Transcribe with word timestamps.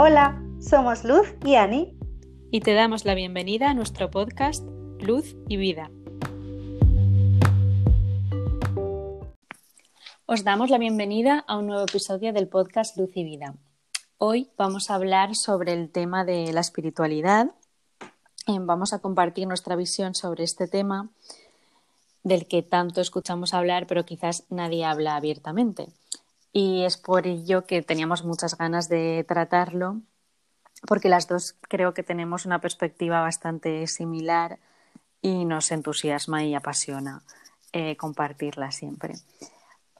Hola, 0.00 0.40
somos 0.60 1.02
Luz 1.02 1.26
y 1.44 1.56
Ani. 1.56 1.98
Y 2.52 2.60
te 2.60 2.72
damos 2.72 3.04
la 3.04 3.16
bienvenida 3.16 3.70
a 3.70 3.74
nuestro 3.74 4.12
podcast 4.12 4.64
Luz 5.00 5.34
y 5.48 5.56
Vida. 5.56 5.90
Os 10.24 10.44
damos 10.44 10.70
la 10.70 10.78
bienvenida 10.78 11.44
a 11.48 11.58
un 11.58 11.66
nuevo 11.66 11.82
episodio 11.82 12.32
del 12.32 12.46
podcast 12.46 12.96
Luz 12.96 13.10
y 13.16 13.24
Vida. 13.24 13.56
Hoy 14.18 14.48
vamos 14.56 14.88
a 14.88 14.94
hablar 14.94 15.34
sobre 15.34 15.72
el 15.72 15.90
tema 15.90 16.24
de 16.24 16.52
la 16.52 16.60
espiritualidad. 16.60 17.50
Vamos 18.46 18.92
a 18.92 19.00
compartir 19.00 19.48
nuestra 19.48 19.74
visión 19.74 20.14
sobre 20.14 20.44
este 20.44 20.68
tema 20.68 21.08
del 22.22 22.46
que 22.46 22.62
tanto 22.62 23.00
escuchamos 23.00 23.52
hablar, 23.52 23.88
pero 23.88 24.06
quizás 24.06 24.44
nadie 24.48 24.84
habla 24.84 25.16
abiertamente. 25.16 25.88
Y 26.52 26.84
es 26.84 26.96
por 26.96 27.26
ello 27.26 27.64
que 27.64 27.82
teníamos 27.82 28.24
muchas 28.24 28.56
ganas 28.56 28.88
de 28.88 29.24
tratarlo, 29.28 30.00
porque 30.86 31.08
las 31.08 31.28
dos 31.28 31.56
creo 31.62 31.94
que 31.94 32.02
tenemos 32.02 32.46
una 32.46 32.60
perspectiva 32.60 33.20
bastante 33.20 33.86
similar 33.86 34.58
y 35.20 35.44
nos 35.44 35.70
entusiasma 35.72 36.44
y 36.44 36.54
apasiona 36.54 37.22
eh, 37.72 37.96
compartirla 37.96 38.70
siempre. 38.70 39.14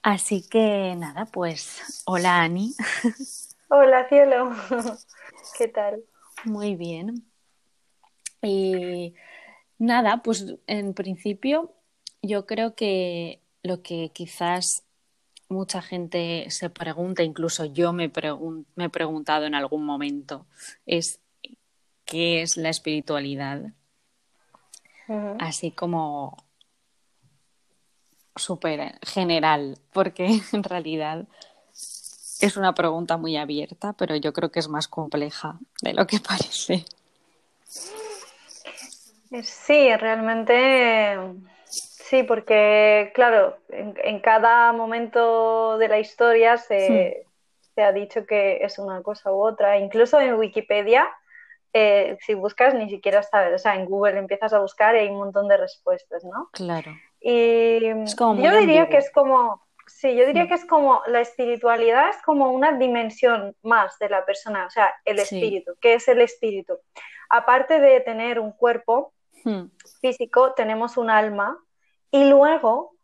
Así 0.03 0.47
que 0.49 0.95
nada, 0.97 1.27
pues 1.27 2.03
hola 2.07 2.41
Ani. 2.41 2.75
Hola 3.71 4.09
cielo, 4.09 4.51
¿qué 5.59 5.69
tal? 5.69 6.03
Muy 6.45 6.75
bien. 6.75 7.27
Y 8.41 9.15
nada, 9.77 10.23
pues 10.23 10.57
en 10.67 10.95
principio 10.95 11.75
yo 12.23 12.47
creo 12.47 12.75
que 12.75 13.43
lo 13.63 13.83
que 13.83 14.11
quizás 14.15 14.85
mucha 15.49 15.83
gente 15.83 16.47
se 16.51 16.71
pregunta, 16.71 17.23
incluso 17.23 17.65
yo 17.65 17.93
me, 17.93 18.11
me 18.75 18.85
he 18.85 18.89
preguntado 18.89 19.47
en 19.47 19.55
algún 19.55 19.85
momento, 19.85 20.47
es 20.87 21.21
qué 22.05 22.43
es 22.43 22.57
la 22.57 22.71
espiritualidad. 22.71 23.73
Así 25.39 25.71
como 25.71 26.37
súper 28.37 28.99
general, 29.03 29.79
porque 29.93 30.41
en 30.53 30.63
realidad 30.63 31.27
es 32.41 32.57
una 32.57 32.75
pregunta 32.75 33.17
muy 33.17 33.37
abierta, 33.37 33.95
pero 33.95 34.17
yo 34.17 34.33
creo 34.33 34.51
que 34.51 34.61
es 34.61 34.69
más 34.69 34.87
compleja 34.87 35.59
de 35.83 35.95
lo 35.95 36.07
que 36.07 36.21
parece. 36.29 36.85
Sí, 39.43 39.95
realmente 39.97 41.19
Sí, 42.09 42.23
porque, 42.23 43.13
claro, 43.15 43.59
en, 43.69 44.21
cada 44.21 44.73
momento 44.73 45.77
de 45.77 45.89
la 45.89 45.99
historia 45.99 46.57
se, 46.57 47.27
ha 47.77 47.93
dicho 47.93 48.25
que 48.25 48.65
es 48.65 48.79
una 48.79 49.03
cosa 49.03 49.31
u 49.31 49.43
otra. 49.47 49.79
Incluso 49.79 50.19
en 50.19 50.35
Wikipedia, 50.35 51.07
eh, 51.75 52.17
si 52.23 52.33
buscas, 52.33 52.73
ni 52.73 52.89
siquiera 52.89 53.23
sabes. 53.23 53.57
O 53.57 53.59
sea, 53.59 53.75
en 53.75 53.85
Google 53.85 54.19
empiezas 54.19 54.55
a 54.55 54.61
buscar 54.61 54.95
y 54.95 55.01
hay 55.01 55.09
un 55.09 55.19
montón 55.19 55.49
de 55.49 55.59
respuestas, 55.59 56.25
¿no? 56.25 56.49
Claro. 56.53 56.93
Y 57.21 57.81
yo 57.81 58.57
diría 58.59 58.89
que 58.89 58.97
es 58.97 59.13
como, 59.13 59.63
sí, 59.87 60.17
yo 60.17 60.25
diría 60.25 60.45
mm. 60.45 60.49
que 60.49 60.55
es 60.55 60.65
como 60.65 61.03
la 61.09 61.21
espiritualidad 61.21 62.09
es 62.09 62.23
como 62.23 62.53
una 62.53 62.73
dimensión 62.73 63.55
más 63.63 63.99
de 63.99 64.09
la 64.09 64.25
persona, 64.25 64.65
o 64.65 64.71
sea, 64.71 64.95
el 65.05 65.19
espíritu. 65.19 65.73
¿Qué 65.79 65.93
es 65.93 66.09
el 66.09 66.23
espíritu? 66.23 66.79
Aparte 67.29 67.81
de 67.81 68.01
tener 68.01 68.41
un 68.41 68.53
cuerpo 68.53 69.13
hmm. 69.45 69.65
físico, 70.01 70.55
tenemos 70.55 70.97
un 70.97 71.11
alma 71.11 71.59
y 72.11 72.25
luego, 72.25 72.97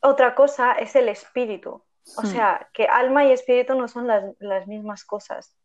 otra 0.00 0.34
cosa 0.34 0.72
es 0.72 0.94
el 0.96 1.08
espíritu. 1.08 1.82
O 2.16 2.22
hmm. 2.22 2.26
sea, 2.26 2.68
que 2.72 2.84
alma 2.84 3.24
y 3.24 3.32
espíritu 3.32 3.74
no 3.74 3.88
son 3.88 4.06
las, 4.06 4.66
mismas 4.66 5.04
cosas. 5.04 5.56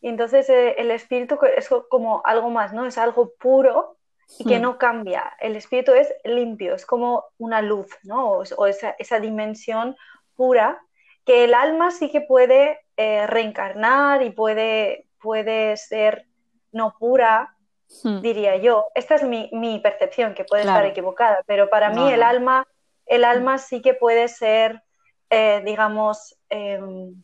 Y 0.00 0.08
entonces 0.08 0.48
eh, 0.48 0.74
el 0.78 0.90
espíritu 0.90 1.38
es 1.56 1.68
como 1.88 2.22
algo 2.24 2.50
más, 2.50 2.72
¿no? 2.72 2.86
Es 2.86 2.98
algo 2.98 3.32
puro 3.38 3.96
y 4.38 4.44
que 4.44 4.58
hmm. 4.58 4.62
no 4.62 4.78
cambia. 4.78 5.32
El 5.40 5.56
espíritu 5.56 5.92
es 5.92 6.12
limpio, 6.24 6.74
es 6.74 6.84
como 6.84 7.24
una 7.38 7.62
luz, 7.62 7.88
¿no? 8.02 8.30
O, 8.32 8.66
esa, 8.66 8.94
esa, 8.98 9.20
dimensión 9.20 9.96
pura 10.34 10.80
que 11.24 11.44
el 11.44 11.54
alma 11.54 11.90
sí 11.90 12.10
que 12.10 12.20
puede 12.20 12.80
eh, 12.96 13.26
reencarnar 13.26 14.22
y 14.22 14.30
puede, 14.30 15.06
puede 15.20 15.76
ser 15.76 16.26
no 16.72 16.94
pura, 16.98 17.54
Hmm. 18.02 18.20
diría 18.20 18.56
yo. 18.56 18.86
Esta 18.94 19.14
es 19.14 19.22
mi, 19.24 19.80
percepción, 19.80 20.34
que 20.34 20.44
puede 20.44 20.62
estar 20.62 20.84
equivocada, 20.84 21.42
pero 21.46 21.70
para 21.70 21.90
mí 21.90 22.10
el 22.12 22.22
alma, 22.22 22.66
el 23.06 23.24
alma 23.24 23.58
sí 23.58 23.80
que 23.80 23.94
puede 23.94 24.28
ser, 24.28 24.82
eh, 25.30 25.62
digamos, 25.64 26.36
em, 26.50 27.22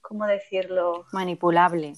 ¿cómo 0.00 0.26
decirlo? 0.26 1.06
Manipulable. 1.12 1.94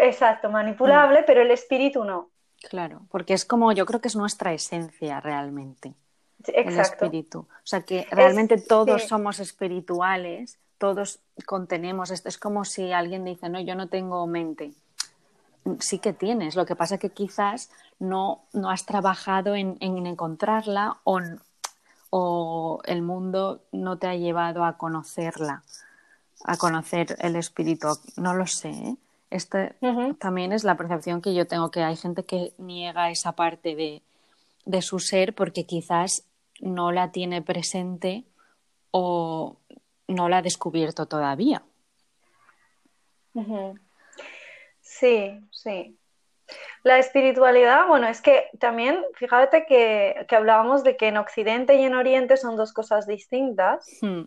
Exacto, 0.00 0.50
manipulable, 0.50 1.20
hmm. 1.20 1.24
pero 1.26 1.42
el 1.42 1.50
espíritu 1.50 2.04
no. 2.04 2.30
Claro, 2.70 3.02
porque 3.10 3.34
es 3.34 3.44
como, 3.44 3.72
yo 3.72 3.86
creo 3.86 4.00
que 4.00 4.08
es 4.08 4.16
nuestra 4.16 4.52
esencia 4.52 5.20
realmente. 5.20 5.94
Exacto. 6.46 6.70
El 6.70 6.80
espíritu. 6.80 7.40
O 7.40 7.66
sea 7.66 7.82
que 7.82 8.06
realmente 8.10 8.58
todos 8.58 9.04
somos 9.04 9.38
espirituales, 9.38 10.58
todos 10.78 11.20
contenemos 11.46 12.10
esto. 12.10 12.28
Es 12.28 12.38
como 12.38 12.64
si 12.64 12.92
alguien 12.92 13.24
dice, 13.24 13.48
no, 13.48 13.60
yo 13.60 13.74
no 13.74 13.88
tengo 13.88 14.26
mente 14.26 14.72
sí 15.80 15.98
que 15.98 16.12
tienes. 16.12 16.56
Lo 16.56 16.66
que 16.66 16.76
pasa 16.76 16.96
es 16.96 17.00
que 17.00 17.10
quizás 17.10 17.70
no, 17.98 18.42
no 18.52 18.70
has 18.70 18.86
trabajado 18.86 19.54
en, 19.54 19.76
encontrarla 19.80 20.98
o, 21.04 21.20
o, 22.10 22.80
el 22.84 23.02
mundo 23.02 23.62
no 23.72 23.98
te 23.98 24.06
ha 24.06 24.14
llevado 24.14 24.64
a 24.64 24.76
conocerla, 24.76 25.62
a 26.44 26.56
conocer 26.56 27.16
el 27.20 27.36
espíritu. 27.36 27.88
No 28.16 28.34
lo 28.34 28.46
sé. 28.46 28.70
¿eh? 28.70 28.96
Este 29.30 29.74
también 30.18 30.52
es 30.52 30.64
la 30.64 30.76
percepción 30.76 31.20
que 31.20 31.34
yo 31.34 31.46
tengo, 31.46 31.70
que 31.70 31.82
hay 31.82 31.96
gente 31.96 32.24
que 32.24 32.54
niega 32.56 33.10
esa 33.10 33.32
parte 33.32 33.74
de, 33.74 34.02
de 34.64 34.82
su 34.82 34.98
ser 34.98 35.34
porque 35.34 35.64
quizás 35.64 36.24
no 36.60 36.92
la 36.92 37.12
tiene 37.12 37.42
presente 37.42 38.24
o 38.90 39.56
no 40.06 40.28
la 40.28 40.38
ha 40.38 40.42
descubierto 40.42 41.06
todavía. 41.06 41.62
Sí, 44.98 45.40
sí. 45.50 45.96
La 46.82 46.98
espiritualidad, 46.98 47.86
bueno, 47.86 48.08
es 48.08 48.22
que 48.22 48.46
también, 48.58 49.04
fíjate 49.14 49.66
que, 49.66 50.26
hablábamos 50.30 50.82
de 50.82 50.96
que 50.96 51.08
en 51.08 51.18
Occidente 51.18 51.76
y 51.76 51.82
en 51.82 51.94
Oriente 51.94 52.36
son 52.36 52.56
dos 52.56 52.72
cosas 52.72 53.06
distintas. 53.06 53.86
Hmm. 54.00 54.22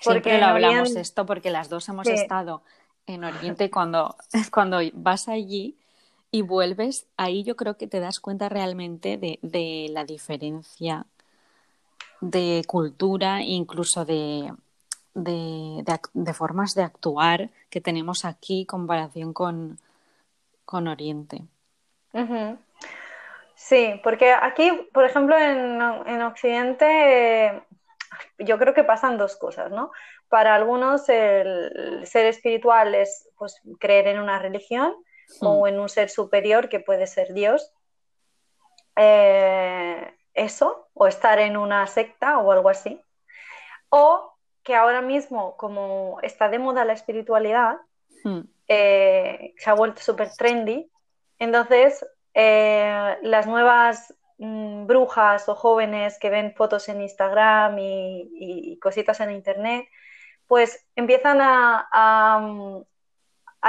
Siempre 0.00 0.38
lo 0.38 0.46
hablamos 0.46 0.94
esto 0.96 1.26
porque 1.26 1.50
las 1.50 1.68
dos 1.68 1.88
hemos 1.88 2.06
estado 2.06 2.62
en 3.06 3.24
Oriente 3.24 3.70
cuando, 3.70 4.16
cuando 4.52 4.78
vas 4.92 5.28
allí 5.28 5.76
y 6.30 6.42
vuelves, 6.42 7.06
ahí 7.16 7.42
yo 7.42 7.56
creo 7.56 7.76
que 7.76 7.86
te 7.86 8.00
das 8.00 8.20
cuenta 8.20 8.48
realmente 8.48 9.16
de, 9.16 9.38
de 9.42 9.88
la 9.90 10.04
diferencia 10.04 11.06
de 12.20 12.64
cultura, 12.66 13.42
incluso 13.42 14.04
de, 14.04 14.52
de, 15.14 15.84
formas 16.34 16.74
de 16.74 16.82
actuar 16.82 17.50
que 17.70 17.80
tenemos 17.80 18.24
aquí 18.24 18.60
en 18.60 18.66
comparación 18.66 19.32
con, 19.32 19.78
con 20.64 20.88
Oriente. 20.88 21.42
Sí, 23.54 24.00
porque 24.02 24.32
aquí, 24.32 24.70
por 24.92 25.04
ejemplo, 25.04 25.36
en, 25.38 25.80
en, 26.06 26.22
Occidente, 26.22 27.62
yo 28.38 28.58
creo 28.58 28.74
que 28.74 28.84
pasan 28.84 29.16
dos 29.16 29.36
cosas, 29.36 29.70
¿no? 29.70 29.90
Para 30.28 30.54
algunos 30.54 31.08
el 31.08 32.06
ser 32.06 32.26
espiritual 32.26 32.94
es 32.94 33.28
pues, 33.38 33.60
creer 33.78 34.08
en 34.08 34.20
una 34.20 34.38
religión 34.38 34.94
o 35.40 35.64
hmm. 35.64 35.68
en 35.68 35.80
un 35.80 35.88
ser 35.88 36.10
superior 36.10 36.68
que 36.68 36.80
puede 36.80 37.06
ser 37.06 37.32
Dios. 37.32 37.72
Eh, 38.96 40.14
eso, 40.34 40.88
o 40.94 41.06
estar 41.06 41.38
en 41.38 41.56
una 41.56 41.86
secta 41.86 42.38
o 42.38 42.52
algo 42.52 42.68
así. 42.68 43.00
O 43.88 44.33
que 44.64 44.74
ahora 44.74 45.02
mismo, 45.02 45.56
como 45.56 46.18
está 46.22 46.48
de 46.48 46.58
moda 46.58 46.84
la 46.84 46.94
espiritualidad, 46.94 47.76
hmm. 48.24 48.40
eh, 48.66 49.54
se 49.58 49.70
ha 49.70 49.74
vuelto 49.74 50.00
súper 50.00 50.30
trendy, 50.36 50.90
entonces 51.38 52.04
eh, 52.32 53.16
las 53.22 53.46
nuevas 53.46 54.14
mm, 54.38 54.86
brujas 54.86 55.48
o 55.48 55.54
jóvenes 55.54 56.18
que 56.18 56.30
ven 56.30 56.54
fotos 56.56 56.88
en 56.88 57.02
Instagram 57.02 57.76
y, 57.78 58.78
cositas 58.80 59.20
en 59.20 59.30
Internet, 59.32 59.86
pues 60.46 60.86
empiezan 60.96 61.38
a, 61.40 62.80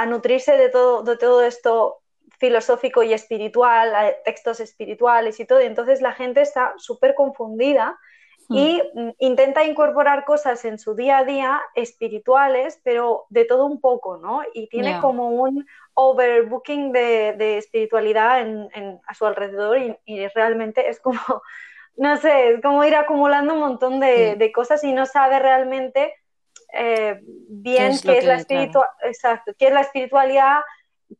nutrirse 0.08 0.56
de 0.56 0.68
todo, 0.68 1.02
de 1.02 1.16
todo 1.16 1.42
esto 1.42 2.02
filosófico 2.38 3.02
y 3.02 3.12
espiritual, 3.12 4.16
textos 4.24 4.60
espirituales 4.60 5.40
y 5.40 5.46
todo, 5.46 5.62
y 5.62 5.66
entonces 5.66 6.00
la 6.00 6.12
gente 6.12 6.42
está 6.42 6.74
súper 6.76 7.14
confundida 7.14 7.98
y 8.48 8.82
mm, 8.94 9.10
intenta 9.18 9.64
incorporar 9.64 10.24
cosas 10.24 10.64
en 10.64 10.78
su 10.78 10.94
día 10.94 11.18
a 11.18 11.24
día 11.24 11.60
espirituales, 11.74 12.80
pero 12.84 13.26
de 13.28 13.44
todo 13.44 13.66
un 13.66 13.80
poco, 13.80 14.18
¿no? 14.18 14.42
Y 14.54 14.68
tiene 14.68 15.00
como 15.00 15.30
un 15.30 15.66
overbooking 15.94 16.92
de, 16.92 17.58
espiritualidad 17.58 18.46
a 19.06 19.14
su 19.14 19.26
alrededor 19.26 19.78
y, 20.04 20.28
realmente 20.28 20.88
es 20.88 21.00
como, 21.00 21.20
no 21.96 22.16
sé, 22.18 22.54
es 22.54 22.60
como 22.62 22.84
ir 22.84 22.94
acumulando 22.94 23.54
un 23.54 23.60
montón 23.60 24.00
de, 24.00 24.52
cosas 24.54 24.84
y 24.84 24.92
no 24.92 25.06
sabe 25.06 25.38
realmente 25.38 26.14
eh, 26.72 27.20
bien 27.48 27.92
qué 28.02 28.18
es, 28.18 28.24
la 28.24 28.36
espiritualidad, 28.36 28.92
exacto, 29.02 29.52
qué 29.58 29.68
es 29.68 29.72
la 29.72 29.80
espiritualidad, 29.80 30.60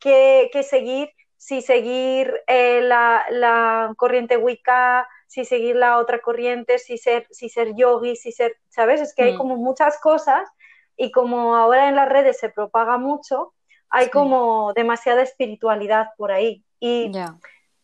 qué, 0.01 0.51
seguir, 0.69 1.11
si 1.37 1.63
seguir 1.63 2.33
eh, 2.47 2.81
la, 2.83 3.95
corriente 3.97 4.37
Wicca, 4.37 5.09
si 5.27 5.45
seguir 5.45 5.77
la 5.77 5.99
otra 5.99 6.21
corriente, 6.21 6.79
si 6.79 6.99
ser, 6.99 7.27
si 7.31 7.49
ser 7.49 7.75
yogi, 7.75 8.17
si 8.17 8.33
ser, 8.33 8.57
¿sabes? 8.69 9.01
Es 9.01 9.15
que 9.15 9.25
hay 9.25 9.35
mm. 9.35 9.39
como 9.39 9.57
muchas 9.57 9.99
cosas 10.01 10.49
y 10.97 11.11
como 11.11 11.57
ahora 11.57 11.89
en 11.89 11.97
las 11.97 12.09
redes 12.09 12.39
se 12.39 12.49
propaga 12.49 12.97
mucho, 12.99 13.53
hay 13.89 14.11
como 14.11 14.73
demasiada 14.75 15.23
espiritualidad 15.23 16.09
por 16.17 16.33
ahí. 16.33 16.65
Y 16.81 17.13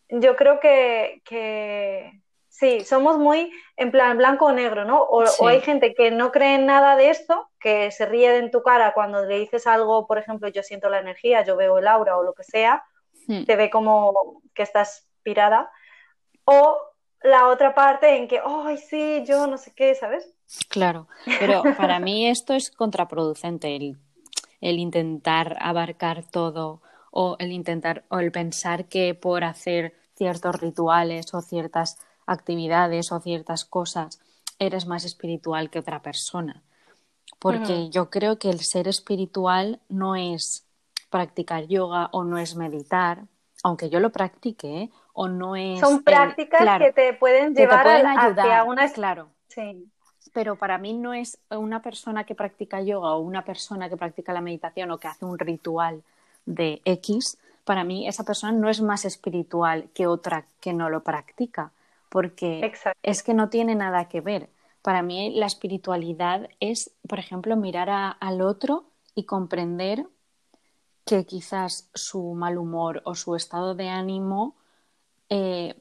yo 0.08 0.36
creo 0.36 0.60
que, 0.60 2.20
sí, 2.48 2.80
somos 2.84 3.18
muy 3.18 3.52
en 3.76 3.90
plan 3.90 4.16
blanco 4.18 4.46
o 4.46 4.52
negro, 4.52 4.84
¿no? 4.84 5.02
O, 5.02 5.24
hay 5.46 5.60
gente 5.60 5.94
que 5.94 6.10
no 6.10 6.32
cree 6.32 6.54
en 6.54 6.66
nada 6.66 6.96
de 6.96 7.10
esto, 7.10 7.50
que 7.60 7.90
se 7.90 8.06
ríe 8.06 8.36
en 8.36 8.50
tu 8.50 8.62
cara 8.62 8.92
cuando 8.94 9.24
le 9.24 9.38
dices 9.38 9.66
algo, 9.66 10.06
por 10.06 10.18
ejemplo, 10.18 10.48
yo 10.48 10.62
siento 10.62 10.88
la 10.88 11.00
energía, 11.00 11.44
yo 11.44 11.56
veo 11.56 11.78
el 11.78 11.86
aura 11.86 12.16
o 12.16 12.22
lo 12.22 12.34
que 12.34 12.44
sea, 12.44 12.84
hmm. 13.26 13.44
te 13.44 13.56
ve 13.56 13.70
como 13.70 14.42
que 14.54 14.62
estás 14.62 15.08
pirada. 15.22 15.70
O 16.44 16.78
la 17.24 17.48
otra 17.48 17.74
parte 17.74 18.16
en 18.16 18.28
que, 18.28 18.40
ay, 18.44 18.78
sí, 18.78 19.24
yo 19.26 19.46
no 19.46 19.58
sé 19.58 19.72
qué, 19.74 19.94
¿sabes? 19.94 20.28
Claro, 20.69 21.08
pero 21.38 21.62
para 21.76 21.98
mí 22.00 22.26
esto 22.26 22.54
es 22.54 22.70
contraproducente, 22.70 23.76
el, 23.76 23.98
el 24.60 24.78
intentar 24.78 25.56
abarcar 25.60 26.24
todo 26.24 26.82
o 27.10 27.36
el 27.38 27.52
intentar 27.52 28.04
o 28.08 28.19
el 28.19 28.32
pensar 28.32 28.86
que 28.86 29.14
por 29.14 29.44
hacer 29.44 29.94
ciertos 30.16 30.60
rituales 30.60 31.34
o 31.34 31.40
ciertas 31.40 31.98
actividades 32.26 33.12
o 33.12 33.20
ciertas 33.20 33.64
cosas 33.64 34.20
eres 34.58 34.86
más 34.86 35.04
espiritual 35.04 35.70
que 35.70 35.80
otra 35.80 36.00
persona. 36.02 36.62
Porque 37.38 37.90
yo 37.90 38.08
creo 38.08 38.38
que 38.38 38.50
el 38.50 38.60
ser 38.60 38.86
espiritual 38.86 39.80
no 39.88 40.14
es 40.14 40.64
practicar 41.10 41.66
yoga 41.66 42.08
o 42.12 42.25
no 42.25 42.38
es 42.38 42.54
meditar, 42.54 43.26
aunque 43.62 43.91
yo 43.91 44.00
lo 44.00 44.11
practique, 44.11 44.82
¿eh? 44.82 44.91
o 45.12 45.29
no 45.29 45.56
es. 45.56 45.81
Son 45.81 46.03
prácticas 46.03 46.79
que 46.79 46.93
te 46.93 47.12
pueden 47.14 47.55
llevar 47.55 47.87
a, 47.87 48.25
ayudar. 48.25 48.67
una. 48.67 48.91
Claro. 48.93 49.29
Sí. 49.49 49.88
Pero 50.32 50.56
para 50.56 50.79
mí 50.79 50.94
no 50.94 51.12
es 51.12 51.38
una 51.50 51.82
persona 51.82 52.25
que 52.25 52.35
practica 52.35 52.81
yoga 52.81 53.12
o 53.14 53.20
una 53.20 53.44
persona 53.44 53.88
que 53.88 53.97
practica 53.97 54.32
la 54.32 54.41
meditación 54.41 54.91
o 54.91 54.99
que 54.99 55.09
hace 55.09 55.25
un 55.25 55.38
ritual 55.38 56.03
de 56.47 56.81
X, 56.85 57.38
para 57.64 57.85
mí 57.85 58.09
esa 58.09 58.25
persona 58.25 58.53
no 58.53 58.69
es 58.69 58.81
más 58.81 59.05
espiritual 59.05 59.88
que 59.94 60.06
otra 60.06 60.47
que 60.61 60.73
no 60.73 60.88
lo 60.91 61.03
practica, 61.03 61.70
porque 62.09 62.73
es 63.03 63.23
que 63.23 63.35
no 63.35 63.49
tiene 63.49 63.75
nada 63.75 64.09
que 64.09 64.20
ver. 64.20 64.49
Para 64.81 65.03
mí 65.03 65.32
la 65.35 65.47
espiritualidad 65.47 66.49
es, 66.61 66.91
por 67.09 67.19
ejemplo, 67.19 67.56
mirar 67.56 68.17
al 68.19 68.41
otro 68.41 68.85
y 69.14 69.25
comprender 69.25 70.06
que 71.04 71.26
quizás 71.26 71.90
su 71.94 72.34
mal 72.34 72.58
humor 72.58 73.02
o 73.04 73.14
su 73.14 73.34
estado 73.34 73.75
de 73.75 73.88
ánimo 73.88 74.56
eh, 75.28 75.78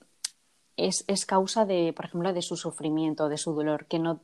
es, 0.77 1.03
es, 1.07 1.25
causa 1.25 1.65
de, 1.65 1.93
por 1.93 2.05
ejemplo, 2.05 2.33
de 2.33 2.41
su 2.41 2.57
sufrimiento, 2.57 3.29
de 3.29 3.37
su 3.37 3.53
dolor, 3.53 3.85
que 3.85 3.99
no, 3.99 4.21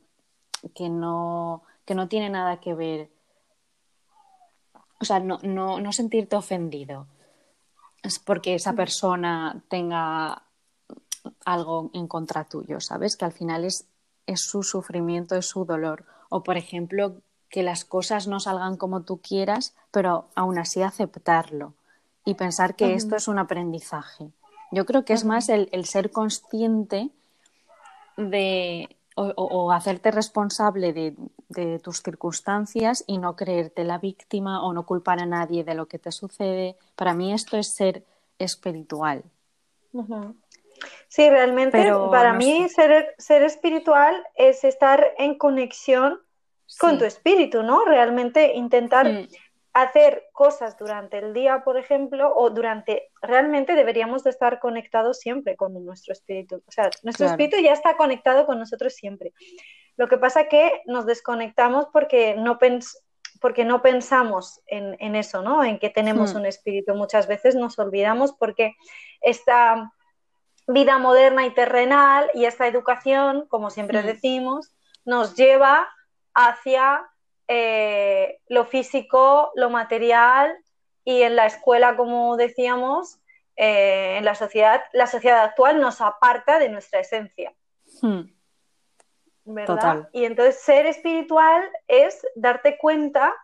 que 0.74 0.88
no, 0.88 1.62
que 1.84 1.94
no 1.94 2.08
tiene 2.08 2.30
nada 2.30 2.60
que 2.60 2.74
ver. 2.74 3.10
O 5.00 5.04
sea, 5.04 5.20
no, 5.20 5.38
no, 5.42 5.80
no 5.80 5.92
sentirte 5.92 6.34
ofendido 6.34 7.06
es 8.02 8.18
porque 8.18 8.54
esa 8.54 8.74
persona 8.74 9.62
tenga 9.68 10.42
algo 11.44 11.90
en 11.92 12.06
contra 12.06 12.44
tuyo, 12.44 12.80
¿sabes? 12.80 13.16
Que 13.16 13.24
al 13.24 13.32
final 13.32 13.64
es, 13.64 13.86
es 14.26 14.40
su 14.42 14.62
sufrimiento, 14.62 15.36
es 15.36 15.46
su 15.46 15.64
dolor. 15.64 16.04
O, 16.28 16.42
por 16.42 16.56
ejemplo, 16.56 17.20
que 17.48 17.62
las 17.62 17.84
cosas 17.84 18.26
no 18.26 18.40
salgan 18.40 18.76
como 18.76 19.02
tú 19.02 19.18
quieras, 19.18 19.74
pero 19.90 20.26
aún 20.34 20.58
así 20.58 20.82
aceptarlo 20.82 21.74
y 22.24 22.34
pensar 22.34 22.74
que 22.74 22.94
esto 22.94 23.16
es 23.16 23.26
un 23.28 23.38
aprendizaje. 23.38 24.30
Yo 24.70 24.84
creo 24.84 25.04
que 25.04 25.14
es 25.14 25.24
más 25.24 25.48
el, 25.48 25.84
ser 25.86 26.10
consciente 26.10 27.08
de 28.16 28.94
o, 29.14 29.72
hacerte 29.72 30.10
responsable 30.12 30.92
de, 30.92 31.14
de, 31.48 31.78
tus 31.80 32.02
circunstancias 32.02 33.02
y 33.06 33.18
no 33.18 33.34
creerte 33.34 33.82
la 33.82 33.98
víctima 33.98 34.62
o 34.62 34.72
no 34.72 34.86
culpar 34.86 35.20
a 35.20 35.26
nadie 35.26 35.64
de 35.64 35.74
lo 35.74 35.86
que 35.86 35.98
te 35.98 36.12
sucede. 36.12 36.76
Para 36.94 37.14
mí 37.14 37.32
esto 37.32 37.56
es 37.56 37.68
ser 37.68 38.04
espiritual. 38.38 39.24
Sí, 41.08 41.28
realmente 41.30 41.92
para 42.10 42.32
mí 42.34 42.68
ser, 42.68 43.14
ser 43.18 43.42
espiritual 43.42 44.22
es 44.34 44.64
estar 44.64 45.04
en 45.18 45.36
conexión 45.36 46.20
con 46.78 46.98
tu 46.98 47.04
espíritu, 47.04 47.62
¿no? 47.62 47.84
Realmente 47.84 48.54
intentar 48.54 49.08
mm. 49.08 49.28
hacer 49.72 50.24
cosas 50.32 50.76
durante 50.76 51.18
el 51.18 51.32
día, 51.32 51.62
por 51.64 51.78
ejemplo, 51.78 52.32
o 52.34 52.50
durante, 52.50 53.10
realmente 53.22 53.74
deberíamos 53.74 54.24
de 54.24 54.30
estar 54.30 54.58
conectados 54.60 55.18
siempre 55.18 55.56
con 55.56 55.72
nuestro 55.84 56.12
espíritu. 56.12 56.62
O 56.66 56.70
sea, 56.70 56.90
nuestro 57.02 57.26
espíritu 57.26 57.56
ya 57.58 57.72
está 57.72 57.96
conectado 57.96 58.44
con 58.44 58.58
nosotros 58.58 58.94
siempre. 58.94 59.32
Lo 59.96 60.08
que 60.08 60.18
pasa 60.18 60.48
que 60.48 60.82
nos 60.86 61.06
desconectamos 61.06 61.86
porque 61.92 62.34
no, 62.36 62.58
porque 63.40 63.64
no 63.64 63.82
pensamos 63.82 64.60
en, 64.66 65.16
eso, 65.16 65.42
¿no? 65.42 65.64
En 65.64 65.78
que 65.78 65.90
tenemos 65.90 66.34
mm. 66.34 66.36
un 66.36 66.46
espíritu. 66.46 66.94
Muchas 66.94 67.26
veces 67.26 67.54
nos 67.54 67.78
olvidamos 67.78 68.32
porque 68.32 68.76
esta 69.20 69.92
vida 70.66 70.98
moderna 70.98 71.46
y 71.46 71.54
terrenal 71.54 72.30
y 72.34 72.44
esta 72.44 72.66
educación, 72.66 73.46
como 73.48 73.70
siempre 73.70 74.02
mm. 74.02 74.06
decimos, 74.06 74.74
nos 75.04 75.34
lleva 75.34 75.88
hacia 76.38 77.04
eh, 77.48 78.38
lo 78.46 78.64
físico, 78.64 79.50
lo 79.56 79.70
material 79.70 80.56
y 81.04 81.22
en 81.22 81.34
la 81.34 81.46
escuela, 81.46 81.96
como 81.96 82.36
decíamos, 82.36 83.18
eh, 83.56 84.16
en 84.18 84.24
la 84.24 84.36
sociedad, 84.36 84.84
la 84.92 85.08
sociedad 85.08 85.42
actual 85.42 85.80
nos 85.80 86.00
aparta 86.00 86.60
de 86.60 86.68
nuestra 86.68 87.00
esencia. 87.00 87.52
Hmm. 88.02 88.20
¿Verdad? 89.44 90.10
Y 90.12 90.26
entonces 90.26 90.60
ser 90.60 90.86
espiritual 90.86 91.68
es 91.88 92.24
darte 92.36 92.78
cuenta 92.78 93.34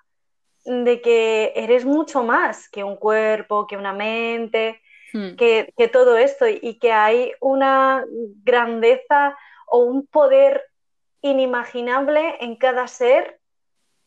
de 0.64 1.00
que 1.00 1.52
eres 1.56 1.85
mucho 1.85 2.23
más 2.23 2.69
que 2.69 2.85
un 2.85 2.96
cuerpo, 2.96 3.67
que 3.67 3.76
una 3.76 3.93
mente, 3.93 4.81
hmm. 5.12 5.35
que, 5.35 5.73
que, 5.76 5.88
todo 5.88 6.17
esto 6.17 6.46
y 6.46 6.79
que 6.79 6.93
hay 6.93 7.32
una 7.41 8.05
grandeza 8.44 9.37
o 9.67 9.79
un 9.79 10.06
poder 10.06 10.62
inimaginable 11.25 12.37
en 12.41 12.55
cada 12.56 12.87
ser 12.87 13.41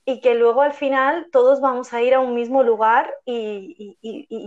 y 0.09 0.21
que 0.21 0.35
luego 0.35 0.61
al 0.61 0.71
final 0.71 1.27
todos 1.33 1.59
vamos 1.59 1.94
a 1.94 2.01
ir 2.01 2.13
a 2.13 2.21
un 2.21 2.33
mismo 2.33 2.63
lugar 2.63 3.13
y, 3.25 3.97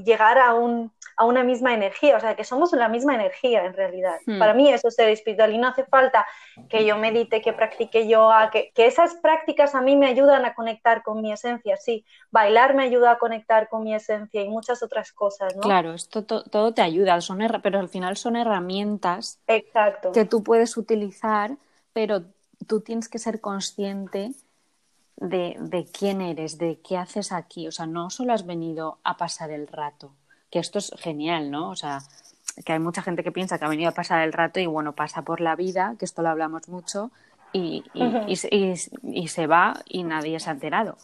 llegar 0.07 0.39
a, 0.39 0.55
un, 0.55 0.91
a, 1.19 1.27
una 1.27 1.45
misma 1.45 1.75
energía, 1.75 2.17
o 2.17 2.21
sea, 2.21 2.35
que 2.35 2.45
somos 2.45 2.73
la 2.73 2.89
misma 2.89 3.15
energía 3.15 3.67
en 3.67 3.75
realidad. 3.75 4.17
Hmm. 4.25 4.39
Para 4.39 4.55
mí 4.55 4.73
eso 4.73 4.89
es 4.89 4.95
ser 4.95 5.11
espiritual 5.11 5.53
y 5.53 5.59
no 5.59 5.69
hace 5.69 5.85
falta 5.85 6.27
que 6.71 6.87
yo 6.87 6.97
medite, 6.97 7.43
que 7.43 7.53
practique 7.53 8.09
yoga, 8.09 8.51
que, 8.51 8.73
que, 8.75 8.87
esas 8.87 9.17
prácticas 9.17 9.75
a 9.75 9.83
mí 9.83 9.97
me 9.97 10.07
ayudan 10.07 10.47
a 10.47 10.55
conectar 10.55 11.03
con 11.03 11.21
mi 11.21 11.31
esencia, 11.31 11.77
sí, 11.77 12.07
bailar 12.31 12.75
me 12.75 12.85
ayuda 12.85 13.11
a 13.11 13.19
conectar 13.19 13.69
con 13.69 13.83
mi 13.83 13.95
esencia 13.95 14.43
y 14.43 14.49
muchas 14.49 14.83
otras 14.83 15.13
cosas, 15.13 15.55
¿no? 15.57 15.61
Claro, 15.61 15.93
esto 15.93 16.25
todo 16.25 16.73
te 16.73 16.81
ayuda, 16.81 17.21
son 17.21 17.41
pero 17.63 17.81
al 17.81 17.89
final 17.91 18.17
son 18.17 18.37
herramientas 18.37 19.41
Exacto. 19.47 20.13
que 20.13 20.25
tú 20.25 20.43
puedes 20.43 20.79
utilizar, 20.79 21.59
pero 21.93 22.23
tú 22.67 22.81
tienes 22.81 23.09
que 23.09 23.19
ser 23.19 23.41
consciente 23.41 24.33
de, 25.17 25.57
de, 25.59 25.87
quién 25.87 26.21
eres, 26.21 26.59
de 26.59 26.81
qué 26.81 26.97
haces 26.97 27.33
aquí. 27.33 27.69
O 27.69 27.73
sea, 27.73 27.87
no 27.87 28.11
solo 28.11 28.33
has 28.33 28.47
venido 28.47 28.99
a 29.05 29.17
pasar 29.17 29.51
el 29.51 29.67
rato, 29.67 30.15
que 30.51 30.59
esto 30.59 30.79
es 30.79 30.93
genial, 30.99 31.51
¿no? 31.51 31.71
O 31.71 31.77
sea, 31.77 32.01
que 32.65 32.73
hay 32.73 32.79
mucha 32.79 33.03
gente 33.03 33.23
que 33.23 33.33
piensa 33.33 33.59
que 33.59 33.65
ha 33.65 33.69
venido 33.69 33.91
a 33.91 33.95
pasar 33.95 34.23
el 34.23 34.33
rato 34.33 34.61
y 34.61 34.67
bueno, 34.67 34.95
pasa 34.95 35.23
por 35.23 35.41
la 35.41 35.57
vida, 35.57 35.97
que 35.99 36.05
esto 36.05 36.23
lo 36.23 36.29
hablamos 36.29 36.69
mucho, 36.69 37.11
y, 37.53 37.85
y, 37.95 39.27
se 39.29 39.47
va 39.47 39.83
y 39.87 40.05
nadie 40.05 40.39
se 40.39 40.51
ha 40.51 40.53
enterado. 40.53 40.97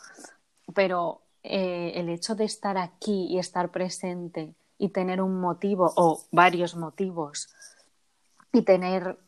Pero 0.75 1.23
eh, 1.43 1.93
el 1.97 2.09
hecho 2.09 2.35
de 2.35 2.45
estar 2.45 2.79
aquí 2.79 3.27
y 3.29 3.39
estar 3.39 3.71
presente 3.71 4.55
y 4.79 4.91
tener 4.91 5.21
un 5.23 5.41
motivo 5.41 5.93
o 5.97 6.23
varios 6.31 6.77
motivos 6.77 7.49
y 8.53 8.63
tener 8.63 9.19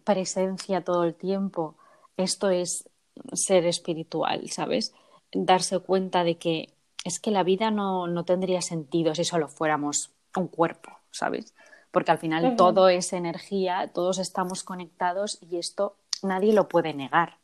presencia 0.00 0.82
todo 0.82 1.04
el 1.04 1.14
tiempo, 1.14 1.74
esto 2.16 2.50
es 2.50 2.88
ser 3.32 3.66
espiritual, 3.66 4.50
¿sabes? 4.50 4.92
Darse 5.32 5.78
cuenta 5.78 6.24
de 6.24 6.36
que 6.36 6.74
es 7.04 7.20
que 7.20 7.30
la 7.30 7.42
vida 7.42 7.70
no, 7.70 8.06
no 8.06 8.24
tendría 8.24 8.62
sentido 8.62 9.14
si 9.14 9.24
solo 9.24 9.48
fuéramos 9.48 10.10
un 10.36 10.48
cuerpo, 10.48 10.90
¿sabes? 11.10 11.54
Porque 11.90 12.10
al 12.10 12.18
final 12.18 12.56
todo 12.56 12.88
es 12.88 13.12
energía, 13.12 13.90
todos 13.92 14.18
estamos 14.18 14.64
conectados 14.64 15.38
y 15.40 15.58
esto 15.58 15.94
nadie 16.22 16.52
lo 16.52 16.68
puede 16.68 16.94
negar, 16.94 17.36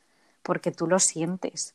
porque 0.43 0.73
tú 0.73 0.87
lo 0.87 0.99
sientes 0.99 1.75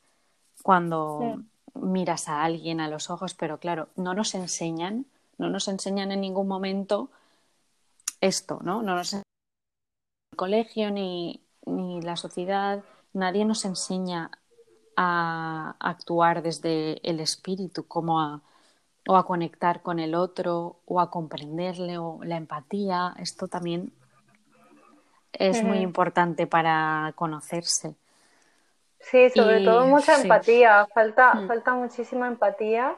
cuando 0.61 1.37
miras 1.75 2.27
a 2.27 2.43
alguien 2.43 2.81
a 2.81 2.89
los 2.89 3.09
ojos, 3.09 3.33
pero 3.33 3.59
claro, 3.59 3.87
no 3.95 4.13
nos 4.13 4.33
enseñan, 4.33 5.05
no 5.37 5.49
nos 5.49 5.67
enseñan 5.67 6.11
en 6.11 6.21
ningún 6.21 6.47
momento 6.47 7.09
esto, 8.19 8.59
¿no? 8.63 8.81
No 8.81 8.95
nos 8.95 9.15
colegio 10.35 10.91
ni, 10.91 11.41
ni 11.65 12.01
la 12.01 12.15
sociedad, 12.15 12.83
nadie 13.13 13.45
nos 13.45 13.65
enseña 13.65 14.31
a 14.95 15.75
actuar 15.79 16.41
desde 16.41 16.99
el 17.07 17.19
espíritu, 17.19 17.87
como 17.87 18.19
a, 18.21 18.41
o 19.07 19.17
a 19.17 19.25
conectar 19.25 19.81
con 19.81 19.99
el 19.99 20.15
otro, 20.15 20.79
o 20.85 20.99
a 20.99 21.09
comprenderle, 21.09 21.97
o 21.97 22.19
la 22.23 22.37
empatía. 22.37 23.13
Esto 23.19 23.47
también 23.47 23.91
es 25.33 25.63
muy 25.63 25.79
importante 25.79 26.47
para 26.47 27.13
conocerse. 27.15 27.95
Sí, 28.99 29.29
sobre 29.29 29.63
todo 29.63 29.85
mucha 29.85 30.19
empatía, 30.19 30.87
falta, 30.93 31.35
mm. 31.35 31.47
falta 31.47 31.73
muchísima 31.75 32.27
empatía 32.27 32.97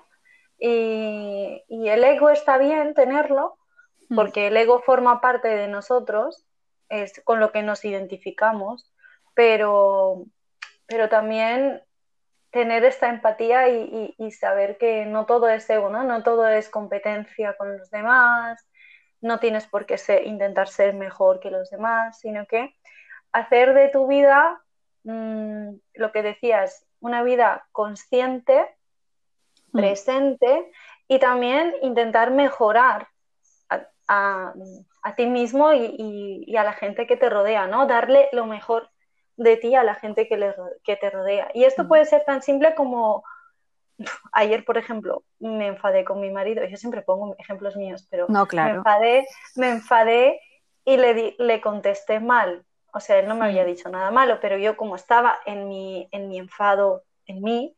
y, 0.58 1.64
el 1.68 2.04
ego 2.04 2.30
está 2.30 2.58
bien 2.58 2.94
tenerlo, 2.94 3.58
mm. 4.10 4.16
porque 4.16 4.48
el 4.48 4.58
ego 4.58 4.80
forma 4.80 5.20
parte 5.20 5.50
de 5.50 5.68
nosotros, 5.68 6.46
es 6.90 7.22
con 7.24 7.40
lo 7.40 7.52
que 7.52 7.64
nos 7.64 7.86
identificamos, 7.86 8.92
pero, 9.34 10.26
pero 10.88 11.10
también 11.10 11.82
tener 12.52 12.84
esta 12.86 13.10
empatía 13.10 13.70
y, 13.70 14.32
saber 14.32 14.78
que 14.78 15.06
no 15.06 15.26
todo 15.26 15.50
es 15.50 15.70
ego, 15.70 15.90
¿no? 15.90 16.04
No 16.04 16.24
todo 16.24 16.48
es 16.48 16.70
competencia 16.70 17.56
con 17.58 17.78
los 17.78 17.90
demás, 17.92 18.68
no 19.22 19.40
tienes 19.40 19.68
por 19.68 19.86
qué 19.86 19.98
intentar 20.26 20.68
ser 20.68 20.94
mejor 20.94 21.40
que 21.40 21.52
los 21.52 21.70
demás, 21.70 22.20
sino 22.20 22.46
que 22.46 22.76
hacer 23.32 23.74
de 23.74 23.90
tu 23.90 24.08
vida 24.08 24.62
mm, 25.04 25.70
lo 25.94 26.12
que 26.12 26.24
decías, 26.24 26.86
una 27.00 27.24
vida 27.24 27.68
consciente, 27.72 28.76
mm. 29.72 29.80
presente 29.80 30.72
y 31.08 31.20
también 31.20 31.76
intentar 31.82 32.32
mejorar 32.32 33.08
a, 34.08 34.54
ti 35.16 35.26
mismo 35.26 35.74
y, 35.74 36.56
a 36.58 36.64
la 36.64 36.74
gente 36.74 37.08
que 37.08 37.18
te 37.18 37.30
rodea, 37.30 37.68
¿no? 37.68 37.88
Darle 37.88 38.30
lo 38.32 38.46
mejor 38.46 38.90
de 39.36 39.58
ti 39.58 39.76
a 39.76 39.84
la 39.84 39.96
gente 39.96 40.28
que, 40.28 40.54
que 40.84 40.96
te 40.96 41.10
rodea. 41.10 41.50
Y 41.54 41.64
esto 41.64 41.84
mm. 41.84 41.88
puede 41.88 42.06
ser 42.06 42.24
tan 42.26 42.42
simple 42.42 42.76
como 42.76 43.24
ayer, 44.32 44.64
por 44.66 44.78
ejemplo, 44.78 45.24
me 45.40 45.68
enfadé 45.68 46.04
con 46.06 46.20
mi 46.20 46.30
marido, 46.30 46.64
yo 46.66 46.78
siempre 46.78 47.02
pongo 47.02 47.36
ejemplos 47.40 47.76
míos, 47.76 48.08
pero 48.10 48.26
no, 48.30 48.46
claro. 48.46 48.74
me 48.74 48.78
enfadé, 48.78 49.28
me 49.56 49.70
enfadé 49.70 50.42
y 50.86 50.98
le, 50.98 51.36
le 51.38 51.62
contesté 51.62 52.20
mal. 52.20 52.64
O 52.94 53.00
sea, 53.00 53.20
él 53.20 53.28
no 53.28 53.36
me 53.36 53.46
había 53.46 53.66
dicho 53.66 53.90
nada 53.90 54.12
malo, 54.12 54.40
pero 54.42 54.58
yo 54.58 54.78
como 54.78 54.96
estaba 54.96 55.38
en 55.46 55.68
mi, 55.68 56.08
en 56.12 56.30
mi 56.30 56.38
enfado, 56.38 57.04
en 57.26 57.42
mí, 57.42 57.76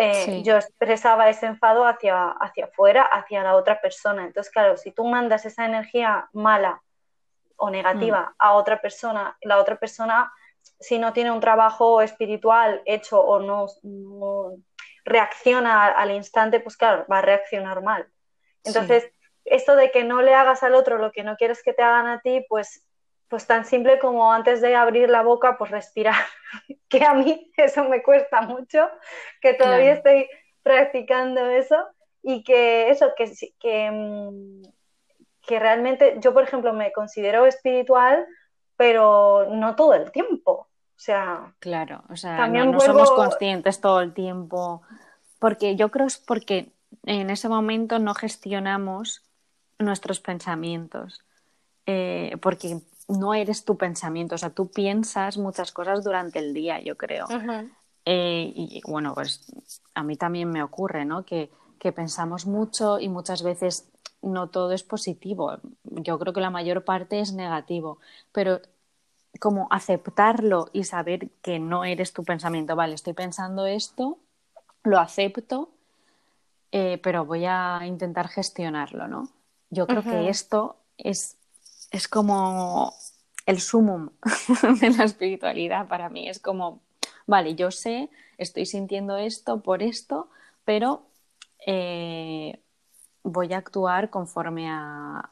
eh, 0.00 0.42
yo 0.44 0.54
expresaba 0.54 1.28
ese 1.28 1.46
enfado 1.46 1.84
hacia, 1.84 2.28
hacia 2.28 2.66
afuera, 2.66 3.02
hacia 3.02 3.42
la 3.42 3.56
otra 3.56 3.80
persona. 3.80 4.26
Entonces, 4.26 4.52
claro, 4.52 4.76
si 4.76 4.92
tú 4.92 5.04
mandas 5.04 5.44
esa 5.44 5.66
energía 5.66 6.28
mala 6.32 6.80
o 7.56 7.68
negativa 7.68 8.30
mm. 8.30 8.34
a 8.38 8.52
otra 8.52 8.80
persona, 8.80 9.36
la 9.42 9.58
otra 9.58 9.74
persona, 9.74 10.32
si 10.78 11.00
no 11.00 11.12
tiene 11.12 11.32
un 11.32 11.40
trabajo 11.40 12.00
espiritual 12.00 12.80
hecho 12.84 13.20
o 13.20 13.40
no 13.40 13.66
reacciona 15.04 15.86
al 15.86 16.12
instante, 16.12 16.60
pues 16.60 16.76
claro, 16.76 17.04
va 17.10 17.18
a 17.18 17.22
reaccionar 17.22 17.82
mal. 17.82 18.06
Entonces, 18.62 19.10
esto 19.44 19.74
de 19.74 19.90
que 19.90 20.04
no 20.04 20.22
le 20.22 20.32
hagas 20.32 20.62
al 20.62 20.76
otro 20.76 20.98
lo 20.98 21.10
que 21.10 21.24
no 21.24 21.36
quieres 21.36 21.64
que 21.64 21.72
te 21.72 21.82
hagan 21.82 22.06
a 22.06 22.20
ti, 22.20 22.46
pues, 22.48 22.86
pues 23.28 23.46
tan 23.46 23.64
simple 23.64 23.98
como 23.98 24.32
antes 24.32 24.60
de 24.60 24.74
abrir 24.74 25.08
la 25.10 25.22
boca, 25.22 25.56
pues 25.58 25.70
respirar. 25.70 26.16
que 26.88 27.04
a 27.04 27.14
mí 27.14 27.52
eso 27.56 27.84
me 27.84 28.02
cuesta 28.02 28.42
mucho, 28.42 28.88
que 29.40 29.54
todavía 29.54 29.92
estoy 29.92 30.28
practicando 30.62 31.46
eso 31.46 31.76
y 32.22 32.42
que 32.42 32.90
eso, 32.90 33.12
que, 33.16 33.30
que, 33.60 33.90
mm, 33.90 34.62
que 35.46 35.58
realmente 35.58 36.16
yo, 36.20 36.32
por 36.32 36.44
ejemplo, 36.44 36.72
me 36.72 36.92
considero 36.92 37.46
espiritual, 37.46 38.26
pero 38.76 39.48
no 39.50 39.76
todo 39.76 39.94
el 39.94 40.10
tiempo. 40.10 40.68
O 40.98 41.00
sea, 41.00 41.54
claro, 41.60 42.02
o 42.10 42.16
sea, 42.16 42.48
no, 42.48 42.80
somos 42.80 43.12
conscientes 43.12 43.80
todo 43.80 44.00
el 44.00 44.12
tiempo, 44.12 44.82
porque 45.38 45.76
yo 45.76 45.90
creo 45.90 46.06
es 46.08 46.18
porque 46.18 46.72
en 47.04 47.30
ese 47.30 47.48
momento 47.48 48.00
no 48.00 48.14
gestionamos 48.14 49.22
nuestros 49.78 50.18
pensamientos, 50.18 51.24
eh, 51.86 52.36
porque 52.42 52.80
no 53.08 53.34
eres 53.34 53.64
tu 53.64 53.76
pensamiento, 53.76 54.34
o 54.34 54.38
sea, 54.38 54.50
tú 54.50 54.70
piensas 54.70 55.38
muchas 55.38 55.72
cosas 55.72 56.04
durante 56.04 56.38
el 56.38 56.54
día, 56.54 56.80
yo 56.80 56.96
creo. 56.96 57.26
Eh, 58.04 58.52
y 58.54 58.80
bueno, 58.86 59.14
pues 59.14 59.44
a 59.94 60.02
mí 60.02 60.16
también 60.16 60.50
me 60.50 60.62
ocurre, 60.62 61.04
¿no? 61.04 61.24
Que, 61.24 61.50
que 61.78 61.92
pensamos 61.92 62.46
mucho 62.46 62.98
y 63.00 63.08
muchas 63.08 63.42
veces 63.42 63.90
no 64.22 64.48
todo 64.48 64.72
es 64.72 64.82
positivo. 64.82 65.58
Yo 65.84 66.18
creo 66.18 66.32
que 66.32 66.40
la 66.40 66.50
mayor 66.50 66.84
parte 66.84 67.20
es 67.20 67.32
negativo, 67.32 67.98
pero 68.32 68.60
como 69.40 69.68
aceptarlo 69.70 70.68
y 70.72 70.84
saber 70.84 71.30
que 71.42 71.58
no 71.58 71.84
eres 71.84 72.12
tu 72.12 72.24
pensamiento, 72.24 72.76
vale, 72.76 72.94
estoy 72.94 73.12
pensando 73.12 73.66
esto, 73.66 74.18
lo 74.82 74.98
acepto, 74.98 75.70
eh, 76.72 76.98
pero 77.02 77.24
voy 77.24 77.44
a 77.46 77.80
intentar 77.86 78.28
gestionarlo, 78.28 79.08
¿no? 79.08 79.28
Yo 79.70 79.86
creo 79.86 80.02
que 80.02 80.28
esto 80.28 80.76
es, 80.96 81.37
es 81.90 82.08
como 82.08 82.94
el 83.46 83.60
sumum 83.60 84.10
de 84.80 84.90
la 84.90 85.04
espiritualidad 85.04 85.88
para 85.88 86.08
mí, 86.08 86.28
es 86.28 86.38
como, 86.38 86.82
vale, 87.26 87.54
yo 87.54 87.70
sé, 87.70 88.10
estoy 88.36 88.66
sintiendo 88.66 89.16
esto 89.16 89.62
por 89.62 89.82
esto, 89.82 90.28
pero 90.64 91.06
eh, 91.66 92.60
voy 93.22 93.52
a 93.52 93.58
actuar 93.58 94.10
conforme 94.10 94.68
a, 94.70 95.30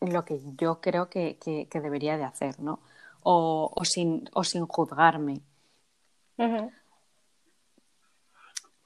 lo 0.00 0.24
que 0.24 0.40
yo 0.56 0.80
creo 0.80 1.08
que, 1.08 1.38
debería 1.72 2.16
de 2.16 2.24
hacer, 2.24 2.60
¿no? 2.60 2.80
O, 3.22 3.72
sin, 3.84 4.28
o 4.34 4.44
sin 4.44 4.66
juzgarme. 4.66 5.40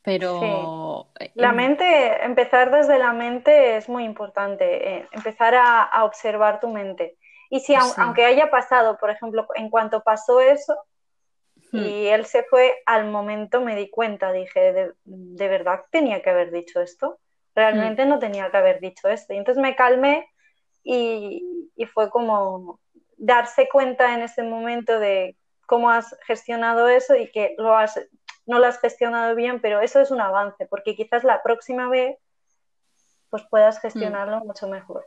Pero... 0.02 1.09
Eh, 1.19 1.30
la 1.35 1.52
mente, 1.52 2.25
empezar 2.25 2.71
desde 2.71 2.99
la 2.99 3.12
mente 3.12 3.76
es 3.76 3.88
muy 3.88 4.04
importante, 4.04 4.97
eh, 4.97 5.09
empezar 5.12 5.54
a, 5.54 6.04
observar 6.04 6.61
tu 6.61 6.69
mente. 6.69 7.16
Y 7.50 7.61
si 7.61 7.75
aunque 7.75 8.25
haya 8.25 8.50
pasado, 8.50 8.97
por 8.99 9.11
ejemplo, 9.11 9.47
en 9.54 9.71
cuanto 9.71 10.02
pasó 10.02 10.40
eso, 10.40 10.76
hmm. 11.73 11.78
y 11.78 12.07
él 12.07 12.25
se 12.25 12.45
fue, 12.45 12.75
al 12.87 13.11
momento 13.11 13.61
me 13.61 13.76
di 13.76 13.90
cuenta, 13.90 14.33
dije, 14.33 14.73
de, 14.73 14.92
de 15.04 15.49
verdad 15.49 15.80
tenía 15.90 16.23
que 16.23 16.30
haber 16.30 16.50
dicho 16.52 16.80
esto, 16.80 17.19
realmente 17.54 18.04
hmm. 18.04 18.09
no 18.09 18.19
tenía 18.19 18.50
que 18.50 18.57
haber 18.57 18.80
dicho 18.80 19.09
esto. 19.09 19.35
Y 19.35 19.37
entonces 19.37 19.61
me 19.61 19.76
calmé 19.76 20.26
y, 20.83 21.87
fue 21.92 22.11
como 22.11 22.80
darse 23.16 23.69
cuenta 23.69 24.14
en 24.14 24.23
ese 24.23 24.42
momento 24.42 24.99
de 24.99 25.37
cómo 25.66 25.90
has 25.90 26.16
gestionado 26.26 26.88
eso 26.88 27.14
y 27.16 27.30
que 27.30 27.54
lo 27.59 27.76
has, 27.76 28.00
no 28.47 28.59
lo 28.59 28.66
has 28.66 28.80
gestionado 28.80 29.35
bien, 29.35 29.61
pero 29.61 29.80
eso 29.80 30.00
es 30.00 30.11
un 30.11 30.20
avance, 30.20 30.66
porque 30.66 30.97
quizás 30.97 31.25
la 31.25 31.42
próxima 31.42 31.88
vez 31.88 32.18
pues 33.30 33.44
puedas 33.49 33.78
mm. 33.78 33.80
gestionarlo 33.80 34.44
mucho 34.44 34.68
mejor. 34.68 35.06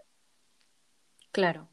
Claro, 1.31 1.67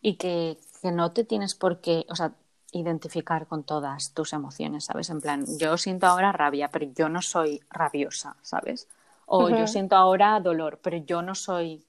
y 0.00 0.16
que, 0.16 0.58
que, 0.80 0.90
no 0.92 1.12
te 1.12 1.24
tienes 1.24 1.54
por 1.54 1.80
qué, 1.80 2.06
o 2.08 2.16
sea, 2.16 2.32
identificar 2.72 3.46
con 3.46 3.64
todas 3.64 4.14
tus 4.14 4.32
emociones, 4.32 4.84
¿sabes? 4.84 5.10
En 5.10 5.20
plan, 5.20 5.44
yo 5.58 5.76
siento 5.76 6.06
ahora 6.06 6.32
rabia, 6.32 6.70
pero 6.70 6.86
yo 6.94 7.08
no 7.08 7.20
soy 7.22 7.60
rabiosa, 7.70 8.36
¿sabes? 8.42 8.88
O 9.26 9.48
yo 9.48 9.66
siento 9.66 9.96
ahora 9.96 10.40
dolor, 10.40 10.80
pero 10.82 10.96
yo 10.96 11.22
no 11.22 11.36
soy 11.36 11.84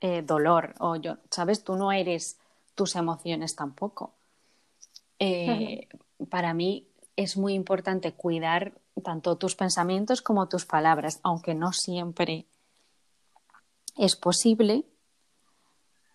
eh, 0.00 0.22
dolor 0.22 0.74
o 0.78 0.96
yo, 0.96 1.18
¿sabes? 1.30 1.64
Tú 1.64 1.76
no 1.76 1.92
eres 1.92 2.38
tus 2.74 2.96
emociones 2.96 3.56
tampoco. 3.56 4.12
Eh, 5.18 5.88
para 6.30 6.54
mí 6.54 6.86
es 7.16 7.36
muy 7.36 7.54
importante 7.54 8.12
cuidar 8.12 8.72
tanto 9.02 9.36
tus 9.36 9.56
pensamientos 9.56 10.22
como 10.22 10.48
tus 10.48 10.66
palabras, 10.66 11.20
aunque 11.22 11.54
no 11.54 11.72
siempre 11.72 12.46
es 13.96 14.16
posible, 14.16 14.84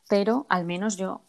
pero 0.08 0.46
al 0.50 0.65
menos 0.65 0.98
yo 0.98 1.22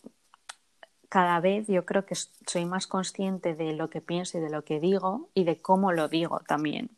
cada 1.08 1.40
vez 1.40 1.66
yo 1.66 1.84
creo 1.84 2.06
que 2.06 2.14
soy 2.14 2.64
más 2.64 2.86
consciente 2.86 3.54
de 3.54 3.74
lo 3.74 3.90
que 3.90 4.00
pienso 4.00 4.38
y 4.38 4.40
de 4.40 4.50
lo 4.50 4.64
que 4.64 4.80
digo 4.80 5.28
y 5.34 5.44
de 5.44 5.60
cómo 5.60 5.92
lo 5.92 6.08
digo 6.08 6.40
también. 6.46 6.90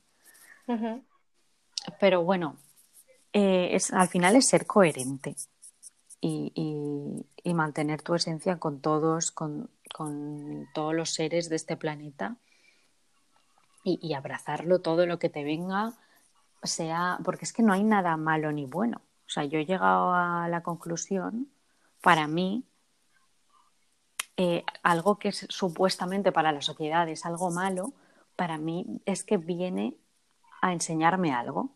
Pero 1.99 2.23
bueno, 2.23 2.57
eh, 3.33 3.71
es, 3.73 3.93
al 3.93 4.09
final 4.09 4.37
es 4.37 4.49
ser 4.49 4.67
coherente 4.67 5.35
y, 6.21 7.25
y, 7.45 7.55
mantener 7.55 8.03
tu 8.03 8.15
esencia 8.15 8.59
con 8.59 8.81
todos, 8.81 9.31
con, 9.31 9.69
con, 9.93 10.67
todos 10.75 10.95
los 10.95 11.11
seres 11.11 11.49
de 11.49 11.57
este 11.57 11.77
planeta 11.77 12.37
y, 13.85 14.15
abrazarlo 14.15 14.81
todo 14.81 15.07
lo 15.07 15.19
que 15.19 15.29
te 15.29 15.45
venga, 15.45 15.93
sea, 16.63 17.19
porque 17.23 17.45
es 17.45 17.53
que 17.53 17.63
no 17.63 17.75
hay 17.75 17.85
nada 17.85 18.17
malo 18.17 18.51
ni 18.51 18.65
bueno. 18.65 19.03
O 19.27 19.31
sea, 19.31 19.45
yo 19.45 19.59
he 19.59 19.67
llegado 19.67 20.13
a 20.15 20.49
la 20.49 20.63
conclusión, 20.63 21.49
para 22.03 22.27
mí, 22.27 22.65
eh, 24.37 24.65
algo 24.83 25.19
que 25.19 25.29
es 25.29 25.47
supuestamente 25.51 26.33
para 26.33 26.51
la 26.51 26.63
sociedad 26.63 27.09
es 27.09 27.25
algo 27.27 27.51
malo, 27.51 27.93
para 28.37 28.59
mí 28.59 29.01
es 29.07 29.23
que 29.23 29.37
viene 29.37 29.97
a 30.61 30.73
enseñarme 30.73 31.33
algo. 31.33 31.71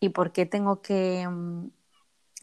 ¿Y 0.00 0.08
por 0.08 0.32
qué 0.32 0.46
tengo 0.46 0.80
que, 0.80 1.28
mm, 1.28 1.70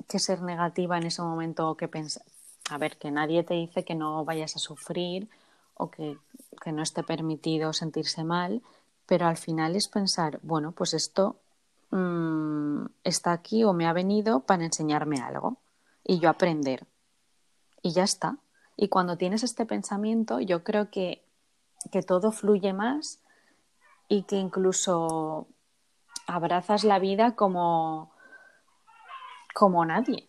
que, 0.08 0.20
ser 0.20 0.44
negativa 0.44 0.98
en 0.98 1.08
ese 1.08 1.24
momento 1.24 1.68
o 1.68 1.76
que 1.76 1.88
pensar? 1.88 2.24
A 2.70 2.78
ver, 2.78 2.98
que 2.98 3.10
nadie 3.10 3.44
te 3.44 3.56
dice 3.56 3.84
que 3.84 3.96
no 3.96 4.24
vayas 4.24 4.56
a 4.56 4.60
sufrir 4.60 5.28
o 5.74 5.90
que 5.90 6.18
que 6.62 6.72
no 6.72 6.82
esté 6.82 7.04
permitido 7.04 7.74
sentirse 7.74 8.24
mal, 8.24 8.62
pero 9.06 9.28
al 9.28 9.38
final 9.38 9.76
es 9.76 9.88
pensar, 9.88 10.40
bueno, 10.44 10.72
pues 10.72 10.94
esto 10.94 11.38
mm, 11.92 12.86
está 13.04 13.32
aquí 13.32 13.64
o 13.64 13.74
me 13.74 13.88
ha 13.88 13.94
venido 13.94 14.42
para 14.42 14.66
enseñarme 14.66 15.20
algo 15.20 15.58
y 16.04 16.20
yo 16.20 16.30
aprender. 16.30 16.86
Y 17.82 17.92
ya 17.94 18.04
está. 18.04 18.38
Y 18.76 18.90
cuando 18.90 19.18
tienes 19.18 19.44
este 19.44 19.66
pensamiento, 19.66 20.40
yo 20.40 20.64
creo 20.64 20.90
que, 20.90 21.24
que 21.92 22.02
todo 22.02 22.32
fluye 22.32 22.74
más 22.74 23.20
y 24.08 24.24
que 24.24 24.36
incluso 24.36 25.48
abrazas 26.28 26.84
la 26.84 27.00
vida 27.00 27.36
como, 27.36 28.12
como 29.54 29.86
nadie. 29.86 30.29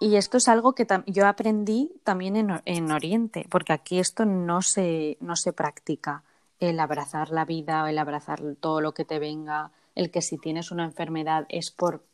Y 0.00 0.16
esto 0.16 0.38
es 0.38 0.48
algo 0.48 0.74
que 0.74 0.86
yo 1.06 1.26
aprendí 1.26 1.92
también 2.04 2.36
en, 2.36 2.60
en, 2.64 2.90
Oriente, 2.92 3.46
porque 3.50 3.72
aquí 3.72 3.98
esto 3.98 4.24
no 4.24 4.62
se, 4.62 5.16
no 5.20 5.36
se 5.36 5.52
practica, 5.52 6.22
el 6.58 6.80
abrazar 6.80 7.30
la 7.30 7.44
vida, 7.44 7.88
el 7.88 7.98
abrazar 7.98 8.40
todo 8.60 8.80
lo 8.80 8.92
que 8.92 9.04
te 9.04 9.18
venga, 9.18 9.70
el 9.94 10.10
que 10.10 10.22
si 10.22 10.38
tienes 10.38 10.70
una 10.70 10.84
enfermedad 10.84 11.46
es 11.48 11.70
por, 11.70 12.04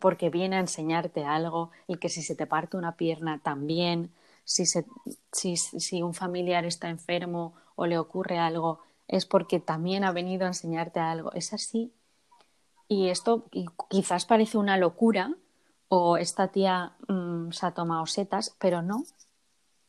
porque 0.00 0.30
viene 0.30 0.56
a 0.56 0.60
enseñarte 0.60 1.24
algo, 1.24 1.70
el 1.88 1.98
que 1.98 2.08
si 2.08 2.22
se 2.22 2.34
te 2.34 2.46
parte 2.46 2.76
una 2.76 2.96
pierna 2.96 3.40
también, 3.42 4.12
si, 4.44 4.66
se, 4.66 4.86
si 5.32 6.02
un 6.02 6.14
familiar 6.14 6.64
está 6.64 6.88
enfermo 6.88 7.54
o 7.74 7.86
le 7.86 7.98
ocurre 7.98 8.38
algo, 8.38 8.80
es 9.08 9.26
porque 9.26 9.60
también 9.60 10.04
ha 10.04 10.12
venido 10.12 10.44
a 10.44 10.48
enseñarte 10.48 11.00
algo. 11.00 11.32
Es 11.32 11.52
así. 11.52 11.92
Y 12.88 13.08
esto 13.08 13.48
quizás 13.88 14.26
parece 14.26 14.58
una 14.58 14.76
locura, 14.76 15.34
o 15.88 16.16
esta 16.16 16.48
tía 16.48 16.92
mm, 17.08 17.50
se 17.50 17.66
ha 17.66 17.72
tomado 17.72 18.06
setas, 18.06 18.54
pero 18.58 18.82
no. 18.82 19.04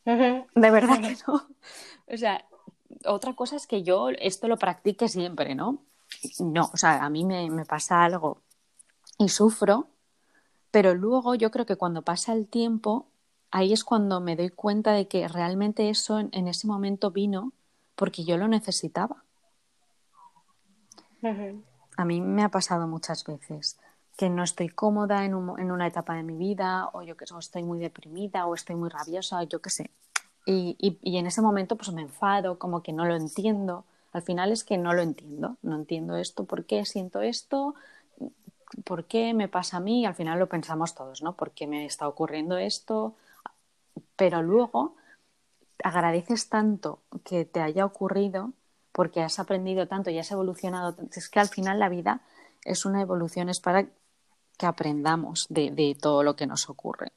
De 0.05 0.71
verdad 0.71 1.01
que 1.01 1.17
no. 1.27 1.47
O 2.07 2.17
sea, 2.17 2.45
otra 3.05 3.33
cosa 3.33 3.55
es 3.55 3.67
que 3.67 3.83
yo 3.83 4.09
esto 4.09 4.47
lo 4.47 4.57
practique 4.57 5.07
siempre, 5.07 5.55
¿no? 5.55 5.79
No, 6.39 6.69
o 6.73 6.77
sea, 6.77 7.03
a 7.03 7.09
mí 7.09 7.25
me, 7.25 7.49
me 7.49 7.65
pasa 7.65 8.03
algo 8.03 8.41
y 9.17 9.29
sufro, 9.29 9.87
pero 10.71 10.93
luego 10.93 11.35
yo 11.35 11.51
creo 11.51 11.65
que 11.65 11.75
cuando 11.75 12.01
pasa 12.03 12.33
el 12.33 12.47
tiempo, 12.47 13.07
ahí 13.51 13.73
es 13.73 13.83
cuando 13.83 14.21
me 14.21 14.35
doy 14.35 14.49
cuenta 14.49 14.93
de 14.93 15.07
que 15.07 15.27
realmente 15.27 15.89
eso 15.89 16.19
en, 16.19 16.29
en 16.31 16.47
ese 16.47 16.67
momento 16.67 17.11
vino 17.11 17.51
porque 17.95 18.23
yo 18.23 18.37
lo 18.37 18.47
necesitaba. 18.47 19.23
A 21.97 22.05
mí 22.05 22.21
me 22.21 22.43
ha 22.43 22.49
pasado 22.49 22.87
muchas 22.87 23.25
veces 23.25 23.77
que 24.17 24.29
no 24.29 24.43
estoy 24.43 24.69
cómoda 24.69 25.23
en, 25.25 25.33
en 25.33 25.71
una 25.71 25.87
etapa 25.87 26.15
de 26.15 26.23
mi 26.23 26.35
vida, 26.35 26.89
o 26.93 27.03
yo 27.03 27.15
que 27.15 27.25
o 27.31 27.39
estoy 27.39 27.63
muy 27.63 27.79
deprimida, 27.79 28.47
o 28.47 28.55
estoy 28.55 28.75
muy 28.75 28.89
rabiosa, 28.89 29.43
yo 29.43 29.61
qué 29.61 29.69
sé. 29.69 29.91
Y, 30.45 30.75
y, 30.79 30.97
y, 31.03 31.17
en 31.17 31.27
ese 31.27 31.41
momento 31.41 31.75
pues 31.75 31.91
me 31.93 32.01
enfado, 32.01 32.57
como 32.57 32.81
que 32.81 32.93
no 32.93 33.05
lo 33.05 33.15
entiendo. 33.15 33.85
Al 34.13 34.23
final 34.23 34.51
es 34.51 34.63
que 34.63 34.77
no 34.77 34.93
lo 34.93 35.03
entiendo, 35.03 35.57
no 35.61 35.75
entiendo 35.75 36.17
esto, 36.17 36.45
¿por 36.45 36.65
qué 36.65 36.83
siento 36.85 37.21
esto? 37.21 37.75
¿Por 38.83 39.05
qué 39.05 39.33
me 39.33 39.47
pasa 39.47 39.77
a 39.77 39.79
mí? 39.81 40.05
al 40.05 40.15
final 40.15 40.39
lo 40.39 40.47
pensamos 40.47 40.95
todos, 40.95 41.21
¿no? 41.21 41.33
¿Por 41.33 41.51
qué 41.51 41.67
me 41.67 41.85
está 41.85 42.07
ocurriendo 42.07 42.57
esto? 42.57 43.15
Pero 44.15 44.41
luego 44.41 44.95
agradeces 45.83 46.49
tanto 46.49 47.01
que 47.23 47.45
te 47.45 47.61
haya 47.61 47.85
ocurrido 47.85 48.51
porque 48.91 49.21
has 49.21 49.37
aprendido 49.37 49.87
tanto 49.87 50.09
y 50.09 50.17
has 50.17 50.31
evolucionado. 50.31 50.95
Es 51.15 51.29
que 51.29 51.39
al 51.39 51.49
final 51.49 51.79
la 51.79 51.89
vida 51.89 52.21
es 52.63 52.85
una 52.85 53.01
evolución, 53.01 53.49
es 53.49 53.59
para 53.59 53.85
que 54.57 54.65
aprendamos 54.65 55.47
de, 55.49 55.95
todo 56.01 56.23
lo 56.23 56.35
que 56.35 56.47
nos 56.47 56.69
ocurre. 56.69 57.11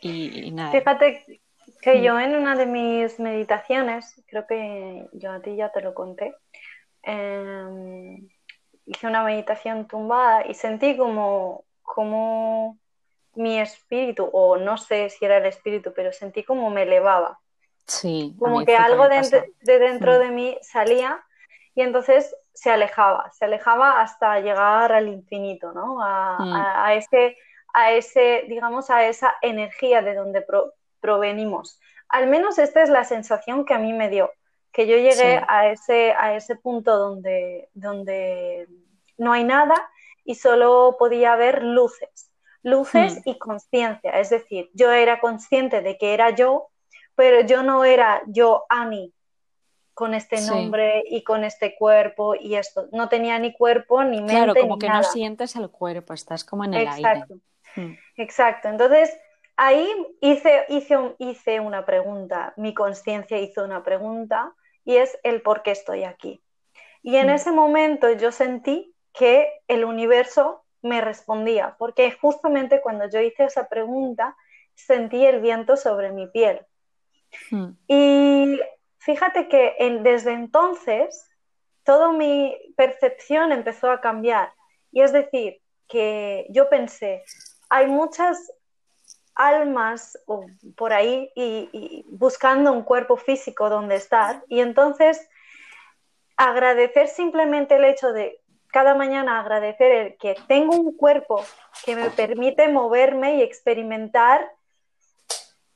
y, 0.00 0.50
nada. 0.50 0.72
Fíjate 0.72 1.40
que 1.80 1.98
mm. 1.98 2.02
yo 2.02 2.18
en 2.18 2.36
una 2.36 2.56
de 2.56 2.66
mis 2.66 3.18
meditaciones, 3.20 4.22
creo 4.26 4.46
que 4.46 5.08
yo 5.12 5.32
a 5.32 5.40
ti 5.40 5.56
ya 5.56 5.70
te 5.70 5.80
lo 5.80 5.94
conté, 5.94 6.34
em, 7.02 8.28
hice 8.86 9.06
una 9.06 9.22
meditación 9.22 9.86
tumbada 9.86 10.46
y 10.46 10.54
sentí 10.54 10.96
como, 10.96 11.64
como 11.82 12.78
mi 13.34 13.60
espíritu, 13.60 14.28
o 14.32 14.56
no 14.56 14.76
sé 14.76 15.08
si 15.10 15.24
era 15.24 15.38
el 15.38 15.46
espíritu, 15.46 15.92
pero 15.94 16.12
sentí 16.12 16.42
como 16.42 16.70
me 16.70 16.82
elevaba. 16.82 17.38
Sí. 17.86 18.34
Como 18.38 18.64
que 18.64 18.76
algo 18.76 19.08
de, 19.08 19.52
dentro 19.60 20.16
mm. 20.16 20.18
de 20.18 20.30
mí 20.30 20.58
salía 20.62 21.22
y 21.74 21.82
entonces 21.82 22.34
se 22.54 22.70
alejaba, 22.70 23.30
se 23.32 23.44
alejaba 23.44 24.00
hasta 24.00 24.40
llegar 24.40 24.92
al 24.92 25.08
infinito, 25.08 25.72
¿no? 25.72 26.02
A, 26.02 26.38
mm. 26.38 26.90
ese, 26.98 27.36
a 27.72 27.92
ese, 27.92 28.44
digamos, 28.48 28.90
a 28.90 29.06
esa 29.06 29.34
energía 29.40 30.02
de 30.02 30.14
donde 30.14 30.44
provenimos. 31.00 31.80
Al 32.08 32.26
menos 32.26 32.58
esta 32.58 32.82
es 32.82 32.90
la 32.90 33.04
sensación 33.04 33.64
que 33.64 33.74
a 33.74 33.78
mí 33.78 33.92
me 33.92 34.08
dio, 34.08 34.30
que 34.70 34.86
yo 34.86 34.96
llegué 34.96 35.42
a, 35.48 35.68
ese, 35.68 36.12
a 36.12 36.34
ese 36.34 36.56
punto 36.56 36.96
donde, 36.96 37.68
donde 37.74 38.68
no 39.16 39.32
hay 39.32 39.44
nada 39.44 39.74
y 40.24 40.34
solo 40.34 40.96
podía 40.98 41.36
ver 41.36 41.62
luces, 41.62 42.30
luces 42.62 43.16
mm. 43.16 43.28
y 43.28 43.38
conciencia. 43.38 44.18
Es 44.20 44.30
decir, 44.30 44.70
yo 44.74 44.92
era 44.92 45.20
consciente 45.20 45.80
de 45.80 45.96
que 45.96 46.14
era 46.14 46.30
yo, 46.30 46.68
pero 47.14 47.40
yo 47.46 47.62
no 47.62 47.84
era 47.84 48.22
yo, 48.26 48.64
Ani, 48.68 49.12
con 50.02 50.14
este 50.14 50.40
nombre 50.40 51.04
y 51.08 51.22
con 51.22 51.44
este 51.44 51.76
cuerpo 51.76 52.34
y 52.34 52.56
esto. 52.56 52.88
No 52.90 53.08
tenía 53.08 53.38
ni 53.38 53.52
cuerpo 53.52 54.02
ni 54.02 54.16
mente. 54.16 54.32
Claro, 54.32 54.54
como 54.56 54.76
que 54.76 54.88
no 54.88 55.00
sientes 55.04 55.54
el 55.54 55.70
cuerpo, 55.70 56.12
estás 56.12 56.42
como 56.42 56.64
en 56.64 56.74
el 56.74 56.82
Exacto. 56.88 57.34
aire. 57.34 57.40
Hmm. 57.76 57.94
Exacto. 58.16 58.66
Entonces, 58.66 59.16
ahí 59.56 59.88
hice, 60.20 60.64
hice, 60.70 60.98
hice 61.18 61.60
una 61.60 61.86
pregunta, 61.86 62.52
mi 62.56 62.74
conciencia 62.74 63.38
hizo 63.38 63.64
una 63.64 63.84
pregunta 63.84 64.52
y 64.84 64.96
es 64.96 65.16
el 65.22 65.40
por 65.40 65.62
qué 65.62 65.70
estoy 65.70 66.02
aquí. 66.02 66.42
Y 67.04 67.14
en 67.14 67.28
hmm. 67.28 67.34
ese 67.34 67.52
momento 67.52 68.10
yo 68.10 68.32
sentí 68.32 68.92
que 69.12 69.52
el 69.68 69.84
universo 69.84 70.64
me 70.82 71.00
respondía, 71.00 71.76
porque 71.78 72.10
justamente 72.10 72.80
cuando 72.80 73.08
yo 73.08 73.20
hice 73.20 73.44
esa 73.44 73.68
pregunta 73.68 74.36
sentí 74.74 75.24
el 75.24 75.40
viento 75.40 75.76
sobre 75.76 76.10
mi 76.10 76.26
piel. 76.26 76.66
Hmm. 77.52 77.76
Y 77.86 78.58
fíjate 79.04 79.48
que 79.48 79.76
desde 80.02 80.32
entonces 80.32 81.28
toda 81.84 82.12
mi 82.12 82.56
percepción 82.76 83.52
empezó 83.52 83.90
a 83.90 84.00
cambiar. 84.00 84.52
Y 84.90 85.02
es 85.02 85.12
decir, 85.12 85.60
que 85.88 86.46
yo 86.50 86.68
pensé, 86.68 87.22
hay 87.68 87.86
muchas 87.86 88.52
almas 89.34 90.18
por 90.76 90.92
ahí 90.92 91.30
y, 91.34 92.04
buscando 92.08 92.72
un 92.72 92.82
cuerpo 92.82 93.16
físico 93.16 93.68
donde 93.68 93.96
estar. 93.96 94.42
Y 94.48 94.60
entonces 94.60 95.28
agradecer 96.36 97.08
simplemente 97.08 97.76
el 97.76 97.84
hecho 97.84 98.12
de 98.12 98.40
cada 98.68 98.94
mañana 98.94 99.38
agradecer 99.38 99.92
el 99.92 100.16
que 100.16 100.34
tengo 100.48 100.74
un 100.74 100.96
cuerpo 100.96 101.44
que 101.84 101.94
me 101.94 102.08
permite 102.08 102.68
moverme 102.68 103.36
y 103.36 103.42
experimentar 103.42 104.50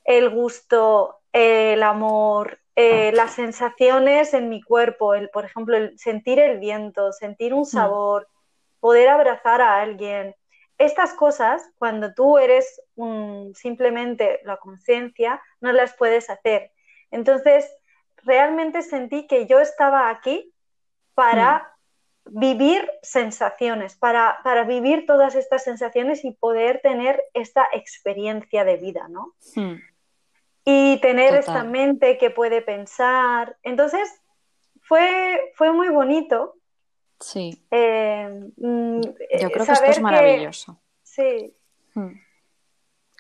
el 0.05 0.31
gusto, 0.31 1.21
el 1.37 1.83
amor, 1.83 2.61
eh, 2.77 3.13
las 3.13 3.35
sensaciones 3.35 4.33
en 4.33 4.49
mi 4.49 4.63
cuerpo, 4.63 5.15
el, 5.15 5.29
por 5.29 5.45
ejemplo, 5.45 5.77
el 5.77 5.99
sentir 5.99 6.39
el 6.39 6.59
viento, 6.59 7.13
sentir 7.13 7.53
un 7.53 7.63
mm. 7.63 7.67
sabor, 7.67 8.27
poder 8.81 9.11
abrazar 9.11 9.61
a 9.61 9.83
alguien. 9.83 10.35
Estas 10.79 11.13
cosas, 11.13 11.63
cuando 11.77 12.15
tú 12.15 12.39
eres 12.39 12.81
simplemente 13.55 14.41
la 14.45 14.57
conciencia, 14.57 15.43
no 15.61 15.73
las 15.73 15.95
puedes 15.95 16.31
hacer. 16.31 16.73
Entonces, 17.11 17.71
realmente 18.25 18.81
sentí 18.81 19.27
que 19.27 19.47
yo 19.47 19.61
estaba 19.61 20.09
aquí 20.09 20.55
para 21.13 21.71
mm. 22.25 22.41
vivir 22.41 22.91
sensaciones, 23.03 23.95
para, 23.95 24.39
para, 24.43 24.65
vivir 24.65 25.05
todas 25.05 25.35
estas 25.35 25.65
sensaciones 25.65 26.25
y 26.25 26.31
poder 26.31 26.81
tener 26.81 27.23
esta 27.35 27.67
experiencia 27.75 28.65
de 28.65 28.77
vida, 28.79 29.07
¿no? 29.09 29.35
Mm 29.55 29.77
y 30.69 31.01
tener 31.01 31.33
esta 31.37 31.63
mente 31.63 32.19
que 32.19 32.31
puede 32.31 32.61
pensar. 32.61 33.57
Entonces, 33.63 34.13
fue, 34.83 35.53
fue 35.55 35.73
muy 35.73 35.89
bonito. 35.91 36.57
Sí. 37.21 37.65
Eh, 37.71 38.51
mm, 38.57 39.01
yo 39.41 39.51
creo 39.53 39.65
que 39.65 39.73
esto 39.73 39.85
es 39.87 40.01
maravilloso. 40.01 40.79
sí. 41.03 41.55
Hmm. 41.95 42.19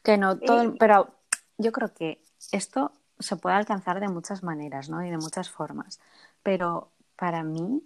Que 0.02 0.18
no 0.18 0.38
todo, 0.38 0.74
pero 0.76 1.16
yo 1.56 1.72
creo 1.72 1.92
que 1.94 2.20
esto 2.52 2.92
se 3.18 3.36
puede 3.36 3.56
alcanzar 3.56 3.98
de 4.00 4.08
muchas 4.08 4.42
maneras, 4.42 4.88
¿no? 4.88 5.04
Y 5.04 5.10
de 5.10 5.16
muchas 5.16 5.50
formas. 5.50 5.98
Pero 6.42 6.90
para 7.16 7.42
mí, 7.42 7.82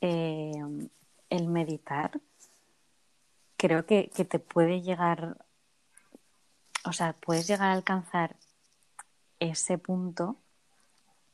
eh, 0.00 0.52
el 1.30 1.48
meditar 1.48 2.20
creo 3.56 3.86
que, 3.86 4.10
que 4.10 4.24
te 4.24 4.38
puede 4.38 4.82
llegar, 4.82 5.36
o 6.84 6.92
sea, 6.92 7.14
puedes 7.14 7.46
llegar 7.46 7.70
a 7.70 7.74
alcanzar 7.74 8.36
ese 9.40 9.78
punto 9.78 10.36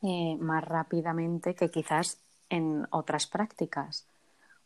eh, 0.01 0.37
más 0.39 0.63
rápidamente 0.63 1.55
que 1.55 1.69
quizás 1.69 2.17
en 2.49 2.87
otras 2.91 3.27
prácticas. 3.27 4.05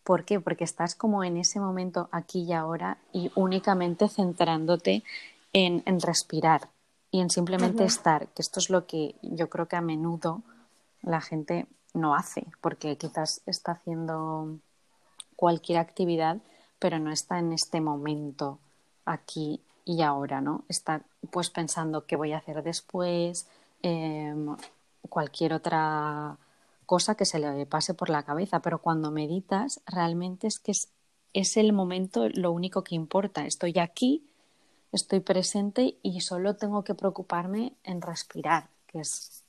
¿Por 0.03 0.25
qué? 0.25 0.39
Porque 0.39 0.63
estás 0.63 0.95
como 0.95 1.23
en 1.23 1.37
ese 1.37 1.59
momento 1.59 2.09
aquí 2.11 2.43
y 2.43 2.53
ahora 2.53 2.97
y 3.13 3.31
únicamente 3.35 4.07
centrándote 4.07 5.03
en, 5.53 5.83
respirar. 5.99 6.69
y 7.11 7.19
en 7.19 7.29
simplemente 7.29 7.83
estar, 7.83 8.27
que 8.29 8.41
esto 8.41 8.59
es 8.59 8.69
lo 8.69 8.87
que 8.87 9.15
yo 9.21 9.49
creo 9.49 9.67
que 9.67 9.75
a 9.75 9.81
menudo 9.81 10.41
la 11.01 11.19
gente 11.19 11.67
no 11.93 12.15
hace, 12.15 12.47
porque 12.61 12.97
quizás 12.97 13.41
está 13.45 13.73
haciendo 13.73 14.59
cualquier 15.35 15.79
actividad, 15.79 16.37
pero 16.79 16.99
no 16.99 17.11
está 17.11 17.39
en 17.39 17.51
este 17.51 17.81
momento 17.81 18.59
aquí 19.05 19.61
y 19.83 20.03
ahora, 20.03 20.39
¿no? 20.39 20.63
Está 20.69 21.01
pues 21.29 21.49
pensando 21.49 22.05
qué 22.05 22.15
voy 22.15 22.33
a 22.33 22.37
hacer 22.37 22.63
después, 22.63 23.47
em, 23.81 24.55
cualquier 25.09 25.53
otra 25.53 26.37
cosa 26.85 27.15
que 27.15 27.25
se 27.25 27.39
le 27.39 27.65
pase 27.65 27.93
por 27.93 28.09
la 28.09 28.23
cabeza, 28.23 28.61
pero 28.61 28.79
cuando 28.79 29.11
meditas 29.11 29.81
realmente 29.85 30.47
es 30.47 30.59
que 30.59 30.71
es, 30.71 30.89
es 31.33 31.57
el 31.57 31.73
momento 31.73 32.27
lo 32.29 32.51
único 32.51 32.83
que 32.83 32.95
importa. 32.95 33.45
Estoy 33.45 33.79
aquí 33.79 34.23
estoy 34.91 35.21
presente 35.21 35.97
y 36.01 36.21
solo 36.21 36.55
tengo 36.55 36.83
que 36.83 36.95
preocuparme 36.95 37.73
en 37.83 38.01
respirar, 38.01 38.67
que 38.87 38.99
es 38.99 39.43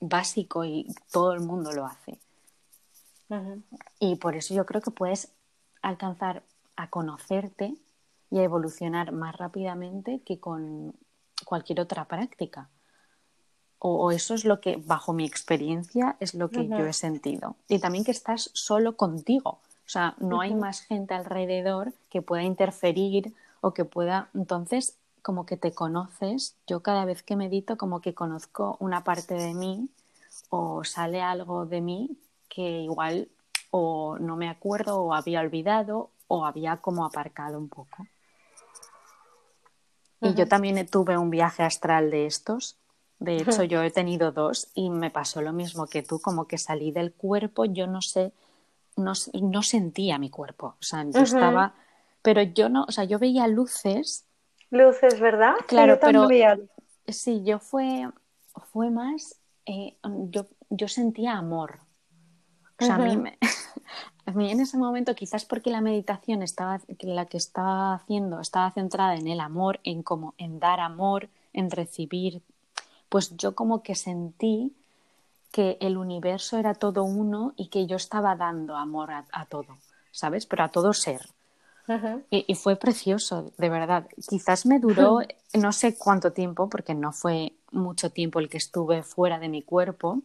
básico 0.00 0.64
y 0.64 0.86
todo 1.10 1.32
el 1.32 1.40
mundo 1.40 1.72
lo 1.72 1.86
hace. 1.86 2.18
Y 3.98 4.16
por 4.16 4.36
eso 4.36 4.54
yo 4.54 4.64
creo 4.66 4.80
que 4.80 4.92
puedes 4.92 5.32
alcanzar 5.82 6.44
a 6.76 6.90
conocerte 6.90 7.74
y 8.30 8.38
a 8.38 8.44
evolucionar 8.44 9.12
más 9.12 9.36
rápidamente 9.36 10.20
que 10.24 10.38
con 10.38 10.94
cualquier 11.44 11.80
otra 11.80 12.06
práctica. 12.06 12.68
O, 13.78 14.10
eso 14.10 14.34
es 14.34 14.44
lo 14.44 14.60
que, 14.60 14.76
bajo 14.76 15.12
mi 15.12 15.24
experiencia, 15.24 16.16
es 16.18 16.34
lo 16.34 16.50
que 16.50 16.66
yo 16.66 16.86
he 16.86 16.92
sentido. 16.92 17.56
Y 17.68 17.78
también 17.78 18.04
que 18.04 18.10
estás 18.10 18.50
solo 18.54 18.96
contigo. 18.96 19.50
O 19.50 19.88
sea, 19.88 20.14
no 20.18 20.40
hay 20.40 20.54
más 20.54 20.80
gente 20.80 21.14
alrededor 21.14 21.92
que 22.10 22.22
pueda 22.22 22.42
interferir 22.42 23.32
o 23.60 23.74
que 23.74 23.84
pueda, 23.84 24.28
entonces, 24.34 24.96
como 25.22 25.46
que 25.46 25.56
te 25.56 25.72
conoces, 25.72 26.56
yo 26.66 26.80
cada 26.80 27.04
vez 27.04 27.22
que 27.22 27.36
medito 27.36 27.76
como 27.76 28.00
que 28.00 28.14
conozco 28.14 28.76
una 28.80 29.04
parte 29.04 29.34
de 29.34 29.54
mí 29.54 29.88
o 30.50 30.84
sale 30.84 31.20
algo 31.20 31.66
de 31.66 31.80
mí 31.80 32.16
que 32.48 32.80
igual 32.82 33.28
o 33.70 34.18
no 34.18 34.36
me 34.36 34.48
acuerdo 34.48 35.02
o 35.02 35.14
había 35.14 35.40
olvidado 35.40 36.10
o 36.28 36.44
había 36.44 36.78
como 36.78 37.04
aparcado 37.04 37.58
un 37.58 37.68
poco. 37.68 38.06
Y 40.30 40.34
yo 40.34 40.48
también 40.48 40.86
tuve 40.86 41.16
un 41.16 41.30
viaje 41.30 41.62
astral 41.62 42.10
de 42.10 42.26
estos. 42.26 42.76
De 43.18 43.36
hecho, 43.36 43.62
yo 43.64 43.82
he 43.82 43.90
tenido 43.90 44.30
dos 44.30 44.68
y 44.74 44.90
me 44.90 45.10
pasó 45.10 45.40
lo 45.40 45.52
mismo 45.52 45.86
que 45.86 46.02
tú, 46.02 46.20
como 46.20 46.46
que 46.46 46.58
salí 46.58 46.92
del 46.92 47.12
cuerpo, 47.12 47.64
yo 47.64 47.86
no 47.86 48.02
sé, 48.02 48.32
no, 48.96 49.12
no 49.40 49.62
sentía 49.62 50.18
mi 50.18 50.28
cuerpo. 50.28 50.74
O 50.78 50.82
sea, 50.82 51.04
yo 51.04 51.20
estaba 51.20 51.74
pero 52.26 52.42
yo 52.42 52.68
no, 52.68 52.86
o 52.88 52.90
sea, 52.90 53.04
yo 53.04 53.20
veía 53.20 53.46
luces. 53.46 54.26
Luces, 54.72 55.20
¿verdad? 55.20 55.54
Claro, 55.68 55.94
sí, 55.94 56.00
pero 56.02 56.28
sí, 57.06 57.44
yo 57.44 57.60
fue, 57.60 58.10
fue 58.72 58.90
más, 58.90 59.38
eh, 59.64 59.96
yo, 60.02 60.48
yo 60.68 60.88
sentía 60.88 61.34
amor. 61.34 61.78
O 62.78 62.84
sea, 62.84 62.96
a, 62.96 62.98
mí 62.98 63.30
a 64.26 64.30
mí 64.32 64.50
en 64.50 64.60
ese 64.60 64.76
momento, 64.76 65.14
quizás 65.14 65.44
porque 65.44 65.70
la 65.70 65.80
meditación 65.80 66.42
estaba, 66.42 66.80
la 67.00 67.26
que 67.26 67.36
estaba 67.36 67.94
haciendo, 67.94 68.40
estaba 68.40 68.70
centrada 68.70 69.16
en 69.16 69.28
el 69.28 69.40
amor, 69.40 69.80
en 69.84 70.02
como, 70.02 70.34
en 70.38 70.58
dar 70.58 70.80
amor, 70.80 71.28
en 71.52 71.70
recibir, 71.70 72.42
pues 73.08 73.36
yo 73.36 73.54
como 73.54 73.82
que 73.82 73.94
sentí 73.94 74.74
que 75.52 75.78
el 75.80 75.96
universo 75.96 76.58
era 76.58 76.74
todo 76.74 77.04
uno 77.04 77.54
y 77.56 77.68
que 77.68 77.86
yo 77.86 77.96
estaba 77.96 78.36
dando 78.36 78.76
amor 78.76 79.10
a 79.12 79.46
todo, 79.46 79.78
¿sabes? 80.10 80.44
Pero 80.44 80.64
a 80.64 80.68
todo 80.68 80.92
ser 80.92 81.22
y, 82.30 82.54
fue 82.56 82.76
precioso, 82.76 83.52
de 83.56 83.68
verdad. 83.68 84.08
Quizás 84.28 84.66
me 84.66 84.80
duró 84.80 85.20
no 85.54 85.72
sé 85.72 85.96
cuánto 85.96 86.32
tiempo, 86.32 86.68
porque 86.68 86.94
no 86.94 87.12
fue 87.12 87.52
mucho 87.70 88.10
tiempo 88.10 88.40
el 88.40 88.48
que 88.48 88.56
estuve 88.56 89.02
fuera 89.02 89.38
de 89.38 89.48
mi 89.48 89.62
cuerpo. 89.62 90.22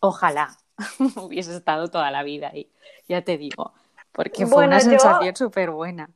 Ojalá 0.00 0.56
hubiese 1.16 1.56
estado 1.56 1.88
toda 1.88 2.10
la 2.10 2.22
vida 2.22 2.50
ahí, 2.52 2.70
ya 3.08 3.22
te 3.22 3.38
digo, 3.38 3.72
porque 4.12 4.46
fue 4.46 4.66
una 4.66 4.80
sensación 4.80 5.36
súper 5.36 5.70
buena. 5.70 6.10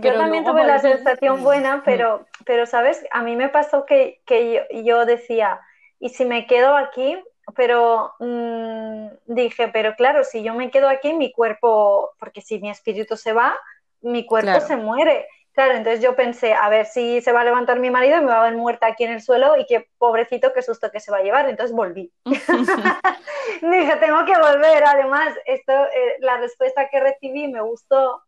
yo 0.00 0.14
también 0.14 0.44
tuve 0.44 0.64
la 0.64 0.78
sensación 0.78 1.42
buena, 1.42 1.82
pero, 1.84 2.26
pero, 2.44 2.66
¿sabes? 2.66 3.04
A 3.10 3.22
mí 3.22 3.36
me 3.36 3.48
pasó 3.48 3.84
que, 3.84 4.20
que 4.26 4.66
yo 4.84 5.04
decía, 5.04 5.60
¿y 5.98 6.10
si 6.10 6.24
me 6.24 6.46
quedo 6.46 6.76
aquí? 6.76 7.18
pero 7.54 8.12
mm, 8.18 9.06
dije, 9.26 9.68
pero 9.68 9.94
claro, 9.94 10.24
si 10.24 10.42
yo 10.42 10.54
me 10.54 10.70
quedo 10.70 10.88
aquí, 10.88 11.12
mi 11.12 11.32
cuerpo, 11.32 12.10
porque 12.18 12.40
si 12.40 12.58
mi 12.58 12.70
espíritu 12.70 13.16
se 13.16 13.32
va, 13.32 13.56
mi 14.00 14.26
cuerpo 14.26 14.60
se 14.60 14.76
muere. 14.76 15.26
Claro, 15.56 15.72
entonces 15.72 16.02
yo 16.02 16.14
pensé, 16.14 16.52
a 16.52 16.68
ver 16.68 16.84
si 16.84 17.22
se 17.22 17.32
va 17.32 17.40
a 17.40 17.44
levantar 17.44 17.80
mi 17.80 17.88
marido 17.88 18.18
y 18.18 18.20
me 18.20 18.26
va 18.26 18.40
a 18.40 18.50
ver 18.50 18.58
muerta 18.58 18.88
aquí 18.88 19.04
en 19.04 19.12
el 19.12 19.22
suelo 19.22 19.56
y 19.56 19.64
qué 19.64 19.88
pobrecito, 19.96 20.52
qué 20.52 20.60
susto 20.60 20.90
que 20.90 21.00
se 21.00 21.10
va 21.10 21.16
a 21.16 21.22
llevar. 21.22 21.48
Entonces 21.48 21.74
volví. 21.74 22.12
dije, 22.26 23.96
tengo 23.96 24.22
que 24.26 24.36
volver. 24.36 24.84
Además, 24.84 25.34
esto, 25.46 25.72
eh, 25.72 26.16
la 26.20 26.36
respuesta 26.36 26.90
que 26.90 27.00
recibí 27.00 27.48
me 27.48 27.62
gustó. 27.62 28.22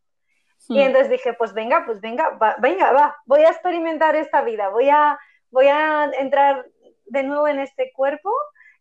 Y 0.69 0.81
entonces 0.81 1.11
dije, 1.11 1.33
pues 1.33 1.53
venga, 1.53 1.83
pues 1.85 2.01
venga, 2.01 2.37
venga, 2.59 2.91
va, 2.93 3.15
voy 3.25 3.41
a 3.41 3.49
experimentar 3.49 4.15
esta 4.15 4.41
vida, 4.41 4.69
voy 4.69 4.89
a, 4.89 5.17
voy 5.51 5.67
a 5.67 6.05
entrar 6.19 6.65
de 7.05 7.23
nuevo 7.23 7.47
en 7.47 7.59
este 7.59 7.91
cuerpo 7.95 8.31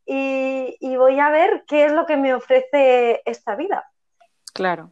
y, 0.06 0.96
voy 0.96 1.20
a 1.20 1.30
ver 1.30 1.64
qué 1.66 1.84
es 1.84 1.92
lo 1.92 2.06
que 2.06 2.16
me 2.16 2.34
ofrece 2.34 3.20
esta 3.26 3.56
vida. 3.56 3.90
Claro. 4.54 4.90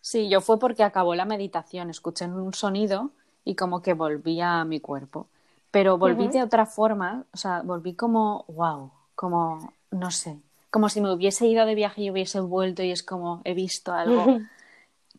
Sí, 0.00 0.28
yo 0.28 0.40
fue 0.40 0.58
porque 0.58 0.82
acabó 0.82 1.14
la 1.14 1.24
meditación, 1.24 1.90
escuché 1.90 2.26
un 2.26 2.54
sonido 2.54 3.10
y 3.44 3.54
como 3.54 3.82
que 3.82 3.94
volví 3.94 4.40
a 4.40 4.64
mi 4.64 4.80
cuerpo. 4.80 5.26
Pero 5.70 5.98
volví 5.98 6.28
de 6.28 6.42
otra 6.42 6.66
forma, 6.66 7.24
o 7.32 7.36
sea, 7.36 7.62
volví 7.62 7.94
como, 7.94 8.44
wow, 8.48 8.90
como, 9.14 9.72
no 9.90 10.10
sé, 10.10 10.38
como 10.70 10.88
si 10.88 11.00
me 11.00 11.12
hubiese 11.12 11.46
ido 11.46 11.64
de 11.66 11.74
viaje 11.74 12.02
y 12.02 12.10
hubiese 12.10 12.40
vuelto 12.40 12.82
y 12.82 12.90
es 12.90 13.02
como, 13.02 13.40
he 13.44 13.54
visto 13.54 13.92
algo 13.92 14.40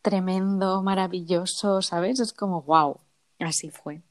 tremendo, 0.01 0.81
maravilloso, 0.81 1.81
¿sabes? 1.81 2.19
Es 2.19 2.33
como, 2.33 2.63
wow, 2.63 2.97
así 3.39 3.69
fue. 3.69 4.01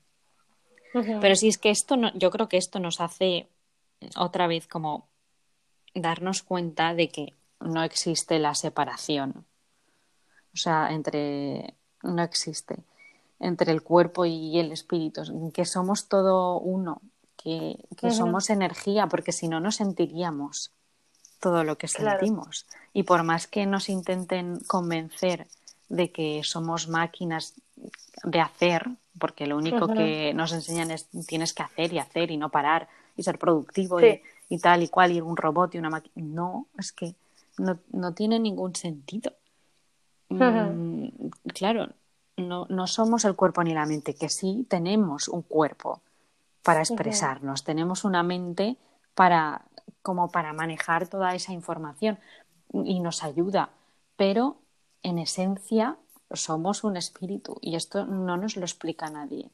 Pero 1.20 1.34
sí 1.34 1.48
es 1.48 1.58
que 1.58 1.70
esto, 1.70 1.96
no, 1.96 2.12
yo 2.14 2.30
creo 2.30 2.48
que 2.48 2.56
esto 2.56 2.78
nos 2.78 3.00
hace 3.00 3.48
otra 4.16 4.46
vez 4.46 4.66
como 4.66 5.08
darnos 5.94 6.42
cuenta 6.42 6.94
de 6.94 7.08
que 7.08 7.34
no 7.60 7.82
existe 7.82 8.38
la 8.38 8.54
separación. 8.54 9.44
O 10.52 10.56
sea, 10.56 10.90
entre 10.90 11.74
no 12.02 12.22
existe 12.22 12.76
entre 13.40 13.72
el 13.72 13.82
cuerpo 13.82 14.26
y 14.26 14.58
el 14.58 14.70
espíritu, 14.70 15.22
que 15.52 15.64
somos 15.64 16.08
todo 16.08 16.60
uno, 16.60 17.00
que, 17.36 17.78
somos 18.10 18.50
energía, 18.50 19.06
porque 19.06 19.32
si 19.32 19.48
no, 19.48 19.60
no 19.60 19.72
sentiríamos 19.72 20.70
todo 21.40 21.64
lo 21.64 21.78
que 21.78 21.88
sentimos. 21.88 22.66
Y 22.92 23.04
por 23.04 23.22
más 23.22 23.46
que 23.46 23.64
nos 23.64 23.88
intenten 23.88 24.60
convencer 24.66 25.46
de 25.88 26.12
que 26.12 26.42
somos 26.44 26.86
máquinas 26.86 27.54
de 28.24 28.40
hacer, 28.40 28.90
porque 29.18 29.46
lo 29.46 29.56
único 29.56 29.88
que 29.88 30.34
nos 30.34 30.52
enseñan 30.52 30.90
es 30.90 31.08
tienes 31.26 31.54
que 31.54 31.62
hacer 31.62 31.94
y 31.94 31.98
hacer 31.98 32.30
y 32.30 32.36
no 32.36 32.50
parar, 32.50 32.88
y 33.16 33.22
ser 33.22 33.38
productivo 33.38 34.00
y, 34.00 34.58
tal 34.58 34.82
y 34.82 34.88
cual, 34.88 35.12
y 35.12 35.20
un 35.22 35.36
robot 35.36 35.74
y 35.74 35.78
una 35.78 35.88
máquina. 35.88 36.14
No, 36.16 36.66
es 36.78 36.92
que 36.92 37.14
no, 37.56 37.78
no 37.90 38.12
tiene 38.12 38.38
ningún 38.38 38.76
sentido. 38.76 39.32
Mm, 40.30 41.08
claro, 41.52 41.88
no, 42.36 42.66
no 42.68 42.86
somos 42.86 43.24
el 43.24 43.36
cuerpo 43.36 43.62
ni 43.62 43.74
la 43.74 43.86
mente, 43.86 44.14
que 44.14 44.28
sí 44.28 44.66
tenemos 44.68 45.28
un 45.28 45.42
cuerpo 45.42 46.00
para 46.62 46.80
expresarnos, 46.80 47.64
tenemos 47.64 48.04
una 48.04 48.22
mente 48.22 48.76
para 49.14 49.62
como 50.02 50.30
para 50.30 50.52
manejar 50.52 51.08
toda 51.08 51.34
esa 51.34 51.52
información 51.52 52.18
y 52.72 53.00
nos 53.00 53.22
ayuda, 53.22 53.70
pero 54.16 54.56
en 55.02 55.18
esencia 55.18 55.96
somos 56.32 56.84
un 56.84 56.96
espíritu 56.96 57.58
y 57.60 57.74
esto 57.74 58.06
no 58.06 58.36
nos 58.36 58.56
lo 58.56 58.62
explica 58.62 59.10
nadie. 59.10 59.50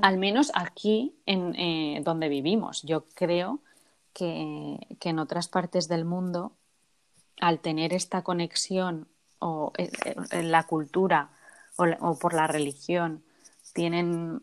Al 0.00 0.16
menos 0.16 0.50
aquí 0.54 1.14
en 1.26 1.54
eh, 1.54 2.00
donde 2.02 2.30
vivimos. 2.30 2.82
Yo 2.84 3.04
creo 3.14 3.60
que, 4.14 4.78
en 4.98 5.18
otras 5.18 5.48
partes 5.48 5.88
del 5.88 6.06
mundo, 6.06 6.52
al 7.38 7.60
tener 7.60 7.92
esta 7.92 8.22
conexión 8.22 9.08
o 9.38 9.72
en 9.76 10.50
la 10.50 10.64
cultura 10.64 11.30
o, 11.76 12.18
por 12.18 12.34
la 12.34 12.46
religión, 12.46 13.22
tienen 13.72 14.42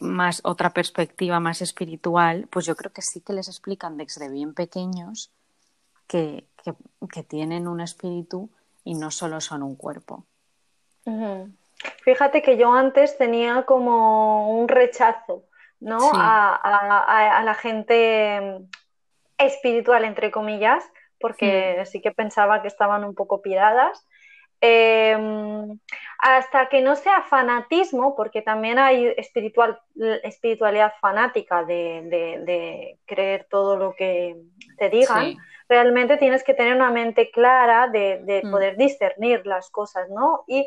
más 0.00 0.40
otra 0.44 0.70
perspectiva 0.70 1.40
más 1.40 1.60
espiritual, 1.60 2.48
pues 2.50 2.64
yo 2.64 2.76
creo 2.76 2.92
que 2.92 3.02
sí 3.02 3.20
que 3.20 3.34
les 3.34 3.48
explican 3.48 3.96
desde 3.96 4.30
bien 4.30 4.54
pequeños 4.54 5.30
que, 6.06 6.46
tienen 7.28 7.68
un 7.68 7.80
espíritu 7.80 8.50
y 8.82 8.94
no 8.94 9.12
solo 9.12 9.40
son 9.40 9.62
un 9.62 9.76
cuerpo. 9.76 10.24
Fíjate 12.02 12.42
que 12.42 12.56
yo 12.56 12.72
antes 12.72 13.16
tenía 13.16 13.64
como 13.64 14.50
un 14.50 14.66
rechazo, 14.66 15.44
¿no? 15.78 15.98
A, 16.14 17.42
la 17.44 17.54
gente 17.54 18.66
espiritual, 19.38 20.04
entre 20.04 20.30
comillas, 20.30 20.84
porque 21.20 21.82
sí. 21.86 22.00
que 22.00 22.12
pensaba 22.12 22.62
que 22.62 22.68
estaban 22.68 23.04
un 23.04 23.14
poco 23.14 23.42
piradas. 23.42 24.06
Em, 24.60 25.78
hasta 26.18 26.68
que 26.68 26.80
no 26.80 26.96
sea 26.96 27.22
fanatismo, 27.22 28.16
porque 28.16 28.40
también 28.40 28.78
hay 28.78 29.12
espiritual, 29.18 29.78
espiritualidad 30.22 30.94
fanática 31.00 31.62
de, 31.62 32.98
creer 33.04 33.46
todo 33.50 33.76
lo 33.76 33.94
que 33.94 34.36
te 34.78 34.88
digan, 34.88 35.36
realmente 35.68 36.16
tienes 36.16 36.42
que 36.42 36.54
tener 36.54 36.74
una 36.74 36.90
mente 36.90 37.30
clara 37.30 37.88
de, 37.88 38.42
mm. 38.42 38.50
poder 38.50 38.76
discernir 38.76 39.46
las 39.46 39.70
cosas, 39.70 40.08
¿no? 40.08 40.44
Y 40.46 40.66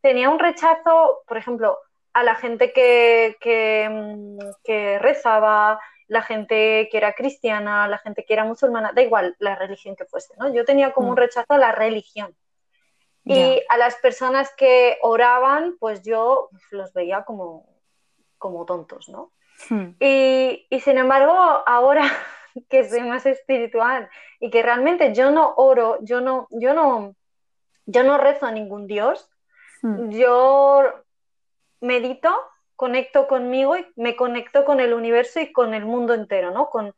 tenía 0.00 0.30
un 0.30 0.38
rechazo, 0.38 1.22
por 1.26 1.36
ejemplo, 1.36 1.78
a 2.12 2.22
la 2.22 2.36
gente 2.36 2.72
que, 2.72 3.36
que 3.40 4.98
rezaba, 5.00 5.80
la 6.06 6.22
gente 6.22 6.88
que 6.90 6.96
era 6.96 7.14
cristiana, 7.14 7.88
la 7.88 7.98
gente 7.98 8.24
que 8.24 8.34
era 8.34 8.44
musulmana, 8.44 8.92
da 8.92 9.02
igual 9.02 9.36
la 9.38 9.56
religión 9.56 9.96
que 9.96 10.04
fuese, 10.04 10.34
¿no? 10.38 10.52
Yo 10.52 10.64
tenía 10.64 10.92
como 10.92 11.08
un 11.08 11.14
mm. 11.14 11.18
rechazo 11.18 11.54
a 11.54 11.58
la 11.58 11.72
religión 11.72 12.34
y 13.24 13.62
a 13.68 13.78
las 13.78 13.96
personas 13.96 14.52
que 14.54 14.98
oraban, 15.00 15.76
pues 15.78 16.02
yo 16.02 16.50
los 16.70 16.92
veía 16.92 17.24
como, 17.24 17.66
como 18.36 18.66
tontos, 18.66 19.08
¿no? 19.08 19.32
Hmm. 19.70 19.94
Y, 19.98 20.66
sin 20.80 20.98
embargo, 20.98 21.32
ahora 21.32 22.02
que 22.68 22.88
soy 22.88 23.00
más 23.00 23.24
espiritual 23.24 24.10
y 24.40 24.50
que 24.50 24.62
realmente 24.62 25.14
yo 25.14 25.30
no 25.30 25.54
oro, 25.56 25.98
yo 26.02 26.20
no, 26.20 26.48
yo 26.50 26.74
no, 26.74 27.14
yo 27.86 28.02
no 28.02 28.18
rezo 28.18 28.46
a 28.46 28.52
ningún 28.52 28.86
Dios, 28.86 29.30
hmm. 29.82 30.10
yo 30.10 30.82
medito, 31.80 32.30
conecto 32.76 33.26
conmigo 33.26 33.76
y 33.76 33.86
me 33.96 34.16
conecto 34.16 34.64
con 34.64 34.80
el 34.80 34.92
universo 34.94 35.40
y 35.40 35.52
con 35.52 35.74
el 35.74 35.84
mundo 35.84 36.14
entero, 36.14 36.50
¿no? 36.50 36.70
Con, 36.70 36.94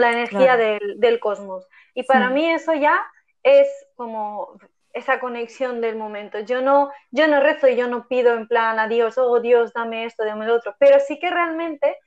la 0.00 0.10
energía 0.10 0.56
del, 0.56 1.20
cosmos. 1.20 1.68
Y 1.94 2.02
para 2.02 2.28
mí 2.28 2.50
eso 2.50 2.74
ya 2.74 3.06
es 3.44 3.68
como 3.94 4.58
esa 4.92 5.20
conexión 5.20 5.80
del 5.80 5.94
momento. 5.94 6.40
Yo 6.40 6.60
no, 6.60 6.90
yo 7.12 7.28
no 7.28 7.38
rezo 7.38 7.68
y 7.68 7.76
yo 7.76 7.86
no 7.86 8.08
pido 8.08 8.34
en 8.34 8.48
plan 8.48 8.80
a 8.80 8.88
Dios, 8.88 9.16
oh 9.16 9.38
Dios, 9.38 9.72
dame 9.74 10.04
esto, 10.04 10.24
dame 10.24 10.46
lo 10.46 10.56
otro, 10.56 10.74
pero 10.80 10.98
sí 10.98 11.20
que 11.20 11.30
realmente 11.30 11.98